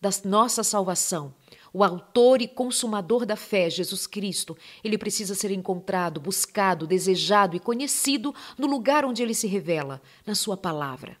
da 0.00 0.10
nossa 0.24 0.62
salvação, 0.62 1.34
o 1.72 1.82
autor 1.82 2.40
e 2.40 2.46
consumador 2.46 3.26
da 3.26 3.36
fé, 3.36 3.68
Jesus 3.68 4.06
Cristo, 4.06 4.56
ele 4.84 4.96
precisa 4.96 5.34
ser 5.34 5.50
encontrado, 5.50 6.20
buscado, 6.20 6.86
desejado 6.86 7.56
e 7.56 7.60
conhecido 7.60 8.34
no 8.56 8.66
lugar 8.66 9.04
onde 9.04 9.22
ele 9.22 9.34
se 9.34 9.46
revela, 9.46 10.00
na 10.24 10.34
Sua 10.34 10.56
palavra. 10.56 11.16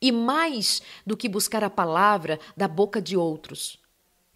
E 0.00 0.12
mais 0.12 0.80
do 1.04 1.16
que 1.16 1.28
buscar 1.28 1.64
a 1.64 1.68
palavra 1.68 2.38
da 2.56 2.68
boca 2.68 3.02
de 3.02 3.16
outros, 3.16 3.79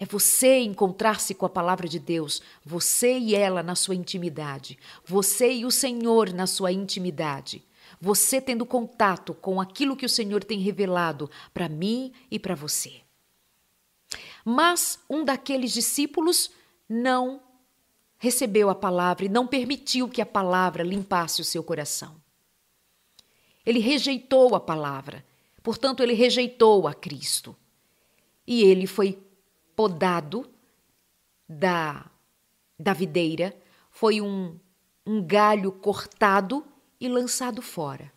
é 0.04 0.06
você 0.06 0.58
encontrar-se 0.58 1.34
com 1.34 1.46
a 1.46 1.48
palavra 1.48 1.88
de 1.88 1.98
Deus, 1.98 2.42
você 2.62 3.18
e 3.18 3.34
ela 3.34 3.62
na 3.62 3.74
sua 3.74 3.94
intimidade, 3.94 4.78
você 5.02 5.50
e 5.50 5.64
o 5.64 5.70
Senhor 5.70 6.30
na 6.30 6.46
sua 6.46 6.70
intimidade, 6.70 7.64
você 7.98 8.38
tendo 8.38 8.66
contato 8.66 9.32
com 9.32 9.62
aquilo 9.62 9.96
que 9.96 10.04
o 10.04 10.08
Senhor 10.08 10.44
tem 10.44 10.58
revelado 10.58 11.30
para 11.54 11.70
mim 11.70 12.12
e 12.30 12.38
para 12.38 12.54
você. 12.54 13.00
Mas 14.44 14.98
um 15.08 15.24
daqueles 15.24 15.72
discípulos 15.72 16.50
não 16.86 17.40
recebeu 18.18 18.68
a 18.68 18.74
palavra 18.74 19.24
e 19.24 19.30
não 19.30 19.46
permitiu 19.46 20.06
que 20.06 20.20
a 20.20 20.26
palavra 20.26 20.82
limpasse 20.82 21.40
o 21.40 21.44
seu 21.46 21.64
coração. 21.64 22.14
Ele 23.64 23.78
rejeitou 23.78 24.54
a 24.54 24.60
palavra, 24.60 25.24
portanto, 25.62 26.02
ele 26.02 26.12
rejeitou 26.12 26.86
a 26.86 26.92
Cristo. 26.92 27.56
E 28.46 28.62
ele 28.62 28.86
foi 28.86 29.23
podado 29.76 30.50
da, 31.48 32.10
da 32.78 32.92
videira, 32.92 33.56
foi 33.90 34.20
um, 34.20 34.58
um 35.06 35.24
galho 35.24 35.72
cortado 35.72 36.66
e 37.00 37.08
lançado 37.08 37.60
fora. 37.62 38.12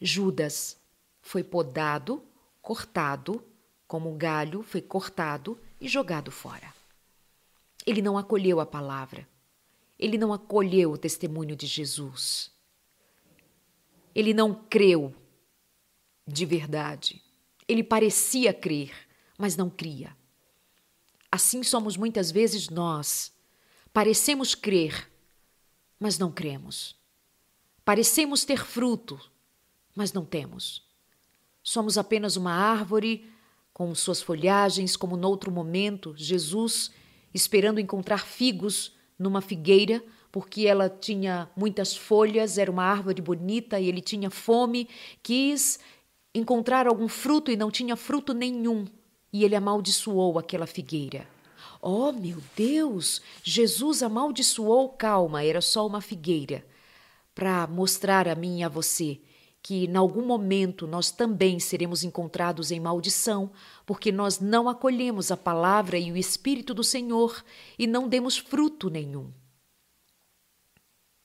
Judas 0.00 0.80
foi 1.20 1.42
podado, 1.42 2.24
cortado, 2.62 3.44
como 3.86 4.12
um 4.12 4.16
galho 4.16 4.62
foi 4.62 4.80
cortado 4.80 5.58
e 5.80 5.88
jogado 5.88 6.30
fora. 6.30 6.72
Ele 7.86 8.02
não 8.02 8.18
acolheu 8.18 8.60
a 8.60 8.66
palavra. 8.66 9.26
Ele 9.98 10.16
não 10.16 10.32
acolheu 10.32 10.92
o 10.92 10.98
testemunho 10.98 11.56
de 11.56 11.66
Jesus. 11.66 12.52
Ele 14.14 14.32
não 14.32 14.54
creu 14.54 15.14
de 16.26 16.44
verdade. 16.44 17.22
Ele 17.68 17.84
parecia 17.84 18.52
crer, 18.52 18.92
mas 19.36 19.56
não 19.56 19.68
cria. 19.68 20.16
Assim 21.30 21.62
somos 21.62 21.96
muitas 21.96 22.30
vezes 22.30 22.70
nós. 22.70 23.32
Parecemos 23.92 24.54
crer, 24.54 25.10
mas 26.00 26.18
não 26.18 26.32
cremos. 26.32 26.96
Parecemos 27.84 28.44
ter 28.44 28.64
fruto, 28.64 29.20
mas 29.94 30.12
não 30.12 30.24
temos. 30.24 30.86
Somos 31.62 31.98
apenas 31.98 32.36
uma 32.36 32.52
árvore 32.52 33.30
com 33.72 33.94
suas 33.94 34.22
folhagens, 34.22 34.96
como 34.96 35.16
noutro 35.16 35.52
momento, 35.52 36.14
Jesus, 36.16 36.90
esperando 37.32 37.78
encontrar 37.78 38.26
figos 38.26 38.92
numa 39.18 39.40
figueira, 39.40 40.02
porque 40.32 40.66
ela 40.66 40.88
tinha 40.88 41.48
muitas 41.56 41.96
folhas, 41.96 42.58
era 42.58 42.70
uma 42.70 42.84
árvore 42.84 43.22
bonita 43.22 43.78
e 43.78 43.88
ele 43.88 44.00
tinha 44.00 44.30
fome, 44.30 44.88
quis 45.22 45.78
encontrar 46.34 46.86
algum 46.86 47.08
fruto 47.08 47.50
e 47.50 47.56
não 47.56 47.70
tinha 47.70 47.96
fruto 47.96 48.32
nenhum, 48.32 48.86
e 49.32 49.44
ele 49.44 49.56
amaldiçoou 49.56 50.38
aquela 50.38 50.66
figueira. 50.66 51.26
Oh, 51.80 52.12
meu 52.12 52.38
Deus! 52.56 53.22
Jesus 53.42 54.02
amaldiçoou, 54.02 54.90
calma, 54.90 55.44
era 55.44 55.60
só 55.60 55.86
uma 55.86 56.00
figueira, 56.00 56.66
para 57.34 57.66
mostrar 57.66 58.26
a 58.26 58.34
mim 58.34 58.60
e 58.60 58.64
a 58.64 58.68
você 58.68 59.20
que 59.62 59.84
em 59.84 59.96
algum 59.96 60.24
momento 60.24 60.86
nós 60.86 61.10
também 61.10 61.58
seremos 61.58 62.04
encontrados 62.04 62.70
em 62.70 62.80
maldição, 62.80 63.50
porque 63.84 64.10
nós 64.10 64.40
não 64.40 64.68
acolhemos 64.68 65.30
a 65.30 65.36
palavra 65.36 65.98
e 65.98 66.10
o 66.12 66.16
Espírito 66.16 66.72
do 66.72 66.84
Senhor 66.84 67.44
e 67.78 67.86
não 67.86 68.08
demos 68.08 68.38
fruto 68.38 68.88
nenhum. 68.88 69.30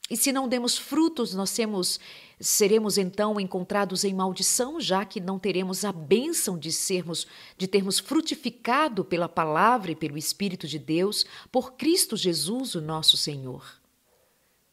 E 0.10 0.18
se 0.18 0.32
não 0.34 0.48
demos 0.48 0.78
frutos, 0.78 1.34
nós 1.34 1.54
temos, 1.54 2.00
seremos 2.40 2.98
então 2.98 3.40
encontrados 3.40 4.04
em 4.04 4.14
maldição, 4.14 4.80
já 4.80 5.06
que 5.06 5.22
não 5.22 5.40
teremos 5.40 5.86
a 5.86 5.94
bênção 5.94 6.58
de 6.58 6.72
sermos, 6.72 7.26
de 7.58 7.68
termos 7.68 8.00
frutificado 8.00 9.06
pela 9.06 9.30
palavra 9.30 9.92
e 9.92 9.96
pelo 9.96 10.18
Espírito 10.18 10.68
de 10.68 10.78
Deus, 10.78 11.26
por 11.52 11.74
Cristo 11.74 12.18
Jesus, 12.18 12.76
o 12.76 12.82
nosso 12.82 13.16
Senhor. 13.16 13.82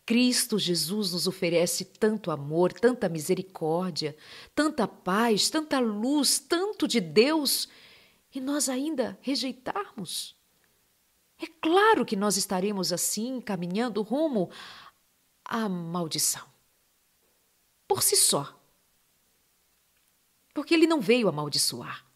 Cristo 0.05 0.59
Jesus 0.59 1.13
nos 1.13 1.29
oferece 1.29 1.85
tanto 1.85 2.33
amor, 2.33 2.73
tanta 2.73 3.09
misericórdia, 3.09 4.17
tanta 4.53 4.89
paz, 4.89 5.49
tanta 5.49 5.79
luz, 5.79 6.41
tanto 6.41 6.89
de 6.89 7.01
Deus, 7.01 7.69
e 8.35 8.41
nós 8.41 8.69
ainda 8.69 9.17
rejeitarmos. 9.23 10.35
É 11.41 11.47
claro 11.47 12.05
que 12.05 12.17
nós 12.17 12.37
estaremos 12.37 12.93
assim, 12.93 13.41
caminhando 13.41 14.03
rumo 14.03 14.51
à 15.51 15.69
maldição. 15.69 16.47
Por 17.87 18.03
si 18.03 18.17
só. 18.17 18.59
Porque 20.55 20.73
ele 20.73 20.87
não 20.87 21.01
veio 21.01 21.29
amaldiçoar. 21.29 22.07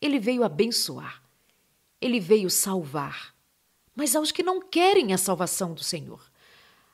Ele 0.00 0.18
veio 0.18 0.44
abençoar. 0.44 1.22
Ele 2.00 2.20
veio 2.20 2.50
salvar. 2.50 3.34
Mas 3.94 4.14
aos 4.14 4.30
que 4.30 4.42
não 4.42 4.60
querem 4.60 5.14
a 5.14 5.18
salvação 5.18 5.72
do 5.72 5.82
Senhor 5.82 6.20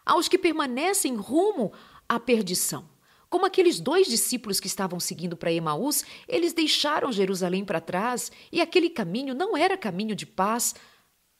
aos 0.05 0.29
que 0.29 0.39
permanecem 0.39 1.15
rumo 1.17 1.73
à 2.09 2.19
perdição. 2.19 2.91
Como 3.29 3.47
aqueles 3.47 3.81
dois 3.81 4.07
discípulos 4.09 4.61
que 4.61 4.67
estavam 4.67 5.01
seguindo 5.01 5.37
para 5.37 5.53
Emaús, 5.53 6.05
eles 6.29 6.53
deixaram 6.53 7.11
Jerusalém 7.11 7.65
para 7.65 7.81
trás 7.81 8.31
e 8.51 8.61
aquele 8.61 8.91
caminho 8.91 9.35
não 9.35 9.57
era 9.57 9.77
caminho 9.77 10.15
de 10.15 10.27
paz, 10.27 10.75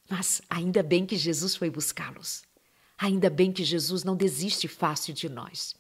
mas 0.09 0.41
ainda 0.49 0.83
bem 0.83 1.05
que 1.05 1.17
Jesus 1.17 1.55
foi 1.55 1.69
buscá-los. 1.69 2.43
Ainda 3.03 3.29
bem 3.29 3.51
que 3.51 3.65
Jesus 3.65 4.05
não 4.05 4.15
desiste 4.15 4.69
fácil 4.69 5.13
de 5.13 5.29
nós. 5.29 5.75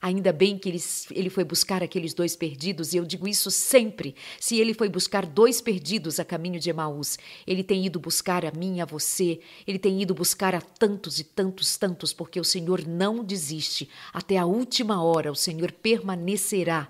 Ainda 0.00 0.32
bem 0.32 0.56
que 0.56 0.68
ele, 0.68 0.80
ele 1.10 1.28
foi 1.28 1.42
buscar 1.42 1.82
aqueles 1.82 2.14
dois 2.14 2.36
perdidos, 2.36 2.92
e 2.92 2.98
eu 2.98 3.04
digo 3.04 3.26
isso 3.26 3.50
sempre. 3.50 4.14
Se 4.38 4.60
ele 4.60 4.72
foi 4.72 4.88
buscar 4.88 5.26
dois 5.26 5.60
perdidos 5.60 6.20
a 6.20 6.24
caminho 6.24 6.60
de 6.60 6.70
Emaús, 6.70 7.18
ele 7.44 7.64
tem 7.64 7.84
ido 7.84 7.98
buscar 7.98 8.44
a 8.44 8.52
mim 8.52 8.80
a 8.80 8.84
você, 8.84 9.40
ele 9.66 9.76
tem 9.80 10.00
ido 10.00 10.14
buscar 10.14 10.54
a 10.54 10.60
tantos 10.60 11.18
e 11.18 11.24
tantos, 11.24 11.76
tantos, 11.76 12.12
porque 12.12 12.38
o 12.38 12.44
Senhor 12.44 12.86
não 12.86 13.24
desiste. 13.24 13.88
Até 14.12 14.36
a 14.36 14.46
última 14.46 15.02
hora, 15.02 15.32
o 15.32 15.34
Senhor 15.36 15.72
permanecerá 15.72 16.88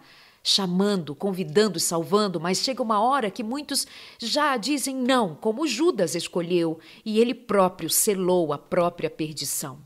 chamando, 0.48 1.14
convidando, 1.14 1.78
salvando, 1.78 2.40
mas 2.40 2.58
chega 2.58 2.82
uma 2.82 3.00
hora 3.00 3.30
que 3.30 3.42
muitos 3.42 3.86
já 4.18 4.56
dizem 4.56 4.96
não, 4.96 5.34
como 5.34 5.66
Judas 5.66 6.14
escolheu, 6.14 6.78
e 7.04 7.20
ele 7.20 7.34
próprio 7.34 7.90
selou 7.90 8.52
a 8.52 8.58
própria 8.58 9.10
perdição. 9.10 9.78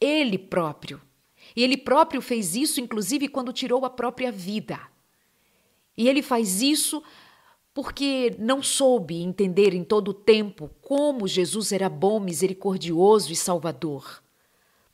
Ele 0.00 0.36
próprio 0.38 1.00
e 1.54 1.62
ele 1.62 1.76
próprio 1.76 2.20
fez 2.20 2.54
isso, 2.54 2.80
inclusive, 2.80 3.28
quando 3.28 3.52
tirou 3.52 3.84
a 3.84 3.90
própria 3.90 4.32
vida. 4.32 4.78
E 5.96 6.08
ele 6.08 6.22
faz 6.22 6.60
isso 6.60 7.02
porque 7.72 8.34
não 8.38 8.62
soube 8.62 9.22
entender 9.22 9.74
em 9.74 9.84
todo 9.84 10.08
o 10.08 10.14
tempo 10.14 10.70
como 10.80 11.28
Jesus 11.28 11.72
era 11.72 11.88
bom, 11.88 12.18
misericordioso 12.18 13.32
e 13.32 13.36
salvador. 13.36 14.22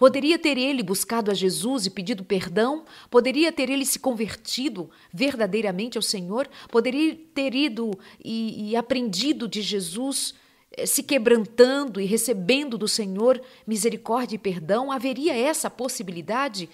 Poderia 0.02 0.36
ter 0.36 0.58
ele 0.58 0.82
buscado 0.82 1.30
a 1.30 1.34
Jesus 1.34 1.86
e 1.86 1.90
pedido 1.90 2.24
perdão? 2.24 2.84
Poderia 3.08 3.52
ter 3.52 3.70
ele 3.70 3.86
se 3.86 4.00
convertido 4.00 4.90
verdadeiramente 5.12 5.96
ao 5.96 6.02
Senhor? 6.02 6.50
Poderia 6.72 7.14
ter 7.32 7.54
ido 7.54 7.96
e, 8.18 8.70
e 8.70 8.74
aprendido 8.74 9.46
de 9.46 9.62
Jesus 9.62 10.34
eh, 10.72 10.86
se 10.86 11.04
quebrantando 11.04 12.00
e 12.00 12.04
recebendo 12.04 12.76
do 12.76 12.88
Senhor 12.88 13.40
misericórdia 13.64 14.34
e 14.34 14.40
perdão? 14.40 14.90
Haveria 14.90 15.36
essa 15.36 15.70
possibilidade 15.70 16.68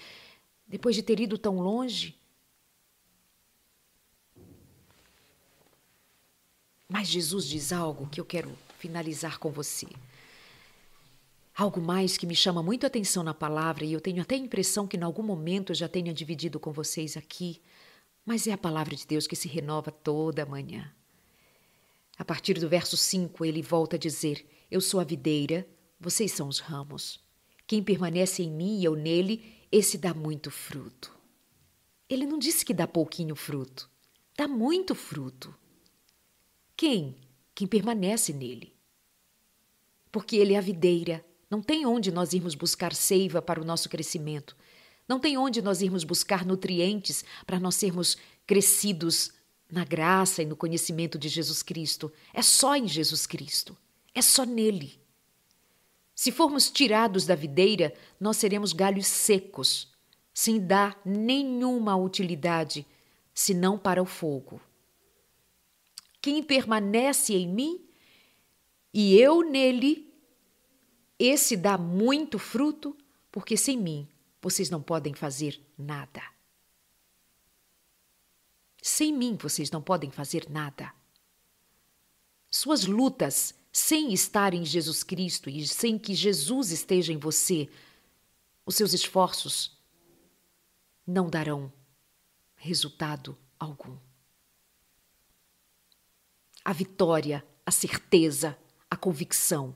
depois 0.67 0.97
de 0.97 1.03
ter 1.03 1.21
ido 1.21 1.37
tão 1.37 1.61
longe? 1.61 2.19
Mas 6.89 7.09
Jesus 7.09 7.45
diz 7.45 7.75
algo 7.75 8.09
que 8.09 8.23
eu 8.23 8.25
quero 8.25 8.51
finalizar 8.79 9.39
com 9.39 9.51
você. 9.51 9.87
Algo 11.59 11.81
mais 11.81 12.17
que 12.17 12.25
me 12.25 12.37
chama 12.37 12.63
muito 12.63 12.87
atenção 12.87 13.25
na 13.25 13.35
palavra, 13.35 13.85
e 13.85 13.93
eu 13.93 14.01
tenho 14.01 14.23
até 14.23 14.37
a 14.37 14.39
impressão 14.39 14.87
que 14.87 14.97
em 14.97 15.03
algum 15.03 15.25
momento 15.25 15.73
eu 15.73 15.75
já 15.75 15.89
tenha 15.89 16.15
dividido 16.15 16.61
com 16.61 16.71
vocês 16.71 17.17
aqui, 17.17 17.61
mas 18.25 18.47
é 18.47 18.53
a 18.53 18.57
palavra 18.57 18.95
de 18.95 19.05
Deus 19.05 19.27
que 19.27 19.35
se 19.35 19.49
renova 19.49 19.91
toda 19.91 20.47
manhã. 20.47 20.95
A 22.17 22.25
partir 22.25 22.61
do 22.61 22.69
verso 22.69 22.97
5, 22.97 23.45
ele 23.45 23.61
volta 23.61 23.97
a 23.97 23.99
dizer: 23.99 24.47
Eu 24.71 24.81
sou 24.81 25.01
a 25.01 25.05
videira, 25.05 25.67
vocês 25.99 26.31
são 26.31 26.47
os 26.47 26.61
ramos. 26.61 27.19
Quem 27.67 27.83
permanece 27.83 28.41
em 28.45 28.53
mim 28.53 28.79
e 28.79 28.85
eu 28.85 28.95
nele, 28.95 29.53
esse 29.73 29.99
dá 29.99 30.15
muito 30.15 30.53
fruto. 30.53 31.13
Ele 32.09 32.25
não 32.25 32.39
disse 32.39 32.65
que 32.65 32.73
dá 32.73 32.87
pouquinho 32.87 33.35
fruto, 33.35 33.91
dá 34.37 34.47
muito 34.47 34.95
fruto. 34.95 35.53
Quem? 36.77 37.17
Quem 37.53 37.67
permanece 37.67 38.33
nele. 38.33 38.77
Porque 40.13 40.37
ele 40.37 40.55
é 40.55 40.59
a 40.59 40.61
videira, 40.61 41.25
não 41.51 41.63
tem 41.63 41.87
onde 41.87 42.11
nós 42.11 42.33
irmos 42.33 42.55
buscar 42.55 42.95
seiva 42.95 43.41
para 43.41 43.61
o 43.61 43.65
nosso 43.65 43.89
crescimento. 43.89 44.57
Não 45.09 45.19
tem 45.19 45.39
onde 45.39 45.63
nós 45.63 45.81
irmos 45.81 46.05
buscar 46.05 46.45
nutrientes 46.45 47.25
para 47.47 47.59
nós 47.59 47.75
sermos 47.75 48.19
crescidos 48.47 49.33
na 49.71 49.85
graça 49.85 50.43
e 50.43 50.47
no 50.47 50.57
conhecimento 50.57 51.19
de 51.19 51.29
Jesus 51.29 51.63
Cristo. 51.63 52.13
É 52.35 52.43
só 52.43 52.77
em 52.77 52.87
Jesus 52.87 53.27
Cristo. 53.27 53.77
É 54.15 54.21
só 54.21 54.45
nele. 54.45 55.01
Se 56.15 56.33
formos 56.33 56.69
tirados 56.71 57.25
da 57.25 57.35
videira, 57.35 57.95
nós 58.19 58.37
seremos 58.37 58.73
galhos 58.73 59.07
secos, 59.07 59.89
sem 60.35 60.59
dar 60.59 61.01
nenhuma 61.05 61.97
utilidade, 61.97 62.85
senão 63.33 63.79
para 63.79 64.03
o 64.03 64.07
fogo. 64.07 64.61
Quem 66.21 66.43
permanece 66.43 67.35
em 67.35 67.49
mim 67.49 67.89
e 68.93 69.17
eu 69.17 69.43
nele, 69.43 70.08
esse 71.19 71.57
dá 71.57 71.77
muito 71.77 72.39
fruto, 72.39 72.97
porque 73.33 73.57
sem 73.57 73.77
mim 73.77 74.09
vocês 74.41 74.71
não 74.71 74.81
podem 74.81 75.15
fazer 75.15 75.61
nada. 75.77 76.23
Sem 78.81 79.13
mim 79.13 79.37
vocês 79.37 79.71
não 79.71 79.83
podem 79.83 80.11
fazer 80.11 80.49
nada. 80.49 80.93
Suas 82.51 82.87
lutas 82.87 83.55
sem 83.73 84.13
estar 84.13 84.55
em 84.55 84.65
Jesus 84.65 85.03
Cristo 85.03 85.51
e 85.51 85.67
sem 85.67 85.99
que 85.99 86.15
Jesus 86.15 86.71
esteja 86.71 87.13
em 87.13 87.19
você, 87.19 87.69
os 88.65 88.77
seus 88.77 88.93
esforços 88.93 89.77
não 91.07 91.29
darão 91.29 91.73
resultado 92.57 93.37
algum. 93.59 93.97
A 96.65 96.73
vitória, 96.73 97.47
a 97.65 97.71
certeza, 97.71 98.59
a 98.91 98.97
convicção 98.97 99.75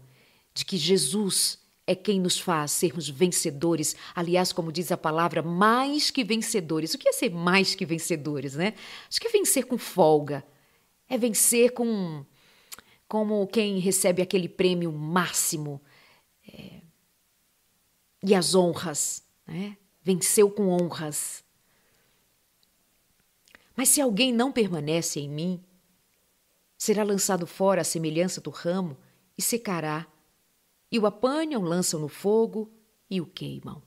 de 0.54 0.64
que 0.64 0.76
Jesus 0.76 1.58
é 1.86 1.94
quem 1.94 2.20
nos 2.20 2.38
faz 2.38 2.70
sermos 2.72 3.08
vencedores. 3.08 3.96
Aliás, 4.14 4.52
como 4.52 4.72
diz 4.72 4.92
a 4.92 4.96
palavra, 4.96 5.42
mais 5.42 6.10
que 6.10 6.22
vencedores. 6.22 6.94
O 6.94 6.98
que 6.98 7.08
é 7.08 7.12
ser 7.12 7.30
mais 7.30 7.74
que 7.74 7.84
vencedores, 7.84 8.54
né? 8.54 8.74
Acho 9.08 9.20
que 9.20 9.28
é 9.28 9.30
vencer 9.30 9.66
com 9.66 9.76
folga. 9.76 10.44
É 11.08 11.18
vencer 11.18 11.72
com 11.72 12.24
como 13.08 13.46
quem 13.46 13.78
recebe 13.78 14.22
aquele 14.22 14.48
prêmio 14.48 14.90
máximo 14.90 15.82
é, 16.50 16.80
e 18.24 18.34
as 18.34 18.54
honras, 18.54 19.22
né? 19.46 19.76
Venceu 20.02 20.50
com 20.50 20.68
honras. 20.68 21.44
Mas 23.76 23.90
se 23.90 24.00
alguém 24.00 24.32
não 24.32 24.50
permanece 24.50 25.20
em 25.20 25.28
mim, 25.28 25.62
será 26.78 27.02
lançado 27.02 27.46
fora 27.46 27.82
à 27.82 27.84
semelhança 27.84 28.40
do 28.40 28.50
ramo 28.50 28.96
e 29.36 29.42
secará 29.42 30.06
e 30.92 30.98
o 30.98 31.06
apanham, 31.06 31.62
lançam 31.62 31.98
no 31.98 32.08
fogo 32.08 32.70
e 33.08 33.18
o 33.18 33.26
queimam. 33.26 33.82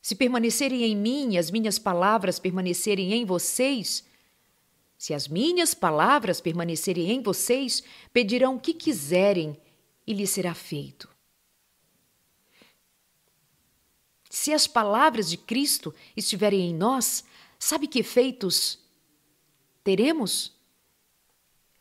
Se 0.00 0.14
permanecerem 0.14 0.82
em 0.82 0.96
mim 0.96 1.34
e 1.34 1.38
as 1.38 1.50
minhas 1.50 1.78
palavras 1.78 2.38
permanecerem 2.38 3.12
em 3.12 3.26
vocês, 3.26 4.04
se 4.96 5.12
as 5.12 5.28
minhas 5.28 5.74
palavras 5.74 6.40
permanecerem 6.40 7.10
em 7.10 7.22
vocês, 7.22 7.82
pedirão 8.14 8.56
o 8.56 8.60
que 8.60 8.72
quiserem 8.72 9.60
e 10.06 10.14
lhes 10.14 10.30
será 10.30 10.54
feito. 10.54 11.08
Se 14.30 14.54
as 14.54 14.66
palavras 14.66 15.28
de 15.28 15.36
Cristo 15.36 15.94
estiverem 16.16 16.70
em 16.70 16.74
nós, 16.74 17.24
sabe 17.58 17.86
que 17.86 17.98
efeitos 17.98 18.78
teremos? 19.84 20.56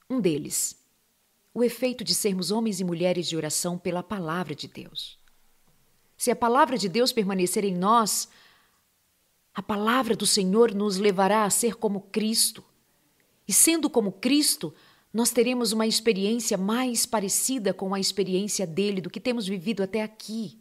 Um 0.10 0.20
deles, 0.20 0.81
o 1.54 1.64
efeito 1.64 2.04
de 2.04 2.16
sermos 2.16 2.52
homens 2.52 2.80
e 2.80 2.84
mulheres 2.84 3.28
de 3.28 3.36
oração 3.36 3.78
pela 3.78 4.02
palavra 4.02 4.56
de 4.56 4.68
Deus. 4.68 5.20
Se 6.18 6.32
a 6.32 6.36
palavra 6.36 6.78
de 6.78 6.88
Deus 6.88 7.12
permanecer 7.12 7.66
em 7.66 7.76
nós, 7.76 8.30
a 9.54 9.62
palavra 9.62 10.16
do 10.16 10.26
Senhor 10.26 10.74
nos 10.74 10.98
levará 10.98 11.44
a 11.44 11.50
ser 11.50 11.76
como 11.76 12.02
Cristo. 12.02 12.64
E 13.48 13.52
sendo 13.52 13.90
como 13.90 14.14
Cristo, 14.14 14.74
nós 15.14 15.32
teremos 15.32 15.74
uma 15.74 15.86
experiência 15.86 16.58
mais 16.58 17.06
parecida 17.06 17.74
com 17.74 17.94
a 17.94 18.00
experiência 18.00 18.66
dele 18.66 19.02
do 19.02 19.10
que 19.10 19.20
temos 19.20 19.46
vivido 19.46 19.84
até 19.84 20.02
aqui. 20.04 20.58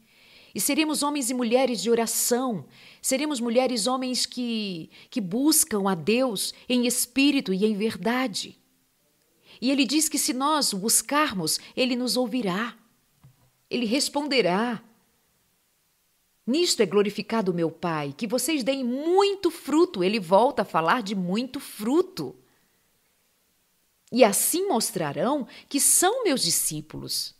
E 0.53 0.61
seremos 0.61 1.05
homens 1.05 1.31
e 1.31 1.35
mulheres 1.35 1.81
de 1.81 1.91
oração, 1.91 2.67
seremos 3.01 3.39
mulheres 3.39 3.87
homens 3.87 4.27
que, 4.27 4.91
que 5.09 5.21
buscam 5.21 5.89
a 5.89 5.95
Deus 5.95 6.53
em 6.69 6.87
espírito 6.87 7.55
e 7.55 7.65
em 7.65 7.75
verdade. 7.77 8.60
E 9.61 9.71
ele 9.71 9.85
diz 9.85 10.09
que 10.09 10.19
se 10.19 10.33
nós 10.33 10.73
buscarmos, 10.73 11.61
ele 11.77 11.95
nos 11.95 12.17
ouvirá, 12.17 12.77
ele 13.69 13.87
responderá. 13.87 14.83
Nisto 16.47 16.81
é 16.83 16.87
glorificado 16.87 17.55
meu 17.55 17.71
Pai, 17.71 18.15
que 18.17 18.27
vocês 18.27 18.65
deem 18.65 18.83
muito 18.83 19.51
fruto. 19.51 20.03
Ele 20.03 20.19
volta 20.19 20.63
a 20.63 20.65
falar 20.65 21.03
de 21.03 21.15
muito 21.15 21.61
fruto. 21.61 22.35
E 24.11 24.25
assim 24.25 24.67
mostrarão 24.67 25.47
que 25.69 25.79
são 25.79 26.25
meus 26.25 26.43
discípulos. 26.43 27.35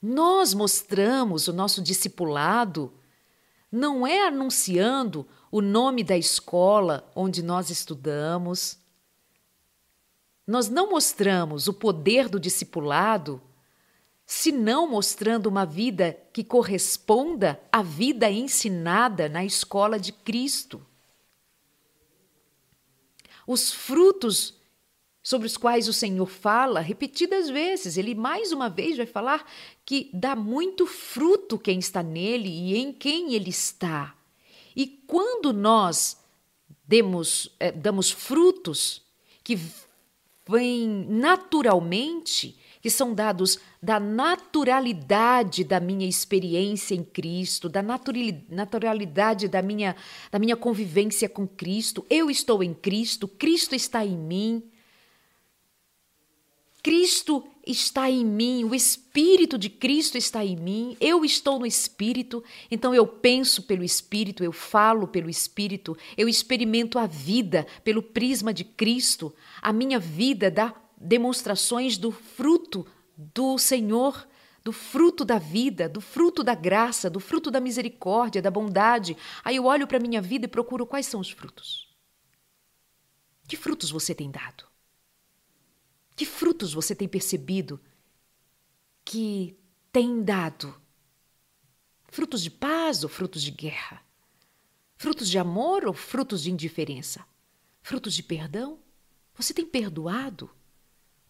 Nós 0.00 0.54
mostramos 0.54 1.48
o 1.48 1.52
nosso 1.52 1.82
discipulado 1.82 2.94
não 3.70 4.04
é 4.06 4.26
anunciando 4.26 5.28
o 5.50 5.60
nome 5.60 6.02
da 6.02 6.16
escola 6.16 7.08
onde 7.14 7.42
nós 7.42 7.70
estudamos. 7.70 8.79
Nós 10.46 10.68
não 10.68 10.90
mostramos 10.90 11.68
o 11.68 11.72
poder 11.72 12.28
do 12.28 12.40
discipulado 12.40 13.40
se 14.26 14.52
não 14.52 14.88
mostrando 14.88 15.46
uma 15.46 15.66
vida 15.66 16.16
que 16.32 16.44
corresponda 16.44 17.60
à 17.72 17.82
vida 17.82 18.30
ensinada 18.30 19.28
na 19.28 19.44
escola 19.44 19.98
de 19.98 20.12
Cristo. 20.12 20.86
Os 23.44 23.72
frutos 23.72 24.54
sobre 25.22 25.46
os 25.46 25.56
quais 25.56 25.88
o 25.88 25.92
Senhor 25.92 26.26
fala 26.26 26.80
repetidas 26.80 27.50
vezes, 27.50 27.96
ele 27.96 28.14
mais 28.14 28.52
uma 28.52 28.70
vez 28.70 28.96
vai 28.96 29.06
falar 29.06 29.44
que 29.84 30.08
dá 30.14 30.34
muito 30.34 30.86
fruto 30.86 31.58
quem 31.58 31.78
está 31.78 32.02
nele 32.02 32.48
e 32.48 32.76
em 32.76 32.92
quem 32.92 33.34
ele 33.34 33.50
está. 33.50 34.14
E 34.74 34.86
quando 34.86 35.52
nós 35.52 36.16
demos, 36.84 37.54
eh, 37.60 37.72
damos 37.72 38.10
frutos 38.10 39.02
que 39.42 39.58
vêm 40.50 41.06
naturalmente, 41.08 42.58
que 42.82 42.90
são 42.90 43.14
dados 43.14 43.58
da 43.82 44.00
naturalidade 44.00 45.62
da 45.62 45.78
minha 45.78 46.08
experiência 46.08 46.94
em 46.94 47.04
Cristo, 47.04 47.68
da 47.68 47.82
naturalidade 47.82 49.48
da 49.48 49.62
minha, 49.62 49.94
da 50.30 50.38
minha 50.38 50.56
convivência 50.56 51.28
com 51.28 51.46
Cristo. 51.46 52.04
Eu 52.08 52.30
estou 52.30 52.62
em 52.62 52.72
Cristo, 52.72 53.28
Cristo 53.28 53.74
está 53.74 54.04
em 54.04 54.16
mim. 54.16 54.62
Cristo 56.82 57.46
está 57.66 58.10
em 58.10 58.24
mim, 58.24 58.64
o 58.64 58.74
Espírito 58.74 59.58
de 59.58 59.68
Cristo 59.68 60.16
está 60.16 60.44
em 60.44 60.56
mim, 60.56 60.96
eu 61.00 61.24
estou 61.24 61.58
no 61.58 61.66
Espírito, 61.66 62.42
então 62.70 62.94
eu 62.94 63.06
penso 63.06 63.62
pelo 63.62 63.84
Espírito, 63.84 64.42
eu 64.42 64.52
falo 64.52 65.06
pelo 65.06 65.28
Espírito, 65.28 65.96
eu 66.16 66.28
experimento 66.28 66.98
a 66.98 67.06
vida 67.06 67.66
pelo 67.84 68.02
prisma 68.02 68.52
de 68.52 68.64
Cristo, 68.64 69.34
a 69.60 69.72
minha 69.72 69.98
vida 69.98 70.50
dá 70.50 70.74
demonstrações 71.00 71.96
do 71.96 72.10
fruto 72.10 72.86
do 73.16 73.58
Senhor, 73.58 74.26
do 74.62 74.72
fruto 74.72 75.24
da 75.24 75.38
vida, 75.38 75.88
do 75.88 76.00
fruto 76.00 76.42
da 76.42 76.54
graça, 76.54 77.08
do 77.08 77.20
fruto 77.20 77.50
da 77.50 77.60
misericórdia, 77.60 78.42
da 78.42 78.50
bondade. 78.50 79.16
Aí 79.42 79.56
eu 79.56 79.64
olho 79.64 79.86
para 79.86 79.96
a 79.96 80.00
minha 80.00 80.20
vida 80.20 80.44
e 80.44 80.48
procuro 80.48 80.86
quais 80.86 81.06
são 81.06 81.20
os 81.20 81.30
frutos. 81.30 81.88
Que 83.48 83.56
frutos 83.56 83.90
você 83.90 84.14
tem 84.14 84.30
dado? 84.30 84.69
Que 86.20 86.26
frutos 86.26 86.74
você 86.74 86.94
tem 86.94 87.08
percebido 87.08 87.80
que 89.02 89.56
tem 89.90 90.22
dado? 90.22 90.78
Frutos 92.10 92.42
de 92.42 92.50
paz 92.50 93.02
ou 93.02 93.08
frutos 93.08 93.42
de 93.42 93.50
guerra? 93.50 94.02
Frutos 94.98 95.30
de 95.30 95.38
amor 95.38 95.86
ou 95.86 95.94
frutos 95.94 96.42
de 96.42 96.50
indiferença? 96.50 97.24
Frutos 97.80 98.12
de 98.12 98.22
perdão? 98.22 98.78
Você 99.34 99.54
tem 99.54 99.64
perdoado? 99.64 100.50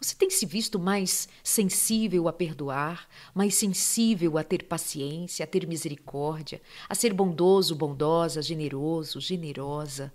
Você 0.00 0.16
tem 0.16 0.28
se 0.28 0.44
visto 0.44 0.76
mais 0.76 1.28
sensível 1.44 2.26
a 2.26 2.32
perdoar, 2.32 3.08
mais 3.32 3.54
sensível 3.54 4.36
a 4.36 4.42
ter 4.42 4.64
paciência, 4.64 5.44
a 5.44 5.46
ter 5.46 5.68
misericórdia, 5.68 6.60
a 6.88 6.96
ser 6.96 7.14
bondoso, 7.14 7.76
bondosa, 7.76 8.42
generoso, 8.42 9.20
generosa? 9.20 10.12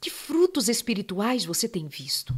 Que 0.00 0.10
frutos 0.10 0.68
espirituais 0.68 1.44
você 1.44 1.68
tem 1.68 1.88
visto? 1.88 2.32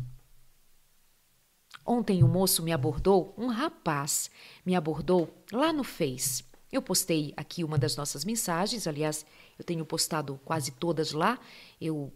Ontem 1.85 2.23
um 2.23 2.29
moço 2.29 2.63
me 2.63 2.73
abordou, 2.73 3.35
um 3.37 3.47
rapaz 3.47 4.31
me 4.65 4.75
abordou 4.75 5.33
lá 5.53 5.73
no 5.73 5.83
Face. 5.83 6.45
Eu 6.71 6.81
postei 6.81 7.33
aqui 7.37 7.65
uma 7.65 7.79
das 7.79 7.97
nossas 7.97 8.25
mensagens, 8.25 8.87
aliás, 8.87 9.27
eu 9.59 9.65
tenho 9.65 9.85
postado 9.85 10.41
quase 10.45 10.71
todas 10.73 11.13
lá. 11.13 11.39
Eu 11.81 12.13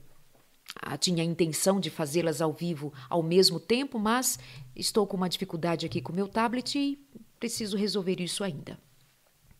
ah, 0.77 0.97
tinha 0.97 1.23
a 1.23 1.27
intenção 1.27 1.81
de 1.81 1.91
fazê-las 1.91 2.41
ao 2.41 2.53
vivo 2.53 2.93
ao 3.09 3.23
mesmo 3.23 3.59
tempo, 3.59 3.99
mas 3.99 4.39
estou 4.77 5.07
com 5.07 5.17
uma 5.17 5.29
dificuldade 5.29 5.87
aqui 5.87 6.01
com 6.01 6.13
meu 6.13 6.29
tablet 6.29 6.79
e 6.79 6.99
preciso 7.39 7.77
resolver 7.77 8.21
isso 8.21 8.45
ainda. 8.45 8.79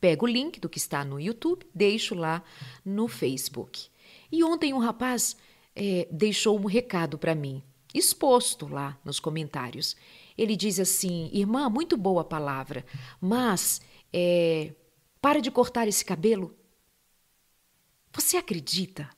Pego 0.01 0.27
o 0.27 0.29
link 0.29 0.61
do 0.61 0.69
que 0.69 0.79
está 0.79 1.05
no 1.05 1.19
YouTube, 1.19 1.67
deixo 1.75 2.15
lá 2.15 2.43
no 2.85 3.09
Facebook. 3.09 3.89
E 4.31 4.45
ontem 4.45 4.73
um 4.75 4.79
rapaz 4.79 5.37
é, 5.75 6.07
deixou 6.11 6.59
um 6.59 6.67
recado 6.67 7.19
para 7.19 7.35
mim, 7.35 7.63
exposto 7.95 8.67
lá 8.67 8.99
nos 9.05 9.21
comentários. 9.21 9.97
Ele 10.37 10.57
diz 10.57 10.81
assim: 10.81 11.31
Irmã, 11.33 11.71
muito 11.71 11.97
boa 11.97 12.23
a 12.23 12.25
palavra, 12.25 12.85
mas 13.21 13.81
é, 14.13 14.75
para 15.21 15.41
de 15.41 15.51
cortar 15.51 15.89
esse 15.89 16.05
cabelo. 16.05 16.55
Você 18.13 18.37
acredita 18.37 19.09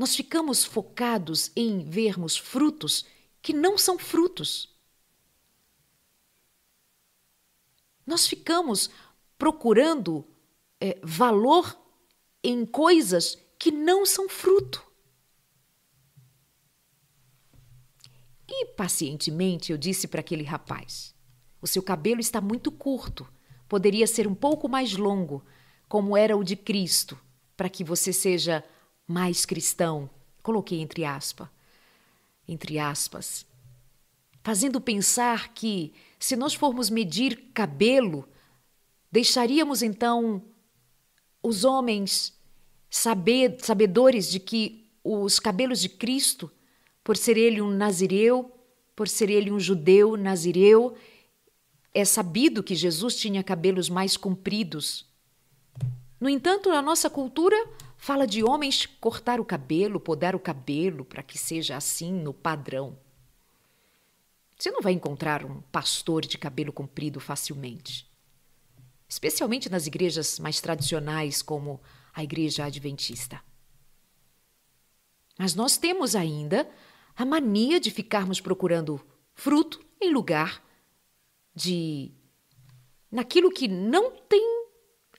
nós 0.00 0.16
ficamos 0.16 0.64
focados 0.64 1.52
em 1.54 1.84
vermos 1.84 2.34
frutos 2.34 3.04
que 3.42 3.52
não 3.52 3.76
são 3.76 3.98
frutos. 3.98 4.74
Nós 8.06 8.26
ficamos 8.26 8.88
procurando 9.36 10.26
é, 10.80 10.98
valor 11.02 11.78
em 12.42 12.64
coisas 12.64 13.36
que 13.58 13.70
não 13.70 14.06
são 14.06 14.26
fruto. 14.26 14.89
E 18.50 18.66
pacientemente 18.66 19.70
eu 19.70 19.78
disse 19.78 20.08
para 20.08 20.20
aquele 20.20 20.42
rapaz: 20.42 21.14
O 21.62 21.66
seu 21.66 21.82
cabelo 21.82 22.20
está 22.20 22.40
muito 22.40 22.72
curto, 22.72 23.26
poderia 23.68 24.06
ser 24.06 24.26
um 24.26 24.34
pouco 24.34 24.68
mais 24.68 24.96
longo, 24.96 25.44
como 25.88 26.16
era 26.16 26.36
o 26.36 26.42
de 26.42 26.56
Cristo, 26.56 27.16
para 27.56 27.68
que 27.68 27.84
você 27.84 28.12
seja 28.12 28.64
mais 29.06 29.46
cristão, 29.46 30.10
coloquei 30.42 30.80
entre 30.80 31.04
aspas, 31.04 31.48
entre 32.48 32.78
aspas, 32.78 33.46
fazendo 34.42 34.80
pensar 34.80 35.52
que 35.52 35.92
se 36.18 36.34
nós 36.34 36.54
formos 36.54 36.90
medir 36.90 37.50
cabelo, 37.54 38.28
deixaríamos 39.12 39.82
então 39.82 40.42
os 41.42 41.64
homens 41.64 42.38
sabedores 42.90 44.30
de 44.30 44.40
que 44.40 44.90
os 45.04 45.38
cabelos 45.38 45.80
de 45.80 45.88
Cristo, 45.88 46.50
por 47.10 47.16
ser 47.16 47.36
ele 47.36 47.60
um 47.60 47.72
nazireu, 47.72 48.56
por 48.94 49.08
ser 49.08 49.30
ele 49.30 49.50
um 49.50 49.58
judeu 49.58 50.16
nazireu, 50.16 50.96
é 51.92 52.04
sabido 52.04 52.62
que 52.62 52.72
Jesus 52.72 53.16
tinha 53.16 53.42
cabelos 53.42 53.88
mais 53.88 54.16
compridos. 54.16 55.04
No 56.20 56.28
entanto, 56.28 56.68
na 56.68 56.80
nossa 56.80 57.10
cultura, 57.10 57.56
Fala 57.96 58.26
de 58.26 58.42
homens 58.42 58.86
cortar 58.86 59.40
o 59.40 59.44
cabelo, 59.44 60.00
podar 60.00 60.34
o 60.34 60.40
cabelo 60.40 61.04
para 61.04 61.22
que 61.22 61.36
seja 61.36 61.76
assim 61.76 62.12
no 62.12 62.32
padrão. 62.32 62.96
Você 64.56 64.70
não 64.70 64.80
vai 64.80 64.92
encontrar 64.94 65.44
um 65.44 65.60
pastor 65.60 66.24
de 66.24 66.38
cabelo 66.38 66.72
comprido 66.72 67.18
facilmente. 67.20 68.08
especialmente 69.06 69.68
nas 69.68 69.86
igrejas 69.86 70.38
mais 70.38 70.60
tradicionais, 70.60 71.42
como 71.42 71.80
a 72.14 72.22
Igreja 72.22 72.64
Adventista. 72.64 73.42
Mas 75.36 75.54
nós 75.54 75.76
temos 75.76 76.14
ainda 76.14 76.66
a 77.16 77.24
mania 77.24 77.78
de 77.80 77.90
ficarmos 77.90 78.40
procurando 78.40 79.00
fruto 79.34 79.80
em 80.00 80.12
lugar 80.12 80.62
de 81.54 82.12
naquilo 83.10 83.50
que 83.50 83.66
não 83.66 84.12
tem 84.12 84.42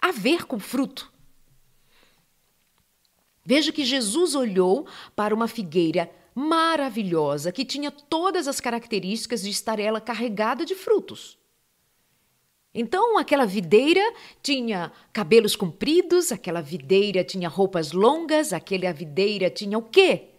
a 0.01 0.11
ver 0.11 0.45
com 0.45 0.59
fruto. 0.59 1.11
Veja 3.43 3.71
que 3.71 3.83
Jesus 3.83 4.35
olhou 4.35 4.87
para 5.15 5.33
uma 5.33 5.47
figueira 5.47 6.09
maravilhosa 6.33 7.51
que 7.51 7.65
tinha 7.65 7.91
todas 7.91 8.47
as 8.47 8.59
características 8.59 9.41
de 9.41 9.49
estar 9.49 9.79
ela 9.79 9.99
carregada 9.99 10.65
de 10.65 10.75
frutos. 10.75 11.37
Então, 12.73 13.17
aquela 13.17 13.45
videira 13.45 14.01
tinha 14.41 14.93
cabelos 15.11 15.57
compridos, 15.57 16.31
aquela 16.31 16.61
videira 16.61 17.21
tinha 17.21 17.49
roupas 17.49 17.91
longas, 17.91 18.53
aquela 18.53 18.93
videira 18.93 19.49
tinha 19.49 19.77
o 19.77 19.81
quê? 19.81 20.29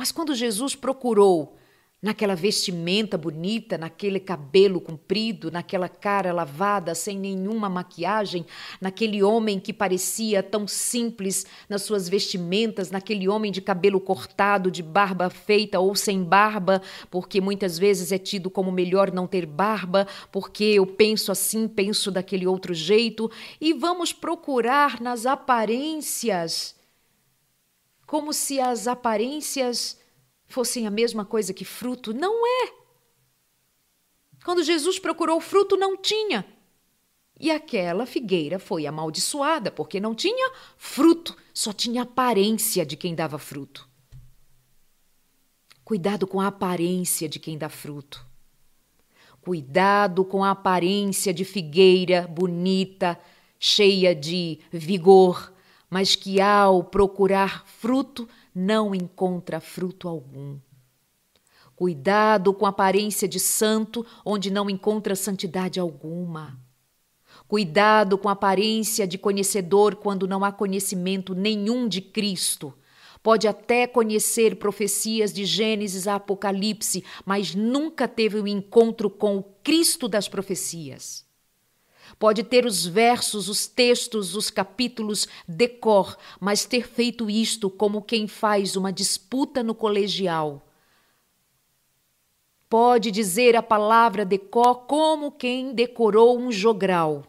Mas 0.00 0.10
quando 0.10 0.34
Jesus 0.34 0.74
procurou 0.74 1.58
naquela 2.00 2.34
vestimenta 2.34 3.18
bonita, 3.18 3.76
naquele 3.76 4.18
cabelo 4.18 4.80
comprido, 4.80 5.50
naquela 5.50 5.90
cara 5.90 6.32
lavada, 6.32 6.94
sem 6.94 7.18
nenhuma 7.18 7.68
maquiagem, 7.68 8.46
naquele 8.80 9.22
homem 9.22 9.60
que 9.60 9.74
parecia 9.74 10.42
tão 10.42 10.66
simples 10.66 11.44
nas 11.68 11.82
suas 11.82 12.08
vestimentas, 12.08 12.90
naquele 12.90 13.28
homem 13.28 13.52
de 13.52 13.60
cabelo 13.60 14.00
cortado, 14.00 14.70
de 14.70 14.82
barba 14.82 15.28
feita 15.28 15.78
ou 15.78 15.94
sem 15.94 16.24
barba, 16.24 16.80
porque 17.10 17.38
muitas 17.38 17.78
vezes 17.78 18.10
é 18.10 18.16
tido 18.16 18.48
como 18.48 18.72
melhor 18.72 19.12
não 19.12 19.26
ter 19.26 19.44
barba, 19.44 20.06
porque 20.32 20.64
eu 20.64 20.86
penso 20.86 21.30
assim, 21.30 21.68
penso 21.68 22.10
daquele 22.10 22.46
outro 22.46 22.72
jeito, 22.72 23.30
e 23.60 23.74
vamos 23.74 24.14
procurar 24.14 24.98
nas 24.98 25.26
aparências, 25.26 26.79
como 28.10 28.32
se 28.32 28.58
as 28.58 28.88
aparências 28.88 29.96
fossem 30.48 30.84
a 30.84 30.90
mesma 30.90 31.24
coisa 31.24 31.54
que 31.54 31.64
fruto. 31.64 32.12
Não 32.12 32.44
é. 32.44 32.72
Quando 34.44 34.64
Jesus 34.64 34.98
procurou 34.98 35.40
fruto, 35.40 35.76
não 35.76 35.96
tinha. 35.96 36.44
E 37.38 37.52
aquela 37.52 38.04
figueira 38.04 38.58
foi 38.58 38.84
amaldiçoada, 38.84 39.70
porque 39.70 40.00
não 40.00 40.12
tinha 40.12 40.52
fruto, 40.76 41.36
só 41.54 41.72
tinha 41.72 42.02
aparência 42.02 42.84
de 42.84 42.96
quem 42.96 43.14
dava 43.14 43.38
fruto. 43.38 43.88
Cuidado 45.84 46.26
com 46.26 46.40
a 46.40 46.48
aparência 46.48 47.28
de 47.28 47.38
quem 47.38 47.56
dá 47.56 47.68
fruto. 47.68 48.26
Cuidado 49.40 50.24
com 50.24 50.42
a 50.42 50.50
aparência 50.50 51.32
de 51.32 51.44
figueira 51.44 52.26
bonita, 52.26 53.16
cheia 53.56 54.16
de 54.16 54.58
vigor, 54.72 55.52
mas 55.90 56.14
que 56.14 56.40
ao 56.40 56.84
procurar 56.84 57.66
fruto 57.66 58.28
não 58.54 58.94
encontra 58.94 59.60
fruto 59.60 60.08
algum. 60.08 60.56
Cuidado 61.74 62.54
com 62.54 62.66
a 62.66 62.68
aparência 62.68 63.26
de 63.26 63.40
santo, 63.40 64.06
onde 64.24 64.50
não 64.50 64.70
encontra 64.70 65.16
santidade 65.16 65.80
alguma. 65.80 66.60
Cuidado 67.48 68.16
com 68.16 68.28
a 68.28 68.32
aparência 68.32 69.06
de 69.06 69.18
conhecedor, 69.18 69.96
quando 69.96 70.28
não 70.28 70.44
há 70.44 70.52
conhecimento 70.52 71.34
nenhum 71.34 71.88
de 71.88 72.00
Cristo. 72.00 72.74
Pode 73.22 73.48
até 73.48 73.86
conhecer 73.86 74.56
profecias 74.56 75.32
de 75.32 75.44
Gênesis 75.44 76.06
a 76.06 76.16
Apocalipse, 76.16 77.04
mas 77.24 77.54
nunca 77.54 78.06
teve 78.06 78.40
um 78.40 78.46
encontro 78.46 79.10
com 79.10 79.38
o 79.38 79.42
Cristo 79.62 80.06
das 80.06 80.28
profecias. 80.28 81.29
Pode 82.20 82.44
ter 82.44 82.66
os 82.66 82.84
versos, 82.84 83.48
os 83.48 83.66
textos, 83.66 84.36
os 84.36 84.50
capítulos 84.50 85.26
decor, 85.48 86.18
mas 86.38 86.66
ter 86.66 86.86
feito 86.86 87.30
isto 87.30 87.70
como 87.70 88.02
quem 88.02 88.28
faz 88.28 88.76
uma 88.76 88.92
disputa 88.92 89.62
no 89.62 89.74
colegial. 89.74 90.62
Pode 92.68 93.10
dizer 93.10 93.56
a 93.56 93.62
palavra 93.62 94.22
decor 94.22 94.80
como 94.80 95.32
quem 95.32 95.72
decorou 95.72 96.38
um 96.38 96.52
jogral. 96.52 97.24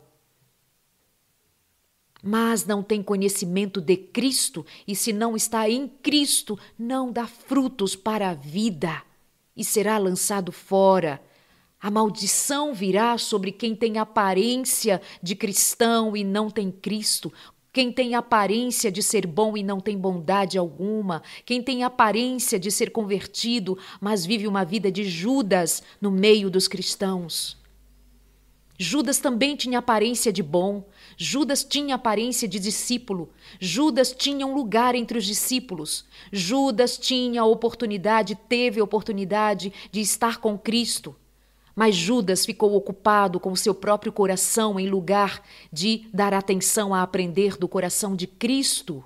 Mas 2.22 2.66
não 2.66 2.84
tem 2.84 3.02
conhecimento 3.02 3.80
de 3.80 3.96
Cristo, 3.96 4.66
e 4.86 4.94
se 4.94 5.14
não 5.14 5.38
está 5.38 5.70
em 5.70 5.88
Cristo, 5.88 6.60
não 6.78 7.14
dá 7.14 7.26
frutos 7.26 7.96
para 7.96 8.32
a 8.32 8.34
vida 8.34 9.02
e 9.56 9.64
será 9.64 9.98
lançado 9.98 10.52
fora 10.52 11.22
a 11.82 11.90
maldição 11.90 12.74
virá 12.74 13.18
sobre 13.18 13.52
quem 13.52 13.76
tem 13.76 13.98
aparência 13.98 15.02
de 15.22 15.36
cristão 15.36 16.16
e 16.16 16.24
não 16.24 16.50
tem 16.50 16.72
Cristo, 16.72 17.34
quem 17.74 17.92
tem 17.92 18.14
aparência 18.14 18.92
de 18.92 19.02
ser 19.02 19.26
bom 19.26 19.58
e 19.58 19.64
não 19.64 19.80
tem 19.80 19.98
bondade 19.98 20.58
alguma, 20.58 21.24
quem 21.44 21.64
tem 21.64 21.84
aparência 21.84 22.60
de 22.60 22.70
ser 22.70 22.92
convertido, 22.92 23.78
mas 24.00 24.26
vive 24.26 24.46
uma 24.46 24.64
vida 24.64 24.92
de 24.92 25.06
Judas 25.06 25.82
no 26.00 26.12
meio 26.12 26.50
dos 26.52 26.68
cristãos. 26.68 27.58
Judas 28.78 29.20
também 29.20 29.56
tinha 29.56 29.80
aparência 29.80 30.34
de 30.34 30.44
bom, 30.44 30.84
Judas 31.16 31.64
tinha 31.64 31.96
aparência 31.96 32.48
de 32.48 32.60
discípulo, 32.60 33.30
Judas 33.60 34.12
tinha 34.12 34.46
um 34.46 34.54
lugar 34.54 34.96
entre 34.96 35.18
os 35.18 35.26
discípulos, 35.26 36.04
Judas 36.32 36.98
tinha 36.98 37.42
a 37.42 37.46
oportunidade, 37.46 38.36
teve 38.36 38.80
a 38.80 38.84
oportunidade 38.84 39.72
de 39.92 40.02
estar 40.02 40.38
com 40.38 40.58
Cristo. 40.58 41.16
Mas 41.76 41.96
Judas 41.96 42.46
ficou 42.46 42.76
ocupado 42.76 43.40
com 43.40 43.56
seu 43.56 43.74
próprio 43.74 44.12
coração 44.12 44.80
em 44.80 44.90
lugar 44.90 45.42
de 45.72 46.08
dar 46.14 46.34
atenção 46.34 46.94
a 46.94 47.02
aprender 47.02 47.58
do 47.58 47.68
coração 47.68 48.16
de 48.16 48.28
Cristo. 48.28 49.04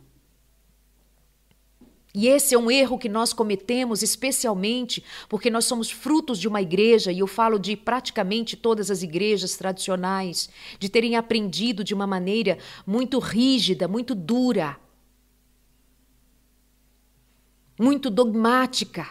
E 2.16 2.28
esse 2.30 2.56
é 2.56 2.58
um 2.58 2.72
erro 2.72 2.98
que 2.98 3.10
nós 3.10 3.34
cometemos, 3.34 4.02
especialmente 4.02 5.04
porque 5.28 5.50
nós 5.50 5.66
somos 5.66 5.92
frutos 5.92 6.40
de 6.40 6.48
uma 6.48 6.62
igreja, 6.62 7.12
e 7.12 7.20
eu 7.20 7.28
falo 7.28 7.60
de 7.60 7.76
praticamente 7.76 8.56
todas 8.56 8.90
as 8.90 9.04
igrejas 9.04 9.58
tradicionais, 9.58 10.50
de 10.80 10.88
terem 10.88 11.18
aprendido 11.18 11.84
de 11.84 11.94
uma 11.94 12.08
maneira 12.08 12.58
muito 12.88 13.20
rígida, 13.20 13.86
muito 13.86 14.16
dura, 14.16 14.78
muito 17.78 18.10
dogmática 18.10 19.06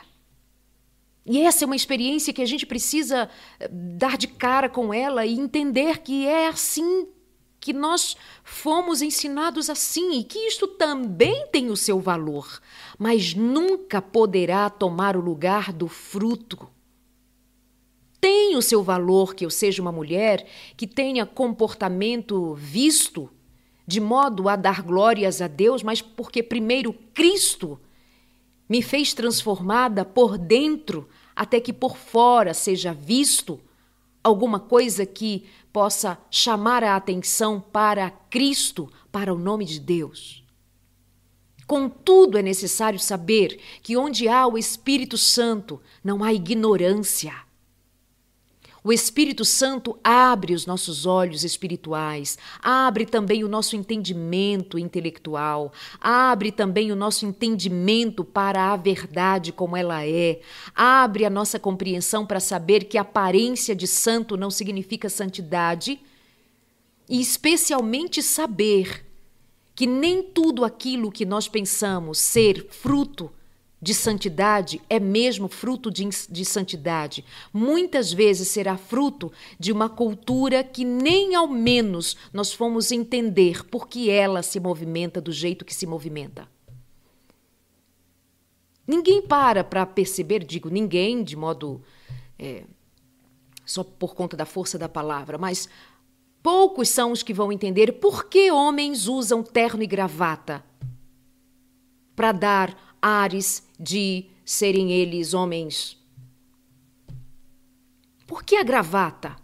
e 1.27 1.41
essa 1.41 1.65
é 1.65 1.67
uma 1.67 1.77
experiência 1.77 2.33
que 2.33 2.43
a 2.43 2.47
gente 2.47 2.67
precisa 2.67 3.31
eh, 3.59 3.69
dar 3.71 4.19
de 4.19 4.29
cara 4.29 4.69
com 4.69 4.93
ela 4.93 5.25
e 5.25 5.39
entender 5.39 5.99
que 5.99 6.27
é 6.27 6.49
assim 6.49 7.07
que 7.59 7.73
nós 7.73 8.15
fomos 8.43 9.01
ensinados 9.01 9.71
assim 9.71 10.19
e 10.19 10.25
que 10.25 10.39
isto 10.39 10.69
também 10.69 11.47
tem 11.47 11.71
o 11.71 11.77
seu 11.79 11.99
valor, 11.99 12.61
mas 12.99 13.33
nunca 13.33 14.03
poderá 14.03 14.69
tomar 14.69 15.17
o 15.17 15.21
lugar 15.21 15.73
do 15.73 15.89
fruto. 15.89 16.69
Tem 18.21 18.55
o 18.55 18.61
seu 18.61 18.83
valor 18.83 19.35
que 19.35 19.47
eu 19.47 19.51
seja 19.51 19.81
uma 19.81 19.93
mulher 19.93 20.47
que 20.77 20.87
tenha 20.87 21.25
comportamento 21.25 22.53
visto, 22.53 23.31
de 23.87 23.99
modo 23.99 24.47
a 24.47 24.57
dar 24.57 24.83
glórias 24.83 25.41
a 25.41 25.47
Deus, 25.47 25.83
mas 25.83 26.03
porque 26.03 26.43
primeiro 26.43 26.93
Cristo 27.15 27.81
me 28.69 28.83
fez 28.83 29.13
transformada 29.13 30.05
por 30.05 30.39
dentro, 30.39 31.09
até 31.35 31.61
que 31.61 31.73
por 31.73 31.97
fora 31.97 32.55
seja 32.55 32.93
visto 32.93 33.61
alguma 34.23 34.59
coisa 34.59 35.05
que 35.05 35.45
possa 35.73 36.19
chamar 36.31 36.83
a 36.83 36.97
atenção 36.97 37.61
para 37.61 38.11
Cristo, 38.11 38.91
para 39.11 39.33
o 39.35 39.39
nome 39.39 39.65
de 39.65 39.79
Deus. 39.81 40.45
Contudo, 41.67 42.39
é 42.39 42.43
necessário 42.43 42.99
saber 42.99 43.59
que 43.83 43.97
onde 43.97 44.29
há 44.29 44.47
o 44.47 44.59
Espírito 44.59 45.17
Santo 45.17 45.81
não 46.03 46.23
há 46.23 46.33
ignorância. 46.33 47.35
O 48.87 48.93
Espírito 48.93 49.47
Santo 49.47 49.99
abre 50.05 50.53
os 50.53 50.67
nossos 50.67 51.07
olhos 51.07 51.43
espirituais, 51.43 52.37
abre 52.61 53.07
também 53.07 53.43
o 53.43 53.49
nosso 53.49 53.75
entendimento 53.75 54.79
intelectual, 54.79 55.73
abre 55.99 56.53
também 56.53 56.93
o 56.93 56.97
nosso 56.97 57.25
entendimento 57.25 58.23
para 58.23 58.75
a 58.75 58.77
verdade 58.77 59.53
como 59.53 59.75
ela 59.75 60.07
é, 60.07 60.39
abre 60.75 61.25
a 61.25 61.31
nossa 61.31 61.59
compreensão 61.59 62.27
para 62.27 62.39
saber 62.39 62.85
que 62.85 62.99
aparência 62.99 63.75
de 63.75 63.87
santo 63.87 64.37
não 64.37 64.51
significa 64.51 65.09
santidade, 65.09 65.99
e 67.09 67.23
especialmente 67.23 68.23
saber 68.23 69.07
que 69.75 69.87
nem 69.87 70.23
tudo 70.23 70.63
aquilo 70.63 71.11
que 71.11 71.25
nós 71.25 71.49
pensamos 71.49 72.19
ser 72.19 72.67
fruto 72.69 73.33
de 73.85 73.93
santidade 73.93 74.81
é 74.89 74.99
mesmo 74.99 75.47
fruto 75.47 75.91
de, 75.91 76.09
de, 76.31 76.43
santidade. 76.43 77.23
Muitas 77.53 78.11
vezes 78.11 78.49
será 78.49 78.79
fruto 78.79 79.31
de 79.61 79.71
uma 79.71 79.91
cultura 79.91 80.65
que 80.65 80.87
nem 80.87 81.35
ao 81.35 81.47
menos 81.47 82.17
nós 82.33 82.51
fomos 82.51 82.91
entender 82.91 83.63
por 83.67 83.87
que 83.87 84.09
ela 84.09 84.43
se 84.43 84.59
movimenta 84.59 85.21
do 85.21 85.31
jeito 85.31 85.67
que 85.67 85.75
se 85.75 85.87
movimenta. 85.87 86.49
Ninguém 88.87 89.21
para 89.21 89.63
para 89.63 89.85
perceber, 89.85 90.45
digo 90.45 90.71
ninguém 90.71 91.23
de 91.23 91.37
modo 91.37 91.83
é, 92.39 92.65
só 93.67 93.85
por 93.85 94.15
conta 94.15 94.35
da 94.35 94.47
força 94.47 94.79
da 94.79 94.89
palavra, 94.89 95.37
mas 95.37 95.69
poucos 96.43 96.89
são 96.89 97.13
os 97.13 97.23
que 97.23 97.35
vão 97.35 97.53
entender 97.53 97.93
por 98.01 98.31
que 98.31 98.51
homens 98.51 99.09
usam 99.09 99.43
terno 99.43 99.83
e 99.83 99.87
gravata 99.87 100.65
para 102.17 102.33
dar 102.33 102.95
ares 103.05 103.63
de 103.79 104.27
serem 104.45 104.93
eles 104.93 105.35
homens. 105.35 105.99
Por 108.27 108.43
que 108.43 108.57
a 108.57 108.63
gravata? 108.63 109.37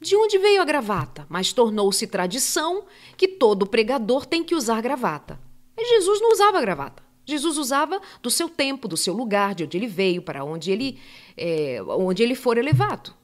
De 0.00 0.16
onde 0.16 0.38
veio 0.38 0.62
a 0.62 0.64
gravata? 0.64 1.26
Mas 1.28 1.52
tornou-se 1.52 2.06
tradição 2.06 2.84
que 3.16 3.28
todo 3.28 3.66
pregador 3.66 4.24
tem 4.24 4.42
que 4.42 4.54
usar 4.54 4.80
gravata. 4.80 5.38
E 5.76 5.84
Jesus 5.84 6.20
não 6.20 6.32
usava 6.32 6.60
gravata. 6.60 7.02
Jesus 7.26 7.58
usava 7.58 8.00
do 8.22 8.30
seu 8.30 8.48
tempo, 8.48 8.88
do 8.88 8.96
seu 8.96 9.14
lugar, 9.14 9.54
de 9.54 9.64
onde 9.64 9.76
ele 9.76 9.86
veio, 9.86 10.22
para 10.22 10.44
onde 10.44 10.70
ele, 10.70 10.98
é, 11.36 11.82
onde 11.82 12.22
ele 12.22 12.34
for 12.34 12.58
elevado. 12.58 13.14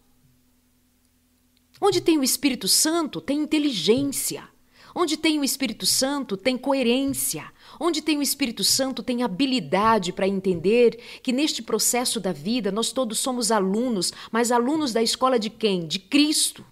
Onde 1.80 2.00
tem 2.00 2.18
o 2.18 2.24
Espírito 2.24 2.68
Santo, 2.68 3.20
tem 3.20 3.38
inteligência. 3.38 4.48
Onde 4.94 5.16
tem 5.16 5.38
o 5.38 5.44
Espírito 5.44 5.84
Santo, 5.84 6.36
tem 6.36 6.56
coerência. 6.56 7.50
Onde 7.78 8.02
tem 8.02 8.18
o 8.18 8.22
Espírito 8.22 8.64
Santo, 8.64 9.02
tem 9.02 9.22
habilidade 9.22 10.12
para 10.12 10.28
entender 10.28 10.98
que 11.22 11.32
neste 11.32 11.62
processo 11.62 12.20
da 12.20 12.32
vida 12.32 12.72
nós 12.72 12.92
todos 12.92 13.18
somos 13.18 13.50
alunos, 13.50 14.12
mas 14.30 14.50
alunos 14.50 14.92
da 14.92 15.02
escola 15.02 15.38
de 15.38 15.50
quem? 15.50 15.86
De 15.86 15.98
Cristo. 15.98 16.64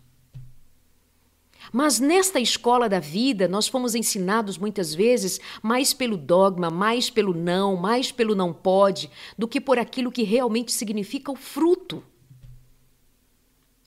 Mas 1.72 1.98
nesta 1.98 2.38
escola 2.38 2.88
da 2.88 3.00
vida, 3.00 3.48
nós 3.48 3.66
fomos 3.66 3.96
ensinados 3.96 4.56
muitas 4.56 4.94
vezes 4.94 5.40
mais 5.60 5.92
pelo 5.92 6.16
dogma, 6.16 6.70
mais 6.70 7.10
pelo 7.10 7.34
não, 7.34 7.74
mais 7.74 8.12
pelo 8.12 8.34
não 8.34 8.52
pode, 8.52 9.10
do 9.36 9.48
que 9.48 9.60
por 9.60 9.76
aquilo 9.76 10.12
que 10.12 10.22
realmente 10.22 10.72
significa 10.72 11.32
o 11.32 11.36
fruto. 11.36 12.00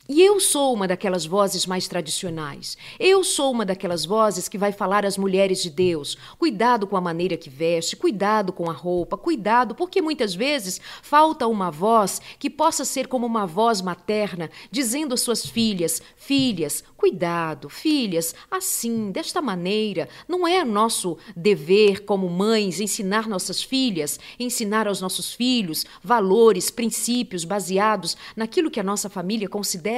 E 0.10 0.22
eu 0.22 0.40
sou 0.40 0.74
uma 0.74 0.88
daquelas 0.88 1.26
vozes 1.26 1.66
mais 1.66 1.86
tradicionais. 1.86 2.78
Eu 2.98 3.26
sou 3.26 3.52
uma 3.52 3.66
daquelas 3.66 4.06
vozes 4.06 4.48
que 4.48 4.58
vai 4.58 4.72
falar 4.72 5.06
às 5.06 5.18
mulheres 5.18 5.62
de 5.62 5.70
Deus: 5.70 6.18
cuidado 6.40 6.88
com 6.88 6.96
a 6.96 7.02
maneira 7.02 7.36
que 7.36 7.50
veste, 7.50 7.98
cuidado 7.98 8.54
com 8.54 8.70
a 8.70 8.74
roupa, 8.74 9.18
cuidado, 9.18 9.76
porque 9.76 10.02
muitas 10.02 10.34
vezes 10.34 10.80
falta 11.02 11.46
uma 11.46 11.70
voz 11.70 12.22
que 12.40 12.50
possa 12.50 12.86
ser 12.86 13.08
como 13.08 13.26
uma 13.26 13.46
voz 13.46 13.82
materna, 13.82 14.50
dizendo 14.72 15.14
às 15.14 15.20
suas 15.20 15.46
filhas: 15.46 16.02
filhas, 16.16 16.86
cuidado, 16.96 17.68
filhas, 17.68 18.34
assim, 18.50 19.12
desta 19.12 19.42
maneira. 19.42 20.08
Não 20.26 20.48
é 20.48 20.64
nosso 20.64 21.18
dever 21.36 22.06
como 22.06 22.30
mães 22.30 22.80
ensinar 22.80 23.28
nossas 23.28 23.62
filhas, 23.62 24.18
ensinar 24.40 24.88
aos 24.88 25.02
nossos 25.02 25.34
filhos 25.34 25.86
valores, 26.02 26.72
princípios 26.72 27.44
baseados 27.44 28.16
naquilo 28.38 28.72
que 28.72 28.80
a 28.80 28.84
nossa 28.84 29.10
família 29.10 29.50
considera 29.50 29.97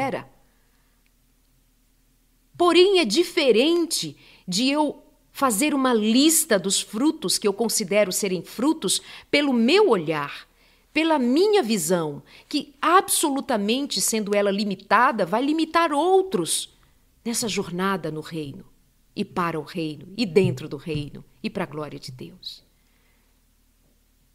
Porém, 2.57 2.99
é 2.99 3.05
diferente 3.05 4.17
de 4.47 4.69
eu 4.69 5.01
fazer 5.31 5.73
uma 5.73 5.93
lista 5.93 6.59
dos 6.59 6.81
frutos 6.81 7.37
que 7.37 7.47
eu 7.47 7.53
considero 7.53 8.11
serem 8.11 8.41
frutos 8.41 9.01
pelo 9.31 9.53
meu 9.53 9.89
olhar, 9.89 10.45
pela 10.91 11.17
minha 11.17 11.63
visão, 11.63 12.21
que 12.49 12.73
absolutamente, 12.81 14.01
sendo 14.01 14.35
ela 14.35 14.51
limitada, 14.51 15.25
vai 15.25 15.41
limitar 15.41 15.93
outros 15.93 16.77
nessa 17.23 17.47
jornada 17.47 18.11
no 18.11 18.21
reino, 18.21 18.65
e 19.15 19.23
para 19.23 19.59
o 19.59 19.63
reino, 19.63 20.07
e 20.17 20.25
dentro 20.25 20.67
do 20.67 20.75
reino, 20.75 21.23
e 21.41 21.49
para 21.49 21.63
a 21.63 21.67
glória 21.67 21.99
de 21.99 22.11
Deus. 22.11 22.68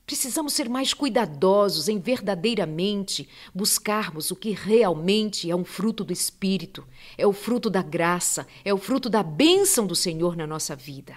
Precisamos 0.07 0.53
ser 0.53 0.69
mais 0.69 0.93
cuidadosos 0.93 1.89
em 1.89 1.99
verdadeiramente 1.99 3.27
buscarmos 3.55 4.31
o 4.31 4.37
que 4.37 4.51
realmente 4.51 5.51
é 5.51 5.57
um 5.57 5.65
fruto 5.65 6.05
do 6.05 6.13
Espírito, 6.13 6.87
é 7.17 7.27
o 7.27 7.33
fruto 7.33 7.71
da 7.71 7.83
graça, 7.83 8.47
é 8.65 8.75
o 8.75 8.77
fruto 8.77 9.09
da 9.09 9.23
bênção 9.23 9.87
do 9.87 9.97
Senhor 9.97 10.37
na 10.37 10.47
nossa 10.47 10.77
vida. 10.77 11.17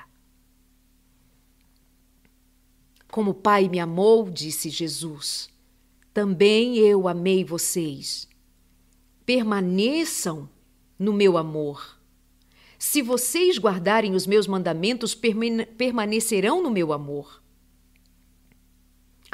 Como 3.11 3.31
o 3.31 3.35
Pai 3.35 3.67
me 3.67 3.79
amou, 3.79 4.29
disse 4.29 4.69
Jesus, 4.69 5.49
também 6.13 6.77
eu 6.77 7.09
amei 7.09 7.43
vocês. 7.43 8.27
Permaneçam 9.25 10.49
no 10.97 11.11
meu 11.11 11.37
amor. 11.37 11.99
Se 12.79 13.01
vocês 13.01 13.57
guardarem 13.57 14.15
os 14.15 14.25
meus 14.25 14.47
mandamentos, 14.47 15.13
permanecerão 15.13 16.63
no 16.63 16.71
meu 16.71 16.93
amor 16.93 17.41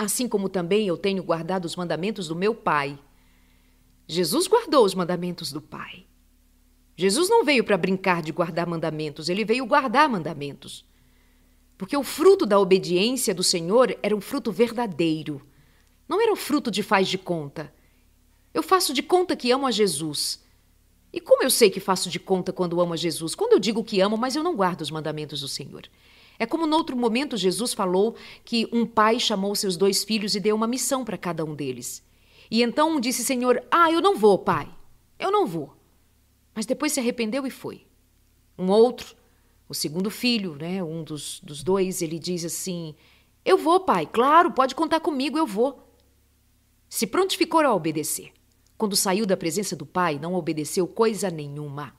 assim 0.03 0.27
como 0.27 0.49
também 0.49 0.87
eu 0.87 0.97
tenho 0.97 1.23
guardado 1.23 1.65
os 1.65 1.75
mandamentos 1.75 2.27
do 2.27 2.35
meu 2.35 2.53
Pai. 2.53 2.97
Jesus 4.07 4.47
guardou 4.47 4.85
os 4.85 4.93
mandamentos 4.93 5.51
do 5.51 5.61
Pai. 5.61 6.05
Jesus 6.95 7.29
não 7.29 7.43
veio 7.43 7.63
para 7.63 7.77
brincar 7.77 8.21
de 8.21 8.31
guardar 8.31 8.67
mandamentos, 8.67 9.29
ele 9.29 9.43
veio 9.43 9.65
guardar 9.65 10.07
mandamentos. 10.07 10.85
Porque 11.77 11.97
o 11.97 12.03
fruto 12.03 12.45
da 12.45 12.59
obediência 12.59 13.33
do 13.33 13.43
Senhor 13.43 13.97
era 14.03 14.15
um 14.15 14.21
fruto 14.21 14.51
verdadeiro. 14.51 15.41
Não 16.07 16.21
era 16.21 16.31
o 16.31 16.35
fruto 16.35 16.69
de 16.69 16.83
faz 16.83 17.07
de 17.07 17.17
conta. 17.17 17.73
Eu 18.53 18.61
faço 18.61 18.93
de 18.93 19.01
conta 19.01 19.35
que 19.35 19.51
amo 19.51 19.65
a 19.65 19.71
Jesus. 19.71 20.43
E 21.11 21.19
como 21.19 21.43
eu 21.43 21.49
sei 21.49 21.69
que 21.69 21.79
faço 21.79 22.09
de 22.09 22.19
conta 22.19 22.53
quando 22.53 22.79
amo 22.79 22.93
a 22.93 22.97
Jesus? 22.97 23.33
Quando 23.35 23.53
eu 23.53 23.59
digo 23.59 23.83
que 23.83 23.99
amo, 23.99 24.17
mas 24.17 24.35
eu 24.35 24.43
não 24.43 24.55
guardo 24.55 24.81
os 24.81 24.91
mandamentos 24.91 25.41
do 25.41 25.47
Senhor. 25.47 25.89
É 26.39 26.45
como 26.45 26.67
noutro 26.67 26.95
momento 26.95 27.37
Jesus 27.37 27.73
falou 27.73 28.15
que 28.43 28.67
um 28.71 28.85
pai 28.85 29.19
chamou 29.19 29.55
seus 29.55 29.77
dois 29.77 30.03
filhos 30.03 30.35
e 30.35 30.39
deu 30.39 30.55
uma 30.55 30.67
missão 30.67 31.05
para 31.05 31.17
cada 31.17 31.45
um 31.45 31.55
deles. 31.55 32.03
E 32.49 32.61
então 32.61 32.95
um 32.95 32.99
disse: 32.99 33.23
Senhor, 33.23 33.63
ah, 33.71 33.91
eu 33.91 34.01
não 34.01 34.15
vou, 34.15 34.37
pai, 34.37 34.69
eu 35.19 35.31
não 35.31 35.45
vou. 35.45 35.75
Mas 36.53 36.65
depois 36.65 36.91
se 36.91 36.99
arrependeu 36.99 37.45
e 37.47 37.51
foi. 37.51 37.85
Um 38.57 38.69
outro, 38.69 39.15
o 39.67 39.73
segundo 39.73 40.11
filho, 40.11 40.55
né, 40.55 40.83
um 40.83 41.03
dos, 41.03 41.39
dos 41.41 41.63
dois, 41.63 42.01
ele 42.01 42.19
diz 42.19 42.45
assim: 42.45 42.95
Eu 43.43 43.57
vou, 43.57 43.79
pai, 43.79 44.05
claro, 44.05 44.51
pode 44.51 44.75
contar 44.75 44.99
comigo, 44.99 45.37
eu 45.37 45.47
vou. 45.47 45.81
Se 46.89 47.07
prontificou 47.07 47.61
a 47.61 47.73
obedecer. 47.73 48.31
Quando 48.77 48.95
saiu 48.95 49.25
da 49.25 49.37
presença 49.37 49.75
do 49.75 49.85
pai, 49.85 50.19
não 50.19 50.33
obedeceu 50.33 50.85
coisa 50.87 51.29
nenhuma. 51.29 51.95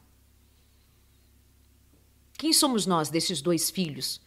Quem 2.36 2.52
somos 2.52 2.84
nós 2.84 3.08
desses 3.08 3.40
dois 3.40 3.70
filhos? 3.70 4.20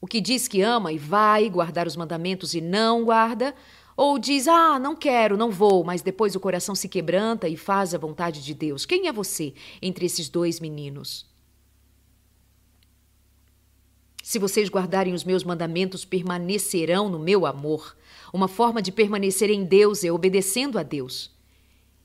O 0.00 0.06
que 0.06 0.20
diz 0.20 0.48
que 0.48 0.62
ama 0.62 0.92
e 0.92 0.98
vai 0.98 1.48
guardar 1.50 1.86
os 1.86 1.96
mandamentos 1.96 2.54
e 2.54 2.60
não 2.60 3.04
guarda, 3.04 3.54
ou 3.96 4.18
diz, 4.18 4.48
ah, 4.48 4.78
não 4.78 4.96
quero, 4.96 5.36
não 5.36 5.50
vou, 5.50 5.84
mas 5.84 6.00
depois 6.00 6.34
o 6.34 6.40
coração 6.40 6.74
se 6.74 6.88
quebranta 6.88 7.46
e 7.48 7.56
faz 7.56 7.94
a 7.94 7.98
vontade 7.98 8.42
de 8.42 8.54
Deus. 8.54 8.86
Quem 8.86 9.08
é 9.08 9.12
você 9.12 9.52
entre 9.82 10.06
esses 10.06 10.30
dois 10.30 10.58
meninos? 10.58 11.26
Se 14.22 14.38
vocês 14.38 14.70
guardarem 14.70 15.12
os 15.12 15.24
meus 15.24 15.44
mandamentos, 15.44 16.04
permanecerão 16.04 17.08
no 17.10 17.18
meu 17.18 17.44
amor. 17.44 17.96
Uma 18.32 18.48
forma 18.48 18.80
de 18.80 18.92
permanecer 18.92 19.50
em 19.50 19.64
Deus 19.64 20.04
é 20.04 20.10
obedecendo 20.10 20.78
a 20.78 20.82
Deus. 20.82 21.30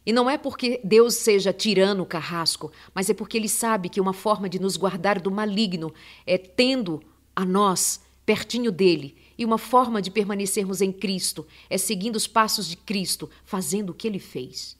E 0.05 0.11
não 0.11 0.29
é 0.29 0.37
porque 0.37 0.81
Deus 0.83 1.15
seja 1.15 1.53
tirano 1.53 2.05
carrasco, 2.05 2.71
mas 2.93 3.09
é 3.09 3.13
porque 3.13 3.37
Ele 3.37 3.49
sabe 3.49 3.89
que 3.89 4.01
uma 4.01 4.13
forma 4.13 4.49
de 4.49 4.59
nos 4.59 4.75
guardar 4.75 5.19
do 5.19 5.31
maligno 5.31 5.93
é 6.25 6.37
tendo 6.37 7.01
a 7.35 7.45
nós, 7.45 8.01
pertinho 8.25 8.71
dele, 8.71 9.15
e 9.37 9.43
uma 9.43 9.57
forma 9.57 10.01
de 10.01 10.09
permanecermos 10.09 10.81
em 10.81 10.91
Cristo 10.91 11.45
é 11.69 11.77
seguindo 11.77 12.15
os 12.15 12.27
passos 12.27 12.67
de 12.67 12.77
Cristo, 12.77 13.29
fazendo 13.43 13.89
o 13.89 13.93
que 13.93 14.07
ele 14.07 14.19
fez. 14.19 14.77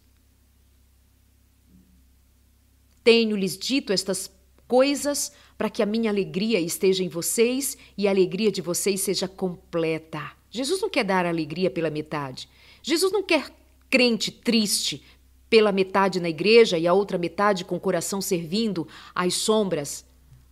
Tenho-lhes 3.04 3.58
dito 3.58 3.92
estas 3.92 4.32
coisas 4.68 5.32
para 5.58 5.70
que 5.70 5.84
a 5.84 5.86
minha 5.86 6.10
alegria 6.10 6.60
esteja 6.60 7.04
em 7.04 7.10
vocês 7.10 7.78
e 7.98 8.08
a 8.08 8.12
alegria 8.12 8.52
de 8.52 8.62
vocês 8.62 9.02
seja 9.02 9.28
completa. 9.28 10.32
Jesus 10.50 10.82
não 10.82 10.90
quer 10.90 11.04
dar 11.04 11.26
alegria 11.26 11.70
pela 11.70 11.90
metade. 11.90 12.50
Jesus 12.82 13.12
não 13.12 13.24
quer 13.24 13.52
crente 13.90 14.32
triste 14.32 15.04
pela 15.50 15.72
metade 15.72 16.20
na 16.20 16.30
igreja 16.30 16.78
e 16.78 16.88
a 16.88 16.94
outra 16.94 17.18
metade 17.18 17.64
com 17.64 17.76
o 17.76 17.80
coração 17.80 18.22
servindo 18.22 18.88
às 19.14 19.36
sombras 19.36 20.04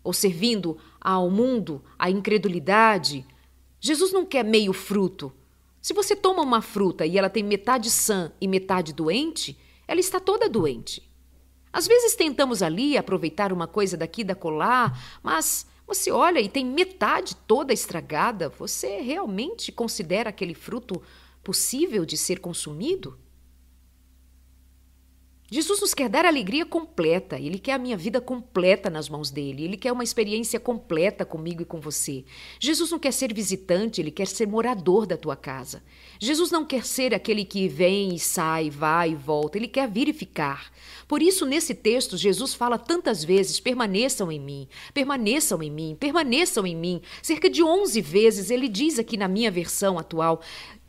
ou 0.03 0.13
servindo 0.13 0.77
ao 1.03 1.29
mundo, 1.29 1.83
à 1.99 2.09
incredulidade. 2.09 3.25
Jesus 3.79 4.13
não 4.13 4.25
quer 4.25 4.43
meio 4.43 4.71
fruto. 4.71 5.33
Se 5.81 5.93
você 5.93 6.15
toma 6.15 6.41
uma 6.41 6.61
fruta 6.61 7.05
e 7.05 7.17
ela 7.17 7.29
tem 7.29 7.43
metade 7.43 7.91
sã 7.91 8.31
e 8.39 8.47
metade 8.47 8.93
doente, 8.93 9.59
ela 9.85 9.99
está 9.99 10.19
toda 10.19 10.47
doente. 10.47 11.03
Às 11.73 11.87
vezes 11.87 12.15
tentamos 12.15 12.61
ali 12.61 12.97
aproveitar 12.97 13.51
uma 13.51 13.67
coisa 13.67 13.97
daqui 13.97 14.23
da 14.23 14.35
colar, 14.35 15.19
mas 15.21 15.67
você 15.85 16.09
olha 16.11 16.39
e 16.39 16.47
tem 16.47 16.65
metade 16.65 17.35
toda 17.47 17.73
estragada. 17.73 18.47
Você 18.57 19.01
realmente 19.01 19.71
considera 19.71 20.29
aquele 20.29 20.53
fruto 20.53 21.01
possível 21.43 22.05
de 22.05 22.15
ser 22.15 22.39
consumido? 22.39 23.19
Jesus 25.53 25.81
nos 25.81 25.93
quer 25.93 26.09
dar 26.09 26.25
alegria 26.25 26.65
completa, 26.65 27.37
Ele 27.37 27.59
quer 27.59 27.73
a 27.73 27.77
minha 27.77 27.95
vida 27.95 28.19
completa 28.19 28.89
nas 28.89 29.07
mãos 29.07 29.29
dele, 29.29 29.63
Ele 29.63 29.77
quer 29.77 29.91
uma 29.91 30.03
experiência 30.03 30.59
completa 30.59 31.23
comigo 31.23 31.61
e 31.61 31.65
com 31.65 31.79
você. 31.79 32.25
Jesus 32.59 32.89
não 32.89 32.97
quer 32.97 33.13
ser 33.13 33.31
visitante, 33.31 34.01
Ele 34.01 34.09
quer 34.09 34.25
ser 34.25 34.47
morador 34.47 35.05
da 35.05 35.15
tua 35.15 35.35
casa. 35.35 35.83
Jesus 36.19 36.49
não 36.49 36.65
quer 36.65 36.83
ser 36.83 37.13
aquele 37.13 37.45
que 37.45 37.67
vem 37.67 38.15
e 38.15 38.19
sai, 38.19 38.71
vai 38.71 39.11
e 39.11 39.15
volta, 39.15 39.59
Ele 39.59 39.67
quer 39.67 39.87
vir 39.87 40.07
e 40.07 40.13
ficar. 40.13 40.71
Por 41.07 41.21
isso, 41.21 41.45
nesse 41.45 41.75
texto, 41.75 42.17
Jesus 42.17 42.55
fala 42.55 42.79
tantas 42.79 43.23
vezes: 43.23 43.59
permaneçam 43.59 44.31
em 44.31 44.39
mim, 44.39 44.67
permaneçam 44.91 45.61
em 45.61 45.69
mim, 45.69 45.95
permaneçam 45.99 46.65
em 46.65 46.75
mim. 46.75 46.99
Cerca 47.21 47.47
de 47.47 47.61
11 47.61 48.01
vezes 48.01 48.49
ele 48.49 48.67
diz 48.67 48.97
aqui 48.97 49.15
na 49.17 49.27
minha 49.27 49.51
versão 49.51 49.99
atual: 49.99 50.41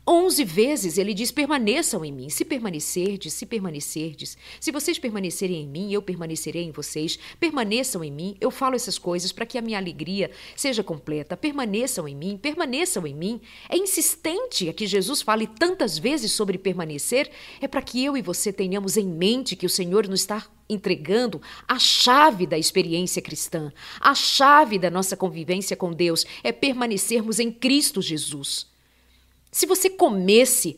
Onze 0.07 0.43
vezes 0.43 0.99
ele 0.99 1.13
diz: 1.13 1.31
permaneçam 1.31 2.05
em 2.05 2.11
mim. 2.11 2.29
Se 2.29 2.45
permanecerdes, 2.45 3.33
se 3.33 3.45
permanecerdes, 3.45 4.37
se 4.59 4.71
vocês 4.71 4.99
permanecerem 4.99 5.63
em 5.63 5.67
mim, 5.67 5.91
eu 5.91 6.01
permanecerei 6.01 6.63
em 6.63 6.71
vocês. 6.71 7.17
Permaneçam 7.39 8.03
em 8.03 8.11
mim. 8.11 8.37
Eu 8.39 8.51
falo 8.51 8.75
essas 8.75 8.99
coisas 8.99 9.31
para 9.31 9.45
que 9.45 9.57
a 9.57 9.61
minha 9.61 9.79
alegria 9.79 10.29
seja 10.55 10.83
completa. 10.83 11.35
Permaneçam 11.35 12.07
em 12.07 12.15
mim, 12.15 12.37
permaneçam 12.37 13.07
em 13.07 13.15
mim. 13.15 13.41
É 13.67 13.77
insistente 13.77 14.69
a 14.69 14.73
que 14.73 14.85
Jesus 14.85 15.23
fale 15.23 15.47
tantas 15.47 15.97
vezes 15.97 16.31
sobre 16.31 16.57
permanecer, 16.57 17.31
é 17.59 17.67
para 17.67 17.81
que 17.81 18.03
eu 18.03 18.15
e 18.15 18.21
você 18.21 18.53
tenhamos 18.53 18.97
em 18.97 19.07
mente 19.07 19.55
que 19.55 19.65
o 19.65 19.69
Senhor 19.69 20.07
nos 20.07 20.21
está 20.21 20.45
entregando 20.69 21.41
a 21.67 21.77
chave 21.77 22.45
da 22.45 22.57
experiência 22.57 23.21
cristã, 23.21 23.71
a 23.99 24.15
chave 24.15 24.79
da 24.79 24.89
nossa 24.89 25.15
convivência 25.15 25.75
com 25.75 25.93
Deus 25.93 26.25
é 26.43 26.51
permanecermos 26.51 27.39
em 27.39 27.51
Cristo 27.51 28.01
Jesus. 28.01 28.74
Se 29.55 29.65
você 29.65 29.89
comesse, 29.89 30.77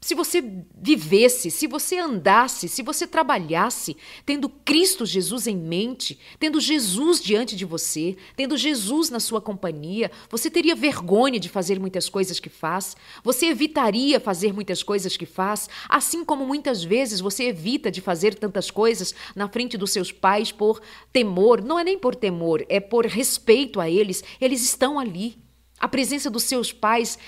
se 0.00 0.14
você 0.14 0.40
vivesse, 0.80 1.50
se 1.50 1.66
você 1.66 1.98
andasse, 1.98 2.68
se 2.68 2.80
você 2.80 3.08
trabalhasse, 3.08 3.96
tendo 4.24 4.48
Cristo 4.48 5.04
Jesus 5.04 5.48
em 5.48 5.56
mente, 5.56 6.16
tendo 6.38 6.60
Jesus 6.60 7.20
diante 7.20 7.56
de 7.56 7.64
você, 7.64 8.16
tendo 8.36 8.56
Jesus 8.56 9.10
na 9.10 9.18
sua 9.18 9.40
companhia, 9.40 10.12
você 10.30 10.48
teria 10.48 10.76
vergonha 10.76 11.40
de 11.40 11.48
fazer 11.48 11.80
muitas 11.80 12.08
coisas 12.08 12.38
que 12.38 12.48
faz, 12.48 12.96
você 13.24 13.46
evitaria 13.46 14.20
fazer 14.20 14.52
muitas 14.52 14.84
coisas 14.84 15.16
que 15.16 15.26
faz, 15.26 15.68
assim 15.88 16.24
como 16.24 16.46
muitas 16.46 16.84
vezes 16.84 17.18
você 17.18 17.46
evita 17.46 17.90
de 17.90 18.00
fazer 18.00 18.36
tantas 18.36 18.70
coisas 18.70 19.12
na 19.34 19.48
frente 19.48 19.76
dos 19.76 19.90
seus 19.90 20.12
pais 20.12 20.52
por 20.52 20.80
temor, 21.12 21.64
não 21.64 21.80
é 21.80 21.82
nem 21.82 21.98
por 21.98 22.14
temor, 22.14 22.64
é 22.68 22.78
por 22.78 23.06
respeito 23.06 23.80
a 23.80 23.90
eles, 23.90 24.22
eles 24.40 24.62
estão 24.62 25.00
ali. 25.00 25.44
A 25.78 25.88
presença 25.88 26.30
dos 26.30 26.44
seus 26.44 26.72
pais 26.72 27.18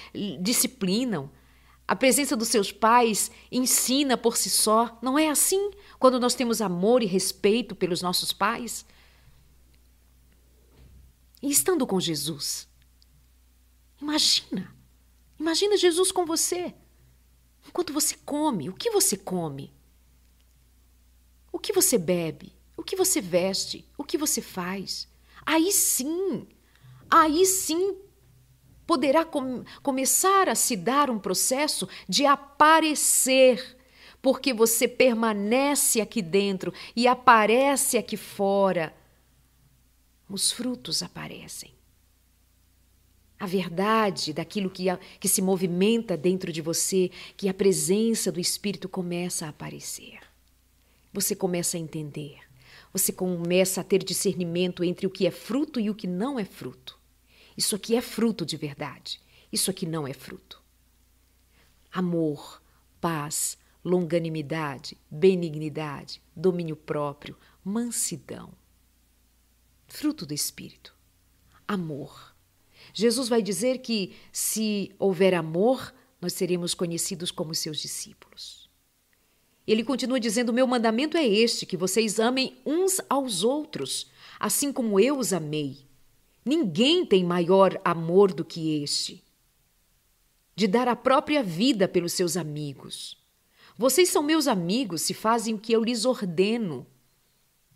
disciplinam. 0.40 1.30
A 1.86 1.96
presença 1.96 2.36
dos 2.36 2.48
seus 2.48 2.70
pais 2.70 3.30
ensina 3.50 4.16
por 4.16 4.36
si 4.36 4.50
só. 4.50 4.98
Não 5.00 5.18
é 5.18 5.30
assim 5.30 5.70
quando 5.98 6.20
nós 6.20 6.34
temos 6.34 6.60
amor 6.60 7.02
e 7.02 7.06
respeito 7.06 7.74
pelos 7.74 8.02
nossos 8.02 8.32
pais? 8.32 8.84
E 11.40 11.50
estando 11.50 11.86
com 11.86 12.00
Jesus, 12.00 12.68
imagina, 14.02 14.74
imagina 15.38 15.76
Jesus 15.76 16.10
com 16.10 16.26
você. 16.26 16.74
Enquanto 17.66 17.92
você 17.92 18.16
come, 18.24 18.68
o 18.68 18.74
que 18.74 18.90
você 18.90 19.16
come? 19.16 19.72
O 21.52 21.58
que 21.58 21.72
você 21.72 21.96
bebe? 21.96 22.52
O 22.76 22.82
que 22.82 22.96
você 22.96 23.20
veste? 23.20 23.88
O 23.96 24.04
que 24.04 24.18
você 24.18 24.42
faz? 24.42 25.06
Aí 25.46 25.70
sim, 25.70 26.48
aí 27.10 27.46
sim 27.46 27.96
poderá 28.88 29.22
com 29.22 29.64
começar 29.82 30.48
a 30.48 30.54
se 30.54 30.74
dar 30.74 31.10
um 31.10 31.18
processo 31.18 31.86
de 32.08 32.24
aparecer, 32.24 33.76
porque 34.22 34.54
você 34.54 34.88
permanece 34.88 36.00
aqui 36.00 36.22
dentro 36.22 36.72
e 36.96 37.06
aparece 37.06 37.98
aqui 37.98 38.16
fora. 38.16 38.94
Os 40.26 40.50
frutos 40.50 41.02
aparecem. 41.02 41.70
A 43.38 43.46
verdade 43.46 44.32
daquilo 44.32 44.70
que, 44.70 44.86
que 45.20 45.28
se 45.28 45.42
movimenta 45.42 46.16
dentro 46.16 46.50
de 46.50 46.62
você, 46.62 47.10
que 47.36 47.46
a 47.46 47.52
presença 47.52 48.32
do 48.32 48.40
Espírito 48.40 48.88
começa 48.88 49.44
a 49.44 49.50
aparecer. 49.50 50.18
Você 51.12 51.36
começa 51.36 51.76
a 51.76 51.80
entender. 51.80 52.38
Você 52.90 53.12
começa 53.12 53.82
a 53.82 53.84
ter 53.84 54.02
discernimento 54.02 54.82
entre 54.82 55.06
o 55.06 55.10
que 55.10 55.26
é 55.26 55.30
fruto 55.30 55.78
e 55.78 55.90
o 55.90 55.94
que 55.94 56.06
não 56.06 56.38
é 56.38 56.44
fruto. 56.46 56.97
Isso 57.58 57.74
aqui 57.74 57.96
é 57.96 58.00
fruto 58.00 58.46
de 58.46 58.56
verdade. 58.56 59.20
Isso 59.52 59.68
aqui 59.68 59.84
não 59.84 60.06
é 60.06 60.12
fruto. 60.12 60.62
Amor, 61.90 62.62
paz, 63.00 63.58
longanimidade, 63.84 64.96
benignidade, 65.10 66.22
domínio 66.36 66.76
próprio, 66.76 67.36
mansidão. 67.64 68.52
Fruto 69.88 70.24
do 70.24 70.32
Espírito. 70.32 70.94
Amor. 71.66 72.32
Jesus 72.94 73.28
vai 73.28 73.42
dizer 73.42 73.78
que 73.78 74.14
se 74.30 74.94
houver 74.96 75.34
amor, 75.34 75.92
nós 76.20 76.34
seremos 76.34 76.74
conhecidos 76.74 77.32
como 77.32 77.56
seus 77.56 77.78
discípulos. 77.78 78.70
Ele 79.66 79.82
continua 79.82 80.20
dizendo: 80.20 80.52
Meu 80.52 80.66
mandamento 80.68 81.16
é 81.16 81.26
este, 81.26 81.66
que 81.66 81.76
vocês 81.76 82.20
amem 82.20 82.56
uns 82.64 83.00
aos 83.10 83.42
outros, 83.42 84.08
assim 84.38 84.72
como 84.72 85.00
eu 85.00 85.18
os 85.18 85.32
amei. 85.32 85.87
Ninguém 86.48 87.04
tem 87.04 87.22
maior 87.22 87.78
amor 87.84 88.32
do 88.32 88.42
que 88.42 88.82
este 88.82 89.22
de 90.56 90.66
dar 90.66 90.88
a 90.88 90.96
própria 90.96 91.42
vida 91.42 91.86
pelos 91.86 92.14
seus 92.14 92.34
amigos. 92.34 93.18
Vocês 93.76 94.08
são 94.08 94.22
meus 94.22 94.48
amigos 94.48 95.02
se 95.02 95.12
fazem 95.12 95.54
o 95.54 95.58
que 95.58 95.74
eu 95.74 95.84
lhes 95.84 96.06
ordeno. 96.06 96.86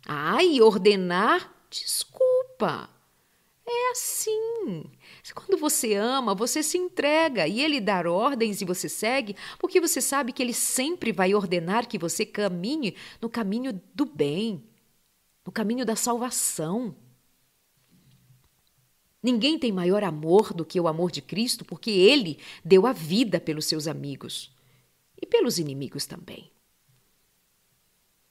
Ai, 0.07 0.59
ordenar? 0.59 1.53
Desculpa. 1.69 2.89
É 3.63 3.91
assim. 3.91 4.85
Quando 5.35 5.55
você 5.59 5.93
ama, 5.93 6.33
você 6.33 6.63
se 6.63 6.79
entrega 6.79 7.47
e 7.47 7.61
ele 7.61 7.79
dá 7.79 8.01
ordens 8.11 8.59
e 8.59 8.65
você 8.65 8.89
segue, 8.89 9.35
porque 9.59 9.79
você 9.79 10.01
sabe 10.01 10.33
que 10.33 10.41
ele 10.41 10.51
sempre 10.51 11.11
vai 11.11 11.35
ordenar 11.35 11.87
que 11.87 11.99
você 11.99 12.25
caminhe 12.25 12.95
no 13.21 13.29
caminho 13.29 13.79
do 13.93 14.03
bem, 14.03 14.67
no 15.45 15.51
caminho 15.51 15.85
da 15.85 15.95
salvação. 15.95 16.95
Ninguém 19.23 19.57
tem 19.57 19.71
maior 19.71 20.03
amor 20.03 20.53
do 20.53 20.65
que 20.65 20.79
o 20.79 20.87
amor 20.87 21.09
de 21.09 21.21
Cristo, 21.21 21.63
porque 21.63 21.89
ele 21.89 22.37
deu 22.63 22.85
a 22.85 22.91
vida 22.91 23.39
pelos 23.39 23.65
seus 23.65 23.87
amigos 23.87 24.51
e 25.19 25.25
pelos 25.25 25.57
inimigos 25.57 26.05
também. 26.05 26.51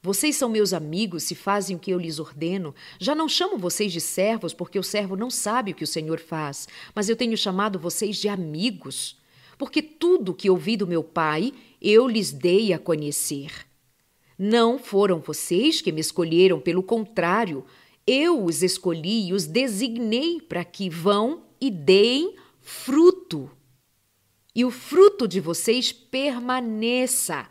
Vocês 0.04 0.34
são 0.36 0.48
meus 0.48 0.72
amigos 0.72 1.22
se 1.22 1.34
fazem 1.34 1.76
o 1.76 1.78
que 1.78 1.92
eu 1.92 1.98
lhes 1.98 2.18
ordeno. 2.18 2.74
Já 2.98 3.14
não 3.14 3.28
chamo 3.28 3.56
vocês 3.56 3.92
de 3.92 4.00
servos, 4.00 4.52
porque 4.52 4.78
o 4.78 4.82
servo 4.82 5.16
não 5.16 5.30
sabe 5.30 5.70
o 5.70 5.74
que 5.74 5.84
o 5.84 5.86
Senhor 5.86 6.18
faz, 6.18 6.68
mas 6.94 7.08
eu 7.08 7.16
tenho 7.16 7.36
chamado 7.36 7.78
vocês 7.78 8.16
de 8.16 8.28
amigos, 8.28 9.16
porque 9.56 9.80
tudo 9.80 10.34
que 10.34 10.50
ouvi 10.50 10.76
do 10.76 10.88
meu 10.88 11.04
Pai 11.04 11.54
eu 11.80 12.08
lhes 12.08 12.32
dei 12.32 12.72
a 12.72 12.78
conhecer. 12.78 13.64
Não 14.36 14.76
foram 14.76 15.20
vocês 15.20 15.80
que 15.80 15.92
me 15.92 16.00
escolheram, 16.00 16.60
pelo 16.60 16.82
contrário, 16.82 17.64
eu 18.06 18.44
os 18.44 18.62
escolhi 18.62 19.28
e 19.28 19.32
os 19.32 19.46
designei 19.46 20.40
para 20.40 20.64
que 20.64 20.88
vão 20.88 21.44
e 21.60 21.70
deem 21.70 22.36
fruto. 22.60 23.50
E 24.54 24.64
o 24.64 24.70
fruto 24.70 25.26
de 25.26 25.40
vocês 25.40 25.92
permaneça, 25.92 27.48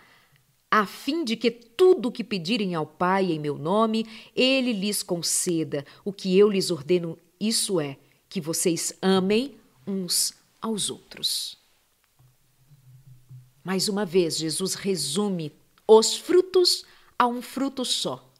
a 0.69 0.85
fim 0.85 1.23
de 1.23 1.35
que 1.35 1.49
tudo 1.49 2.09
o 2.09 2.11
que 2.11 2.23
pedirem 2.23 2.75
ao 2.75 2.85
Pai 2.85 3.31
em 3.31 3.39
meu 3.39 3.57
nome, 3.57 4.05
ele 4.35 4.71
lhes 4.71 5.01
conceda. 5.01 5.85
O 6.05 6.13
que 6.13 6.37
eu 6.37 6.49
lhes 6.49 6.69
ordeno, 6.69 7.17
isso 7.39 7.79
é, 7.79 7.97
que 8.29 8.39
vocês 8.39 8.93
amem 9.01 9.55
uns 9.87 10.33
aos 10.61 10.89
outros. 10.89 11.57
Mais 13.63 13.87
uma 13.87 14.05
vez, 14.05 14.37
Jesus 14.37 14.75
resume 14.75 15.51
os 15.87 16.15
frutos 16.15 16.85
a 17.17 17.27
um 17.27 17.41
fruto 17.41 17.83
só: 17.83 18.31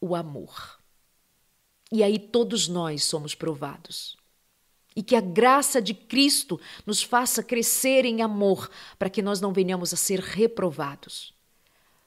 o 0.00 0.14
amor. 0.14 0.73
E 1.94 2.02
aí 2.02 2.18
todos 2.18 2.66
nós 2.66 3.04
somos 3.04 3.36
provados. 3.36 4.16
E 4.96 5.00
que 5.00 5.14
a 5.14 5.20
graça 5.20 5.80
de 5.80 5.94
Cristo 5.94 6.60
nos 6.84 7.04
faça 7.04 7.40
crescer 7.40 8.04
em 8.04 8.20
amor, 8.20 8.68
para 8.98 9.08
que 9.08 9.22
nós 9.22 9.40
não 9.40 9.52
venhamos 9.52 9.94
a 9.94 9.96
ser 9.96 10.18
reprovados, 10.18 11.32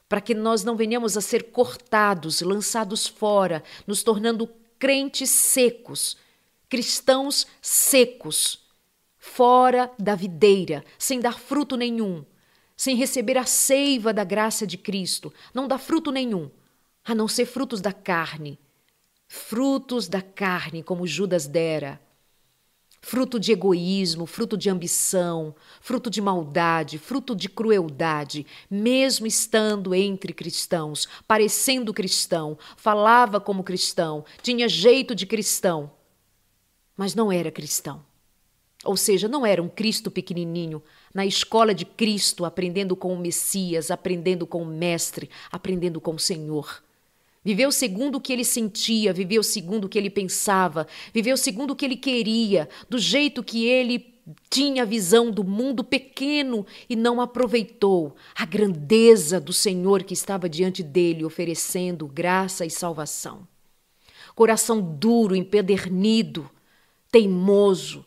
para 0.10 0.20
que 0.20 0.36
nós 0.36 0.66
não 0.66 0.76
venhamos 0.76 1.16
a 1.16 1.22
ser 1.22 1.52
cortados, 1.52 2.42
lançados 2.42 3.08
fora, 3.08 3.64
nos 3.88 4.04
tornando 4.04 4.50
crentes 4.78 5.30
secos, 5.30 6.18
cristãos 6.68 7.48
secos, 7.62 8.68
fora 9.18 9.90
da 9.98 10.16
videira, 10.16 10.84
sem 11.00 11.22
dar 11.22 11.40
fruto 11.40 11.78
nenhum, 11.78 12.26
sem 12.76 12.98
receber 12.98 13.38
a 13.38 13.46
seiva 13.46 14.14
da 14.14 14.26
graça 14.26 14.68
de 14.68 14.78
Cristo, 14.78 15.34
não 15.54 15.66
dá 15.66 15.78
fruto 15.78 16.12
nenhum, 16.12 16.52
a 17.06 17.16
não 17.16 17.30
ser 17.30 17.46
frutos 17.46 17.80
da 17.80 17.94
carne 17.94 18.60
frutos 19.28 20.08
da 20.08 20.22
carne, 20.22 20.82
como 20.82 21.06
Judas 21.06 21.48
dera, 21.48 22.00
fruto 23.02 23.40
de 23.40 23.52
egoísmo, 23.52 24.26
fruto 24.26 24.58
de 24.58 24.70
ambição, 24.70 25.56
fruto 25.80 26.10
de 26.10 26.22
maldade, 26.22 26.98
fruto 26.98 27.36
de 27.36 27.48
crueldade, 27.48 28.46
mesmo 28.70 29.28
estando 29.28 29.94
entre 29.94 30.34
cristãos, 30.34 31.08
parecendo 31.28 31.94
cristão, 31.94 32.58
falava 32.76 33.40
como 33.40 33.64
cristão, 33.64 34.26
tinha 34.42 34.68
jeito 34.68 35.14
de 35.14 35.26
cristão, 35.26 35.92
mas 36.96 37.14
não 37.14 37.32
era 37.32 37.52
cristão. 37.52 38.06
Ou 38.84 38.96
seja, 38.96 39.28
não 39.28 39.46
era 39.46 39.62
um 39.62 39.68
Cristo 39.68 40.12
pequenininho, 40.12 40.82
na 41.14 41.26
escola 41.26 41.74
de 41.74 41.84
Cristo, 41.84 42.46
aprendendo 42.46 42.96
com 42.96 43.14
o 43.14 43.18
Messias, 43.18 43.90
aprendendo 43.90 44.46
com 44.46 44.62
o 44.62 44.66
Mestre, 44.66 45.30
aprendendo 45.52 46.00
com 46.00 46.14
o 46.14 46.20
Senhor. 46.20 46.84
Viveu 47.48 47.72
segundo 47.72 48.16
o 48.16 48.20
que 48.20 48.34
ele 48.34 48.43
sentia, 48.43 49.14
viveu 49.14 49.41
segundo 49.41 49.86
o 49.86 49.88
que 49.88 49.98
ele 49.98 50.10
pensava, 50.10 50.86
viveu 51.14 51.38
segundo 51.38 51.72
o 51.72 51.76
que 51.78 51.86
ele 51.86 51.95
queria, 51.95 52.68
do 52.89 53.00
jeito 53.00 53.41
que 53.41 53.66
ele 53.66 54.20
tinha 54.50 54.86
visão 54.86 55.32
do 55.32 55.45
mundo 55.45 55.82
pequeno 55.82 56.66
e 56.89 56.95
não 56.98 57.22
aproveitou 57.22 58.18
a 58.36 58.45
grandeza 58.45 59.39
do 59.39 59.54
Senhor 59.54 60.04
que 60.04 60.14
estava 60.14 60.50
diante 60.50 60.84
dele, 60.84 61.24
oferecendo 61.24 62.06
graça 62.06 62.66
e 62.66 62.70
salvação. 62.70 63.48
Coração 64.36 64.82
duro, 64.82 65.34
empedernido, 65.34 66.52
teimoso, 67.10 68.06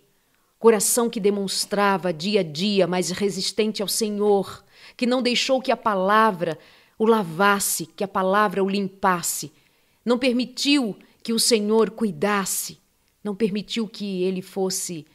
coração 0.59 1.09
que 1.09 1.19
demonstrava 1.19 2.13
dia 2.13 2.41
a 2.41 2.45
dia 2.45 2.87
mais 2.87 3.09
resistente 3.09 3.81
ao 3.81 3.89
Senhor, 3.89 4.63
que 4.99 5.07
não 5.07 5.23
deixou 5.23 5.63
que 5.63 5.73
a 5.73 5.77
palavra 5.79 6.59
o 7.01 7.07
lavasse, 7.07 7.87
que 7.87 8.05
a 8.05 8.09
palavra 8.09 8.63
o 8.63 8.69
limpasse. 8.69 9.51
Não 10.05 10.19
permitiu 10.19 10.95
que 11.23 11.33
o 11.33 11.39
Senhor 11.39 11.93
cuidasse, 11.93 12.79
não 13.25 13.35
permitiu 13.35 13.89
que 13.89 14.23
ele 14.23 14.43
fosse 14.43 15.07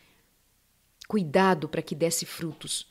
cuidado 1.07 1.69
para 1.69 1.83
que 1.83 1.93
desse 1.93 2.25
frutos. 2.25 2.87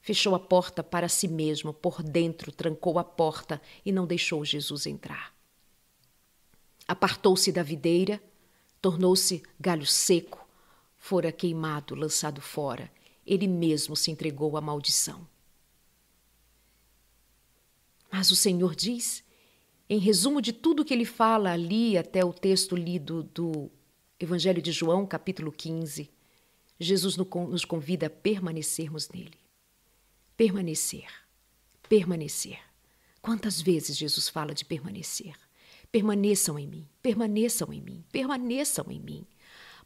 Fechou 0.00 0.36
a 0.36 0.38
porta 0.38 0.84
para 0.84 1.08
si 1.08 1.26
mesmo, 1.26 1.72
por 1.72 2.00
dentro 2.00 2.52
trancou 2.52 3.00
a 3.00 3.02
porta 3.02 3.60
e 3.84 3.90
não 3.90 4.06
deixou 4.06 4.44
Jesus 4.44 4.86
entrar. 4.86 5.34
Apartou-se 6.86 7.50
da 7.50 7.64
videira, 7.64 8.22
tornou-se 8.80 9.42
galho 9.58 9.84
seco, 9.84 10.48
fora 10.96 11.32
queimado, 11.32 11.96
lançado 11.96 12.40
fora. 12.40 12.88
Ele 13.26 13.48
mesmo 13.48 13.96
se 13.96 14.12
entregou 14.12 14.56
à 14.56 14.60
maldição. 14.60 15.26
Mas 18.10 18.30
o 18.30 18.36
Senhor 18.36 18.74
diz, 18.74 19.22
em 19.88 19.98
resumo 19.98 20.40
de 20.42 20.52
tudo 20.52 20.84
que 20.84 20.92
ele 20.92 21.04
fala 21.04 21.52
ali 21.52 21.96
até 21.96 22.24
o 22.24 22.32
texto 22.32 22.76
lido 22.76 23.22
do 23.22 23.70
Evangelho 24.18 24.60
de 24.60 24.72
João, 24.72 25.06
capítulo 25.06 25.52
15, 25.52 26.10
Jesus 26.80 27.16
nos 27.16 27.64
convida 27.64 28.06
a 28.06 28.10
permanecermos 28.10 29.08
nele. 29.08 29.38
Permanecer, 30.36 31.08
permanecer. 31.88 32.58
Quantas 33.20 33.60
vezes 33.60 33.96
Jesus 33.96 34.28
fala 34.28 34.54
de 34.54 34.64
permanecer? 34.64 35.34
Permaneçam 35.90 36.58
em 36.58 36.66
mim, 36.66 36.88
permaneçam 37.02 37.72
em 37.72 37.80
mim, 37.80 38.04
permaneçam 38.12 38.86
em 38.90 39.00
mim. 39.00 39.26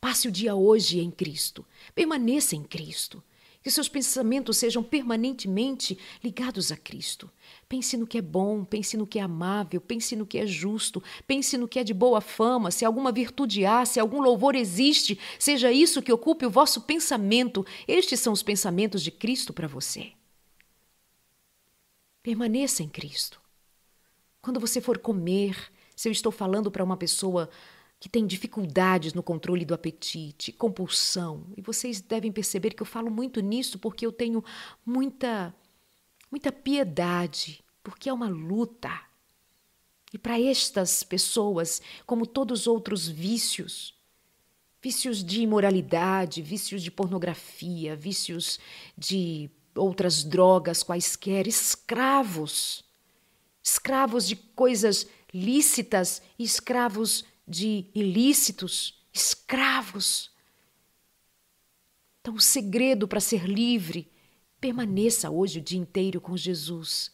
Passe 0.01 0.27
o 0.29 0.33
dia 0.33 0.55
hoje 0.55 0.99
em 0.99 1.11
Cristo, 1.11 1.65
permaneça 1.95 2.57
em 2.57 2.63
Cristo. 2.63 3.23
Que 3.63 3.71
seus 3.71 3.89
pensamentos 3.89 4.57
sejam 4.57 4.83
permanentemente 4.83 5.97
ligados 6.23 6.73
a 6.73 6.77
Cristo. 6.77 7.31
Pense 7.69 7.97
no 7.97 8.07
que 8.07 8.19
é 8.19 8.23
bom, 8.23 8.65
pense 8.65 8.97
no 8.97 9.07
que 9.07 9.19
é 9.19 9.23
amável, 9.23 9.81
pense 9.81 10.17
no 10.17 10.27
que 10.27 10.39
é 10.39 10.47
justo, 10.47 11.03
pense 11.27 11.57
no 11.57 11.69
que 11.69 11.79
é 11.79 11.85
de 11.85 11.95
boa 11.95 12.21
fama, 12.21 12.71
se 12.71 12.85
alguma 12.85 13.13
virtude 13.13 13.65
há, 13.65 13.85
se 13.87 14.01
algum 14.01 14.21
louvor 14.21 14.57
existe, 14.57 15.19
seja 15.39 15.71
isso 15.71 16.03
que 16.03 16.13
ocupe 16.13 16.45
o 16.45 16.51
vosso 16.51 16.81
pensamento. 16.83 17.65
Estes 17.87 18.21
são 18.21 18.33
os 18.33 18.43
pensamentos 18.43 19.03
de 19.03 19.11
Cristo 19.11 19.53
para 19.53 19.69
você. 19.69 20.13
Permaneça 22.23 22.83
em 22.83 22.89
Cristo. 22.89 23.41
Quando 24.41 24.59
você 24.59 24.81
for 24.81 24.99
comer, 24.99 25.57
se 25.95 26.09
eu 26.09 26.13
estou 26.13 26.33
falando 26.33 26.71
para 26.71 26.83
uma 26.83 26.97
pessoa 26.97 27.49
que 28.03 28.09
tem 28.09 28.27
dificuldades 28.27 29.15
no 29.15 29.23
controle 29.23 29.65
do 29.65 29.75
apetite, 29.75 30.51
compulsão. 30.51 31.47
E 31.57 31.63
vocês 31.63 32.01
devem 32.01 32.33
perceber 32.33 32.71
que 32.71 32.83
eu 32.83 32.87
falo 32.87 33.09
muito 33.09 33.41
nisso 33.41 33.79
porque 33.79 34.05
eu 34.05 34.11
tenho 34.11 34.45
muita 34.85 35.55
muita 36.29 36.51
piedade, 36.51 37.63
porque 37.81 38.09
é 38.09 38.13
uma 38.13 38.29
luta. 38.29 38.91
E 40.13 40.19
para 40.19 40.41
estas 40.41 41.05
pessoas, 41.05 41.81
como 42.05 42.27
todos 42.27 42.63
os 42.63 42.67
outros 42.67 43.07
vícios, 43.07 43.95
vícios 44.83 45.23
de 45.23 45.43
imoralidade, 45.43 46.43
vícios 46.43 46.83
de 46.83 46.91
pornografia, 46.91 47.95
vícios 47.95 48.59
de 48.99 49.49
outras 49.77 50.25
drogas 50.25 50.83
quaisquer, 50.83 51.47
escravos, 51.47 52.83
escravos 53.63 54.27
de 54.27 54.35
coisas 54.35 55.07
lícitas 55.33 56.21
e 56.37 56.43
escravos 56.43 57.25
de 57.47 57.87
ilícitos, 57.95 59.03
escravos. 59.13 60.31
Então, 62.21 62.35
o 62.35 62.41
segredo 62.41 63.09
para 63.09 63.21
ser 63.21 63.45
livre, 63.45 64.11
permaneça 64.61 65.29
hoje 65.31 65.59
o 65.59 65.63
dia 65.63 65.79
inteiro 65.79 66.21
com 66.21 66.37
Jesus. 66.37 67.11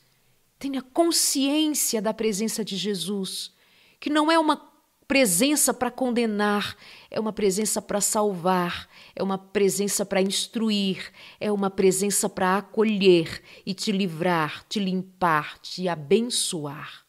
Tenha 0.58 0.82
consciência 0.82 2.02
da 2.02 2.12
presença 2.12 2.64
de 2.64 2.76
Jesus, 2.76 3.52
que 3.98 4.10
não 4.10 4.30
é 4.30 4.38
uma 4.38 4.68
presença 5.08 5.72
para 5.72 5.90
condenar, 5.90 6.76
é 7.10 7.18
uma 7.18 7.32
presença 7.32 7.80
para 7.80 7.98
salvar, 7.98 8.86
é 9.16 9.22
uma 9.22 9.38
presença 9.38 10.04
para 10.04 10.20
instruir, 10.20 11.10
é 11.40 11.50
uma 11.50 11.70
presença 11.70 12.28
para 12.28 12.58
acolher 12.58 13.42
e 13.64 13.72
te 13.72 13.90
livrar, 13.90 14.66
te 14.68 14.78
limpar, 14.78 15.58
te 15.60 15.88
abençoar. 15.88 17.07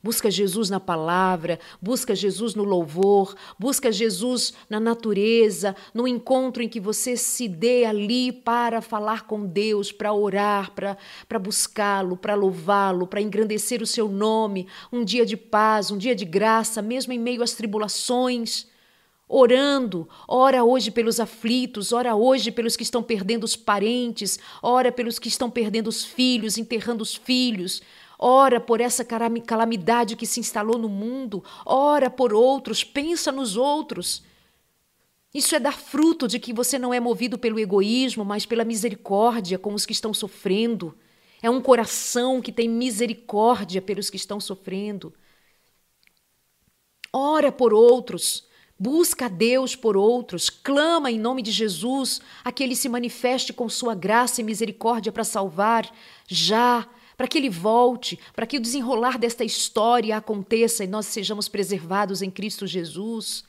Busca 0.00 0.30
Jesus 0.30 0.70
na 0.70 0.78
palavra, 0.78 1.58
busca 1.82 2.14
Jesus 2.14 2.54
no 2.54 2.62
louvor, 2.62 3.34
busca 3.58 3.90
Jesus 3.90 4.54
na 4.70 4.78
natureza, 4.78 5.74
no 5.92 6.06
encontro 6.06 6.62
em 6.62 6.68
que 6.68 6.78
você 6.78 7.16
se 7.16 7.48
dê 7.48 7.84
ali 7.84 8.30
para 8.30 8.80
falar 8.80 9.26
com 9.26 9.44
Deus, 9.44 9.90
para 9.90 10.12
orar, 10.12 10.70
para 10.72 11.38
buscá-lo, 11.40 12.16
para 12.16 12.36
louvá-lo, 12.36 13.08
para 13.08 13.20
engrandecer 13.20 13.82
o 13.82 13.86
seu 13.86 14.08
nome. 14.08 14.68
Um 14.92 15.04
dia 15.04 15.26
de 15.26 15.36
paz, 15.36 15.90
um 15.90 15.98
dia 15.98 16.14
de 16.14 16.24
graça, 16.24 16.80
mesmo 16.80 17.12
em 17.12 17.18
meio 17.18 17.42
às 17.42 17.54
tribulações. 17.54 18.68
Orando, 19.28 20.08
ora 20.28 20.62
hoje 20.62 20.92
pelos 20.92 21.18
aflitos, 21.18 21.92
ora 21.92 22.14
hoje 22.14 22.52
pelos 22.52 22.76
que 22.76 22.84
estão 22.84 23.02
perdendo 23.02 23.42
os 23.42 23.56
parentes, 23.56 24.38
ora 24.62 24.92
pelos 24.92 25.18
que 25.18 25.28
estão 25.28 25.50
perdendo 25.50 25.88
os 25.88 26.04
filhos, 26.04 26.56
enterrando 26.56 27.02
os 27.02 27.14
filhos, 27.14 27.82
Ora 28.18 28.60
por 28.60 28.80
essa 28.80 29.04
calamidade 29.04 30.16
que 30.16 30.26
se 30.26 30.40
instalou 30.40 30.76
no 30.76 30.88
mundo, 30.88 31.44
ora 31.64 32.10
por 32.10 32.34
outros, 32.34 32.82
pensa 32.82 33.30
nos 33.30 33.56
outros. 33.56 34.24
Isso 35.32 35.54
é 35.54 35.60
dar 35.60 35.78
fruto 35.78 36.26
de 36.26 36.40
que 36.40 36.52
você 36.52 36.80
não 36.80 36.92
é 36.92 36.98
movido 36.98 37.38
pelo 37.38 37.60
egoísmo, 37.60 38.24
mas 38.24 38.44
pela 38.44 38.64
misericórdia 38.64 39.56
com 39.56 39.72
os 39.72 39.86
que 39.86 39.92
estão 39.92 40.12
sofrendo. 40.12 40.96
É 41.40 41.48
um 41.48 41.60
coração 41.60 42.40
que 42.40 42.50
tem 42.50 42.68
misericórdia 42.68 43.80
pelos 43.80 44.10
que 44.10 44.16
estão 44.16 44.40
sofrendo. 44.40 45.14
Ora 47.12 47.52
por 47.52 47.72
outros, 47.72 48.48
busca 48.76 49.26
a 49.26 49.28
Deus 49.28 49.76
por 49.76 49.96
outros, 49.96 50.50
clama 50.50 51.10
em 51.10 51.20
nome 51.20 51.40
de 51.40 51.52
Jesus 51.52 52.20
a 52.42 52.50
que 52.50 52.64
Ele 52.64 52.74
se 52.74 52.88
manifeste 52.88 53.52
com 53.52 53.68
sua 53.68 53.94
graça 53.94 54.40
e 54.40 54.44
misericórdia 54.44 55.12
para 55.12 55.22
salvar 55.22 55.88
já 56.26 56.88
para 57.18 57.26
que 57.26 57.36
ele 57.36 57.50
volte, 57.50 58.16
para 58.32 58.46
que 58.46 58.56
o 58.56 58.60
desenrolar 58.60 59.18
desta 59.18 59.44
história 59.44 60.16
aconteça 60.16 60.84
e 60.84 60.86
nós 60.86 61.06
sejamos 61.06 61.48
preservados 61.48 62.22
em 62.22 62.30
Cristo 62.30 62.64
Jesus. 62.64 63.42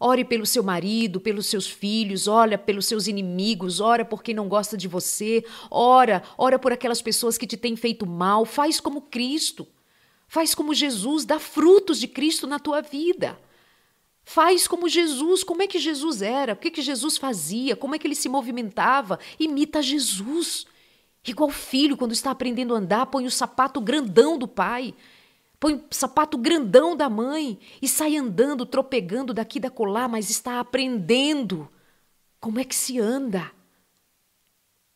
Ore 0.00 0.24
pelo 0.24 0.44
seu 0.44 0.64
marido, 0.64 1.20
pelos 1.20 1.46
seus 1.46 1.64
filhos, 1.68 2.26
olha 2.26 2.58
pelos 2.58 2.86
seus 2.86 3.06
inimigos, 3.06 3.78
ora 3.78 4.04
por 4.04 4.20
quem 4.20 4.34
não 4.34 4.48
gosta 4.48 4.76
de 4.76 4.88
você, 4.88 5.44
ora, 5.70 6.24
ora 6.36 6.58
por 6.58 6.72
aquelas 6.72 7.00
pessoas 7.00 7.38
que 7.38 7.46
te 7.46 7.56
têm 7.56 7.76
feito 7.76 8.04
mal, 8.04 8.44
faz 8.44 8.80
como 8.80 9.02
Cristo. 9.02 9.64
Faz 10.26 10.52
como 10.52 10.74
Jesus, 10.74 11.24
dá 11.24 11.38
frutos 11.38 12.00
de 12.00 12.08
Cristo 12.08 12.48
na 12.48 12.58
tua 12.58 12.80
vida. 12.80 13.38
Faz 14.24 14.66
como 14.66 14.88
Jesus, 14.88 15.44
como 15.44 15.62
é 15.62 15.68
que 15.68 15.78
Jesus 15.78 16.20
era, 16.20 16.54
o 16.54 16.56
que, 16.56 16.68
que 16.68 16.82
Jesus 16.82 17.16
fazia, 17.16 17.76
como 17.76 17.94
é 17.94 17.98
que 17.98 18.08
ele 18.08 18.16
se 18.16 18.28
movimentava, 18.28 19.20
imita 19.38 19.80
Jesus. 19.80 20.66
Igual 21.26 21.50
filho, 21.50 21.96
quando 21.96 22.12
está 22.12 22.30
aprendendo 22.30 22.74
a 22.74 22.78
andar, 22.78 23.06
põe 23.06 23.24
o 23.26 23.30
sapato 23.30 23.80
grandão 23.80 24.36
do 24.36 24.46
pai, 24.46 24.94
põe 25.58 25.74
o 25.74 25.84
sapato 25.90 26.36
grandão 26.36 26.94
da 26.94 27.08
mãe 27.08 27.58
e 27.80 27.88
sai 27.88 28.16
andando, 28.16 28.66
tropegando 28.66 29.32
daqui 29.32 29.58
da 29.58 29.70
colar, 29.70 30.08
mas 30.08 30.28
está 30.28 30.60
aprendendo 30.60 31.68
como 32.38 32.60
é 32.60 32.64
que 32.64 32.74
se 32.74 32.98
anda. 32.98 33.50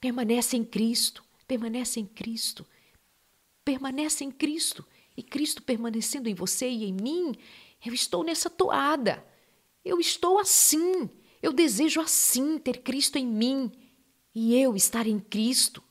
Permanece 0.01 0.57
em 0.57 0.65
Cristo, 0.65 1.25
permanece 1.47 1.99
em 1.99 2.07
Cristo, 2.07 2.67
permanece 3.65 4.25
em 4.25 4.31
Cristo. 4.31 4.85
E 5.19 5.23
Cristo 5.23 5.61
permanecendo 5.61 6.29
em 6.29 6.35
você 6.35 6.71
e 6.71 6.85
em 6.85 6.93
mim, 6.93 7.35
eu 7.85 7.93
estou 7.93 8.23
nessa 8.23 8.49
toada. 8.49 9.25
Eu 9.85 9.99
estou 9.99 10.39
assim. 10.39 11.11
Eu 11.43 11.53
desejo 11.53 12.01
assim 12.01 12.57
ter 12.57 12.83
Cristo 12.83 13.19
em 13.19 13.27
mim 13.27 13.73
e 14.33 14.55
eu 14.55 14.77
estar 14.77 15.09
em 15.09 15.19
Cristo. 15.19 15.83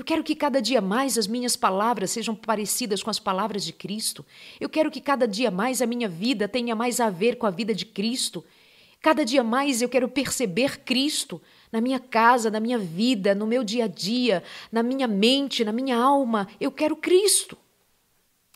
Eu 0.00 0.04
quero 0.04 0.24
que 0.24 0.34
cada 0.34 0.62
dia 0.62 0.80
mais 0.80 1.18
as 1.18 1.26
minhas 1.26 1.56
palavras 1.56 2.10
sejam 2.10 2.34
parecidas 2.34 3.02
com 3.02 3.10
as 3.10 3.18
palavras 3.18 3.62
de 3.62 3.70
Cristo. 3.70 4.24
Eu 4.58 4.66
quero 4.66 4.90
que 4.90 4.98
cada 4.98 5.28
dia 5.28 5.50
mais 5.50 5.82
a 5.82 5.86
minha 5.86 6.08
vida 6.08 6.48
tenha 6.48 6.74
mais 6.74 7.00
a 7.00 7.10
ver 7.10 7.36
com 7.36 7.46
a 7.46 7.50
vida 7.50 7.74
de 7.74 7.84
Cristo. 7.84 8.42
Cada 9.02 9.26
dia 9.26 9.44
mais 9.44 9.82
eu 9.82 9.90
quero 9.90 10.08
perceber 10.08 10.78
Cristo 10.86 11.38
na 11.70 11.82
minha 11.82 12.00
casa, 12.00 12.50
na 12.50 12.58
minha 12.58 12.78
vida, 12.78 13.34
no 13.34 13.46
meu 13.46 13.62
dia 13.62 13.84
a 13.84 13.88
dia, 13.88 14.42
na 14.72 14.82
minha 14.82 15.06
mente, 15.06 15.66
na 15.66 15.72
minha 15.72 15.98
alma. 15.98 16.48
Eu 16.58 16.72
quero 16.72 16.96
Cristo. 16.96 17.58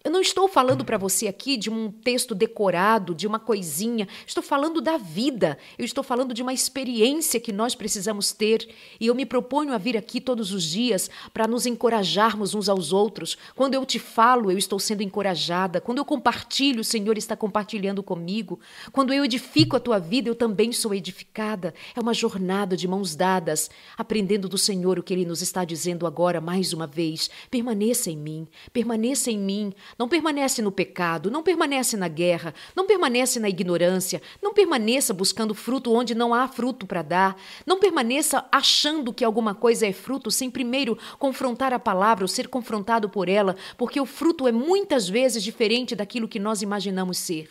Eu 0.07 0.11
não 0.11 0.21
estou 0.21 0.47
falando 0.47 0.85
para 0.85 0.99
você 0.99 1.27
aqui 1.27 1.57
de 1.57 1.71
um 1.71 1.91
texto 1.91 2.35
decorado, 2.35 3.15
de 3.15 3.27
uma 3.27 3.39
coisinha. 3.39 4.07
Estou 4.27 4.43
falando 4.43 4.83
da 4.83 4.99
vida. 4.99 5.57
Eu 5.79 5.85
estou 5.87 6.05
falando 6.05 6.35
de 6.35 6.43
uma 6.43 6.53
experiência 6.53 7.41
que 7.41 7.51
nós 7.51 7.75
precisamos 7.75 8.31
ter. 8.31 8.69
E 9.01 9.07
eu 9.07 9.15
me 9.15 9.25
proponho 9.25 9.73
a 9.73 9.79
vir 9.79 9.97
aqui 9.97 10.21
todos 10.21 10.53
os 10.53 10.63
dias 10.63 11.09
para 11.33 11.49
nos 11.49 11.65
encorajarmos 11.65 12.55
uns 12.55 12.69
aos 12.69 12.93
outros. 12.93 13.39
Quando 13.57 13.73
eu 13.73 13.87
te 13.87 13.99
falo, 13.99 14.51
eu 14.51 14.59
estou 14.59 14.79
sendo 14.79 15.03
encorajada. 15.03 15.81
Quando 15.81 15.97
eu 15.97 16.05
compartilho, 16.05 16.83
o 16.83 16.85
Senhor 16.85 17.17
está 17.17 17.35
compartilhando 17.35 18.03
comigo. 18.03 18.61
Quando 18.93 19.11
eu 19.11 19.25
edifico 19.25 19.75
a 19.75 19.81
tua 19.81 19.99
vida, 19.99 20.29
eu 20.29 20.35
também 20.35 20.71
sou 20.71 20.93
edificada. 20.93 21.73
É 21.97 22.01
uma 22.01 22.13
jornada 22.13 22.77
de 22.77 22.87
mãos 22.87 23.17
dadas, 23.17 23.71
aprendendo 23.97 24.51
do 24.51 24.59
Senhor 24.59 24.99
o 24.99 25.03
que 25.03 25.15
ele 25.15 25.25
nos 25.25 25.41
está 25.41 25.65
dizendo 25.65 26.07
agora 26.07 26.43
mais 26.43 26.75
uma 26.75 26.87
vez. 26.87 27.31
Permaneça 27.51 28.11
em 28.11 28.19
mim, 28.19 28.47
permaneça 28.71 29.31
em 29.31 29.39
mim 29.39 29.73
não 29.99 30.09
permanece 30.09 30.61
no 30.63 30.73
pecado, 30.73 31.31
não 31.31 31.43
permanece 31.43 31.97
na 31.97 32.09
guerra, 32.09 32.55
não 32.75 32.87
permanece 32.87 33.39
na 33.39 33.49
ignorância, 33.49 34.21
não 34.43 34.53
permaneça 34.53 35.15
buscando 35.15 35.55
fruto 35.55 35.93
onde 35.93 36.15
não 36.15 36.35
há 36.35 36.49
fruto 36.49 36.87
para 36.87 37.03
dar, 37.03 37.37
não 37.67 37.79
permaneça 37.79 38.45
achando 38.51 39.13
que 39.13 39.25
alguma 39.25 39.55
coisa 39.55 39.87
é 39.87 39.93
fruto 39.93 40.31
sem 40.31 40.51
primeiro 40.51 40.99
confrontar 41.19 41.73
a 41.73 41.79
palavra 41.79 42.25
ou 42.25 42.29
ser 42.29 42.49
confrontado 42.49 43.09
por 43.09 43.29
ela, 43.29 43.57
porque 43.77 44.01
o 44.01 44.07
fruto 44.07 44.49
é 44.49 44.53
muitas 44.53 45.09
vezes 45.09 45.43
diferente 45.43 45.95
daquilo 45.95 46.29
que 46.29 46.39
nós 46.39 46.63
imaginamos 46.63 47.19
ser. 47.19 47.51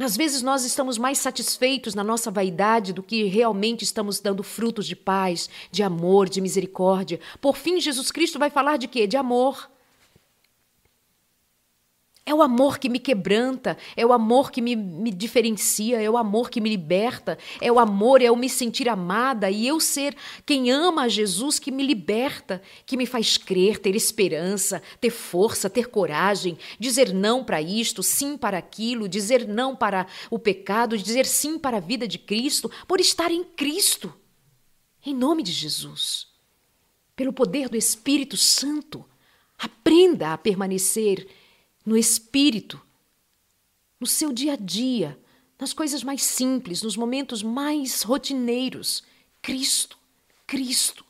Às 0.00 0.16
vezes 0.16 0.42
nós 0.42 0.64
estamos 0.64 0.96
mais 0.96 1.18
satisfeitos 1.18 1.94
na 1.94 2.02
nossa 2.02 2.30
vaidade 2.30 2.94
do 2.94 3.02
que 3.02 3.24
realmente 3.24 3.84
estamos 3.84 4.20
dando 4.20 4.42
frutos 4.42 4.86
de 4.86 4.96
paz, 4.96 5.50
de 5.70 5.82
amor, 5.82 6.30
de 6.30 6.40
misericórdia. 6.40 7.20
Por 7.40 7.56
fim, 7.56 7.78
Jesus 7.78 8.10
Cristo 8.10 8.38
vai 8.38 8.48
falar 8.48 8.78
de 8.78 8.88
quê? 8.88 9.06
De 9.06 9.18
amor. 9.18 9.70
É 12.32 12.34
o 12.34 12.40
amor 12.40 12.78
que 12.78 12.88
me 12.88 12.98
quebranta, 12.98 13.76
é 13.94 14.06
o 14.06 14.10
amor 14.10 14.50
que 14.50 14.62
me, 14.62 14.74
me, 14.74 15.10
diferencia, 15.10 16.00
é 16.00 16.08
o 16.08 16.16
amor 16.16 16.48
que 16.48 16.62
me 16.62 16.70
liberta, 16.70 17.36
é 17.60 17.70
o 17.70 17.78
amor, 17.78 18.22
é 18.22 18.24
eu 18.24 18.36
me 18.36 18.48
sentir 18.48 18.88
amada 18.88 19.50
e 19.50 19.66
eu 19.66 19.78
ser 19.78 20.16
quem 20.46 20.70
ama 20.70 21.02
a 21.02 21.08
Jesus 21.08 21.58
que 21.58 21.70
me 21.70 21.86
liberta, 21.86 22.62
que 22.86 22.96
me 22.96 23.04
faz 23.04 23.36
crer, 23.36 23.78
ter 23.78 23.94
esperança, 23.94 24.82
ter 24.98 25.10
força, 25.10 25.68
ter 25.68 25.90
coragem, 25.90 26.56
dizer 26.78 27.12
não 27.12 27.44
para 27.44 27.60
isto, 27.60 28.02
sim 28.02 28.38
para 28.38 28.56
aquilo, 28.56 29.10
dizer 29.10 29.46
não 29.46 29.76
para 29.76 30.06
o 30.30 30.38
pecado, 30.38 30.96
dizer 30.96 31.26
sim 31.26 31.58
para 31.58 31.76
a 31.76 31.80
vida 31.80 32.08
de 32.08 32.18
Cristo, 32.18 32.70
por 32.88 32.98
estar 32.98 33.30
em 33.30 33.44
Cristo. 33.44 34.10
Em 35.04 35.14
nome 35.14 35.42
de 35.42 35.52
Jesus. 35.52 36.28
Pelo 37.14 37.30
poder 37.30 37.68
do 37.68 37.76
Espírito 37.76 38.38
Santo, 38.38 39.04
aprenda 39.58 40.32
a 40.32 40.38
permanecer 40.38 41.28
no 41.84 41.96
espírito, 41.96 42.80
no 43.98 44.06
seu 44.06 44.32
dia 44.32 44.54
a 44.54 44.56
dia, 44.56 45.18
nas 45.58 45.72
coisas 45.72 46.02
mais 46.02 46.22
simples, 46.22 46.82
nos 46.82 46.96
momentos 46.96 47.42
mais 47.42 48.02
rotineiros. 48.02 49.04
Cristo, 49.40 49.98
Cristo. 50.46 51.04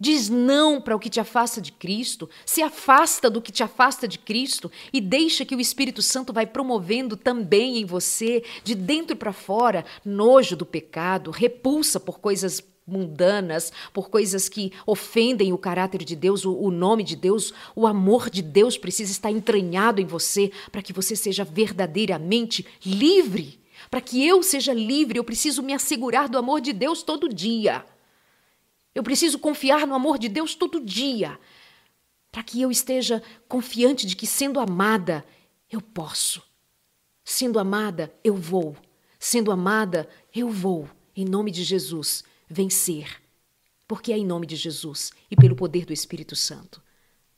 Diz 0.00 0.28
não 0.28 0.80
para 0.80 0.94
o 0.94 0.98
que 0.98 1.10
te 1.10 1.18
afasta 1.18 1.60
de 1.60 1.72
Cristo, 1.72 2.30
se 2.46 2.62
afasta 2.62 3.28
do 3.28 3.42
que 3.42 3.50
te 3.50 3.64
afasta 3.64 4.06
de 4.06 4.16
Cristo 4.16 4.70
e 4.92 5.00
deixa 5.00 5.44
que 5.44 5.56
o 5.56 5.60
Espírito 5.60 6.00
Santo 6.02 6.32
vai 6.32 6.46
promovendo 6.46 7.16
também 7.16 7.78
em 7.78 7.84
você, 7.84 8.44
de 8.62 8.76
dentro 8.76 9.16
para 9.16 9.32
fora, 9.32 9.84
nojo 10.04 10.54
do 10.54 10.64
pecado, 10.64 11.32
repulsa 11.32 11.98
por 11.98 12.20
coisas 12.20 12.62
mundanas, 12.88 13.72
por 13.92 14.08
coisas 14.08 14.48
que 14.48 14.72
ofendem 14.86 15.52
o 15.52 15.58
caráter 15.58 16.04
de 16.04 16.16
Deus, 16.16 16.44
o, 16.44 16.52
o 16.54 16.70
nome 16.70 17.04
de 17.04 17.14
Deus, 17.14 17.52
o 17.76 17.86
amor 17.86 18.30
de 18.30 18.42
Deus 18.42 18.78
precisa 18.78 19.12
estar 19.12 19.30
entranhado 19.30 20.00
em 20.00 20.06
você 20.06 20.50
para 20.72 20.82
que 20.82 20.92
você 20.92 21.14
seja 21.14 21.44
verdadeiramente 21.44 22.66
livre. 22.84 23.60
Para 23.90 24.00
que 24.00 24.26
eu 24.26 24.42
seja 24.42 24.72
livre, 24.72 25.18
eu 25.18 25.24
preciso 25.24 25.62
me 25.62 25.72
assegurar 25.72 26.28
do 26.28 26.38
amor 26.38 26.60
de 26.60 26.72
Deus 26.72 27.02
todo 27.02 27.28
dia. 27.28 27.84
Eu 28.94 29.02
preciso 29.02 29.38
confiar 29.38 29.86
no 29.86 29.94
amor 29.94 30.18
de 30.18 30.28
Deus 30.28 30.54
todo 30.54 30.80
dia. 30.80 31.38
Para 32.32 32.42
que 32.42 32.60
eu 32.60 32.70
esteja 32.70 33.22
confiante 33.48 34.06
de 34.06 34.16
que, 34.16 34.26
sendo 34.26 34.60
amada, 34.60 35.24
eu 35.70 35.80
posso. 35.80 36.42
Sendo 37.24 37.58
amada, 37.58 38.12
eu 38.24 38.34
vou. 38.34 38.76
Sendo 39.18 39.52
amada, 39.52 40.08
eu 40.34 40.48
vou. 40.48 40.88
Em 41.14 41.24
nome 41.24 41.50
de 41.50 41.62
Jesus 41.64 42.24
vencer, 42.48 43.22
porque 43.86 44.12
é 44.12 44.18
em 44.18 44.26
nome 44.26 44.46
de 44.46 44.56
Jesus 44.56 45.10
e 45.30 45.36
pelo 45.36 45.56
poder 45.56 45.84
do 45.84 45.92
Espírito 45.92 46.34
Santo. 46.36 46.82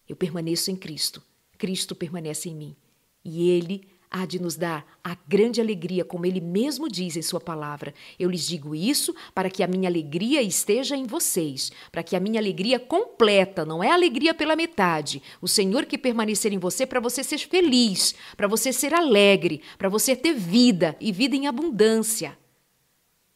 Eu 0.08 0.16
permaneço 0.16 0.70
em 0.70 0.76
Cristo, 0.76 1.22
Cristo 1.56 1.94
permanece 1.94 2.48
em 2.48 2.54
mim 2.54 2.76
e 3.24 3.50
Ele 3.50 3.86
há 4.10 4.26
de 4.26 4.40
nos 4.40 4.56
dar 4.56 4.84
a 5.04 5.16
grande 5.28 5.60
alegria, 5.60 6.04
como 6.04 6.26
Ele 6.26 6.40
mesmo 6.40 6.88
diz 6.88 7.16
em 7.16 7.22
Sua 7.22 7.40
palavra. 7.40 7.94
Eu 8.18 8.28
lhes 8.28 8.46
digo 8.46 8.74
isso 8.74 9.14
para 9.32 9.48
que 9.48 9.62
a 9.62 9.68
minha 9.68 9.88
alegria 9.88 10.42
esteja 10.42 10.96
em 10.96 11.06
vocês, 11.06 11.70
para 11.92 12.02
que 12.02 12.16
a 12.16 12.20
minha 12.20 12.40
alegria 12.40 12.80
completa, 12.80 13.64
não 13.64 13.84
é 13.84 13.90
alegria 13.90 14.34
pela 14.34 14.56
metade. 14.56 15.22
O 15.40 15.46
Senhor 15.46 15.86
que 15.86 15.96
permanecer 15.96 16.52
em 16.52 16.58
você 16.58 16.84
para 16.84 16.98
você 16.98 17.22
ser 17.22 17.38
feliz, 17.38 18.14
para 18.36 18.48
você 18.48 18.72
ser 18.72 18.92
alegre, 18.92 19.62
para 19.78 19.88
você 19.88 20.16
ter 20.16 20.34
vida 20.34 20.96
e 21.00 21.12
vida 21.12 21.36
em 21.36 21.46
abundância. 21.46 22.36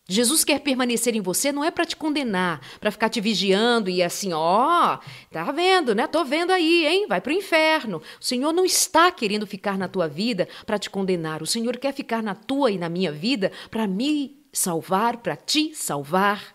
Jesus 0.07 0.45
quer 0.45 0.61
permanecer 0.61 1.17
em 1.17 1.23
você 1.23 1.51
não 1.51 1.65
é 1.65 1.71
para 1.71 1.87
te 1.87 1.97
condenar, 1.97 2.61
para 2.79 2.91
ficar 2.91 3.09
te 3.09 3.23
vigiando 3.23 3.89
e 3.89 4.03
assim, 4.03 4.35
ó, 4.35 4.99
tá 5.31 5.51
vendo, 5.51 5.95
né? 5.95 6.07
Tô 6.07 6.23
vendo 6.23 6.51
aí, 6.51 6.87
hein? 6.87 7.07
Vai 7.09 7.23
pro 7.23 7.33
inferno. 7.33 8.03
O 8.21 8.25
Senhor 8.25 8.53
não 8.53 8.67
está 8.67 9.11
querendo 9.11 9.47
ficar 9.47 9.79
na 9.79 9.89
tua 9.89 10.07
vida 10.07 10.47
para 10.67 10.79
te 10.79 10.91
condenar. 10.91 11.43
O 11.43 11.47
Senhor 11.47 11.79
quer 11.79 11.95
ficar 11.95 12.23
na 12.23 12.35
tua 12.35 12.71
e 12.71 12.77
na 12.77 12.91
minha 12.91 13.11
vida 13.11 13.51
para 13.71 13.87
me 13.87 14.37
salvar, 14.53 15.17
para 15.19 15.37
te 15.37 15.75
salvar, 15.75 16.55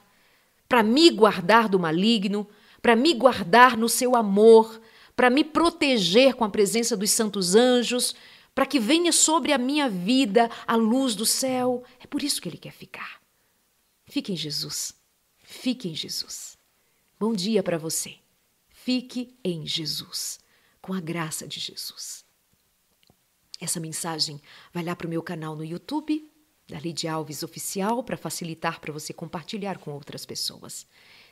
para 0.68 0.84
me 0.84 1.10
guardar 1.10 1.68
do 1.68 1.80
maligno, 1.80 2.48
para 2.84 2.96
me 2.96 3.16
guardar 3.16 3.76
no 3.76 3.90
seu 3.90 4.16
amor, 4.16 4.80
para 5.16 5.32
me 5.32 5.44
proteger 5.44 6.36
com 6.36 6.46
a 6.46 6.50
presença 6.50 6.96
dos 6.96 7.10
santos 7.10 7.56
anjos, 7.56 8.16
para 8.54 8.68
que 8.68 8.80
venha 8.80 9.12
sobre 9.12 9.54
a 9.54 9.58
minha 9.58 9.90
vida 9.90 10.52
a 10.68 10.76
luz 10.76 11.16
do 11.16 11.26
céu. 11.26 11.84
É 12.00 12.06
por 12.06 12.22
isso 12.22 12.40
que 12.40 12.48
ele 12.48 12.58
quer 12.58 12.74
ficar. 12.74 13.19
Fique 14.10 14.34
em 14.34 14.36
Jesus. 14.36 14.94
Fique 15.38 15.88
em 15.88 15.96
Jesus. 15.96 16.58
Bom 17.20 17.32
dia 17.32 17.62
para 17.62 17.78
você. 17.78 18.16
Fique 18.68 19.38
em 19.44 19.68
Jesus, 19.68 20.40
com 20.82 20.94
a 20.94 21.00
graça 21.00 21.48
de 21.48 21.60
Jesus. 21.60 22.26
Essa 23.62 23.80
mensagem 23.80 24.42
vai 24.74 24.84
lá 24.84 24.96
para 24.96 25.06
o 25.06 25.10
meu 25.10 25.22
canal 25.22 25.56
no 25.56 25.64
YouTube, 25.64 26.28
da 26.68 26.80
Lidia 26.80 27.14
Alves 27.14 27.44
Oficial, 27.44 28.04
para 28.04 28.18
facilitar 28.18 28.80
para 28.80 28.92
você 28.92 29.14
compartilhar 29.14 29.78
com 29.78 29.92
outras 29.92 30.26
pessoas. 30.26 30.88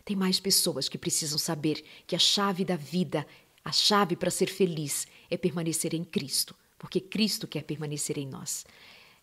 Tem 0.05 0.15
mais 0.15 0.39
pessoas 0.39 0.87
que 0.87 0.99
precisam 0.99 1.39
saber 1.39 1.83
que 2.05 2.15
a 2.15 2.19
chave 2.19 2.63
da 2.63 2.75
vida, 2.75 3.25
a 3.65 3.71
chave 3.71 4.15
para 4.15 4.29
ser 4.29 4.47
feliz, 4.47 5.07
é 5.31 5.37
permanecer 5.37 5.95
em 5.95 6.03
Cristo, 6.03 6.55
porque 6.77 7.01
Cristo 7.01 7.47
quer 7.47 7.63
permanecer 7.63 8.19
em 8.19 8.27
nós. 8.27 8.65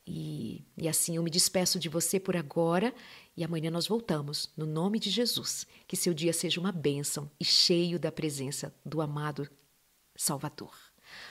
E, 0.06 0.64
e 0.76 0.86
assim 0.88 1.16
eu 1.16 1.22
me 1.22 1.30
despeço 1.30 1.78
de 1.78 1.88
você 1.88 2.20
por 2.20 2.36
agora 2.36 2.94
e 3.36 3.42
amanhã 3.42 3.70
nós 3.70 3.86
voltamos, 3.86 4.50
no 4.56 4.66
nome 4.66 4.98
de 4.98 5.10
Jesus. 5.10 5.66
Que 5.88 5.96
seu 5.96 6.12
dia 6.12 6.32
seja 6.32 6.60
uma 6.60 6.72
bênção 6.72 7.30
e 7.40 7.44
cheio 7.44 7.98
da 7.98 8.12
presença 8.12 8.74
do 8.84 9.00
amado 9.00 9.48
Salvador. 10.14 10.74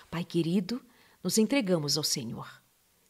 Pai 0.10 0.24
querido, 0.24 0.84
nos 1.24 1.38
entregamos 1.38 1.98
ao 1.98 2.04
Senhor. 2.04 2.62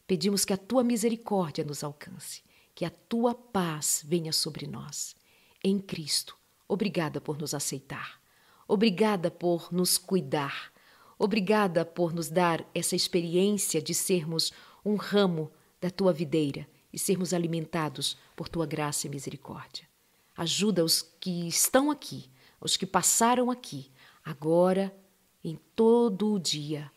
Pedimos 0.06 0.46
que 0.46 0.54
a 0.54 0.58
tua 0.58 0.84
misericórdia 0.84 1.64
nos 1.64 1.84
alcance, 1.84 2.44
que 2.76 2.86
a 2.86 2.90
tua 2.90 3.34
paz 3.34 4.04
venha 4.06 4.34
sobre 4.34 4.68
nós. 4.68 5.16
Em 5.64 5.80
Cristo, 5.80 6.38
obrigada 6.68 7.22
por 7.22 7.38
nos 7.38 7.54
aceitar. 7.54 8.22
Obrigada 8.68 9.32
por 9.32 9.72
nos 9.72 9.98
cuidar. 9.98 10.72
Obrigada 11.18 11.86
por 11.86 12.14
nos 12.14 12.30
dar 12.30 12.68
essa 12.74 12.96
experiência 12.96 13.82
de 13.82 13.94
sermos 13.94 14.52
um 14.86 14.96
ramo 14.96 15.52
da 15.80 15.90
tua 15.90 16.14
videira 16.14 16.68
e 16.92 17.00
sermos 17.00 17.34
alimentados 17.34 18.18
por 18.36 18.48
tua 18.48 18.66
graça 18.66 19.08
e 19.08 19.10
misericórdia. 19.10 19.88
Ajuda 20.36 20.84
os 20.84 21.02
que 21.02 21.48
estão 21.48 21.92
aqui, 21.92 22.30
os 22.60 22.78
que 22.78 22.86
passaram 22.86 23.52
aqui, 23.52 23.92
agora, 24.24 24.96
em 25.44 25.60
todo 25.76 26.34
o 26.34 26.40
dia, 26.40 26.92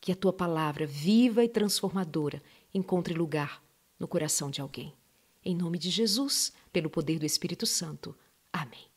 que 0.00 0.12
a 0.12 0.16
tua 0.16 0.32
palavra 0.32 0.86
viva 0.86 1.44
e 1.44 1.48
transformadora 1.48 2.42
encontre 2.72 3.14
lugar 3.14 3.62
no 3.98 4.08
coração 4.08 4.50
de 4.50 4.60
alguém. 4.60 4.92
Em 5.44 5.54
nome 5.54 5.78
de 5.78 5.90
Jesus, 5.90 6.52
pelo 6.72 6.90
poder 6.90 7.18
do 7.18 7.26
Espírito 7.26 7.66
Santo. 7.66 8.16
Amém. 8.52 8.93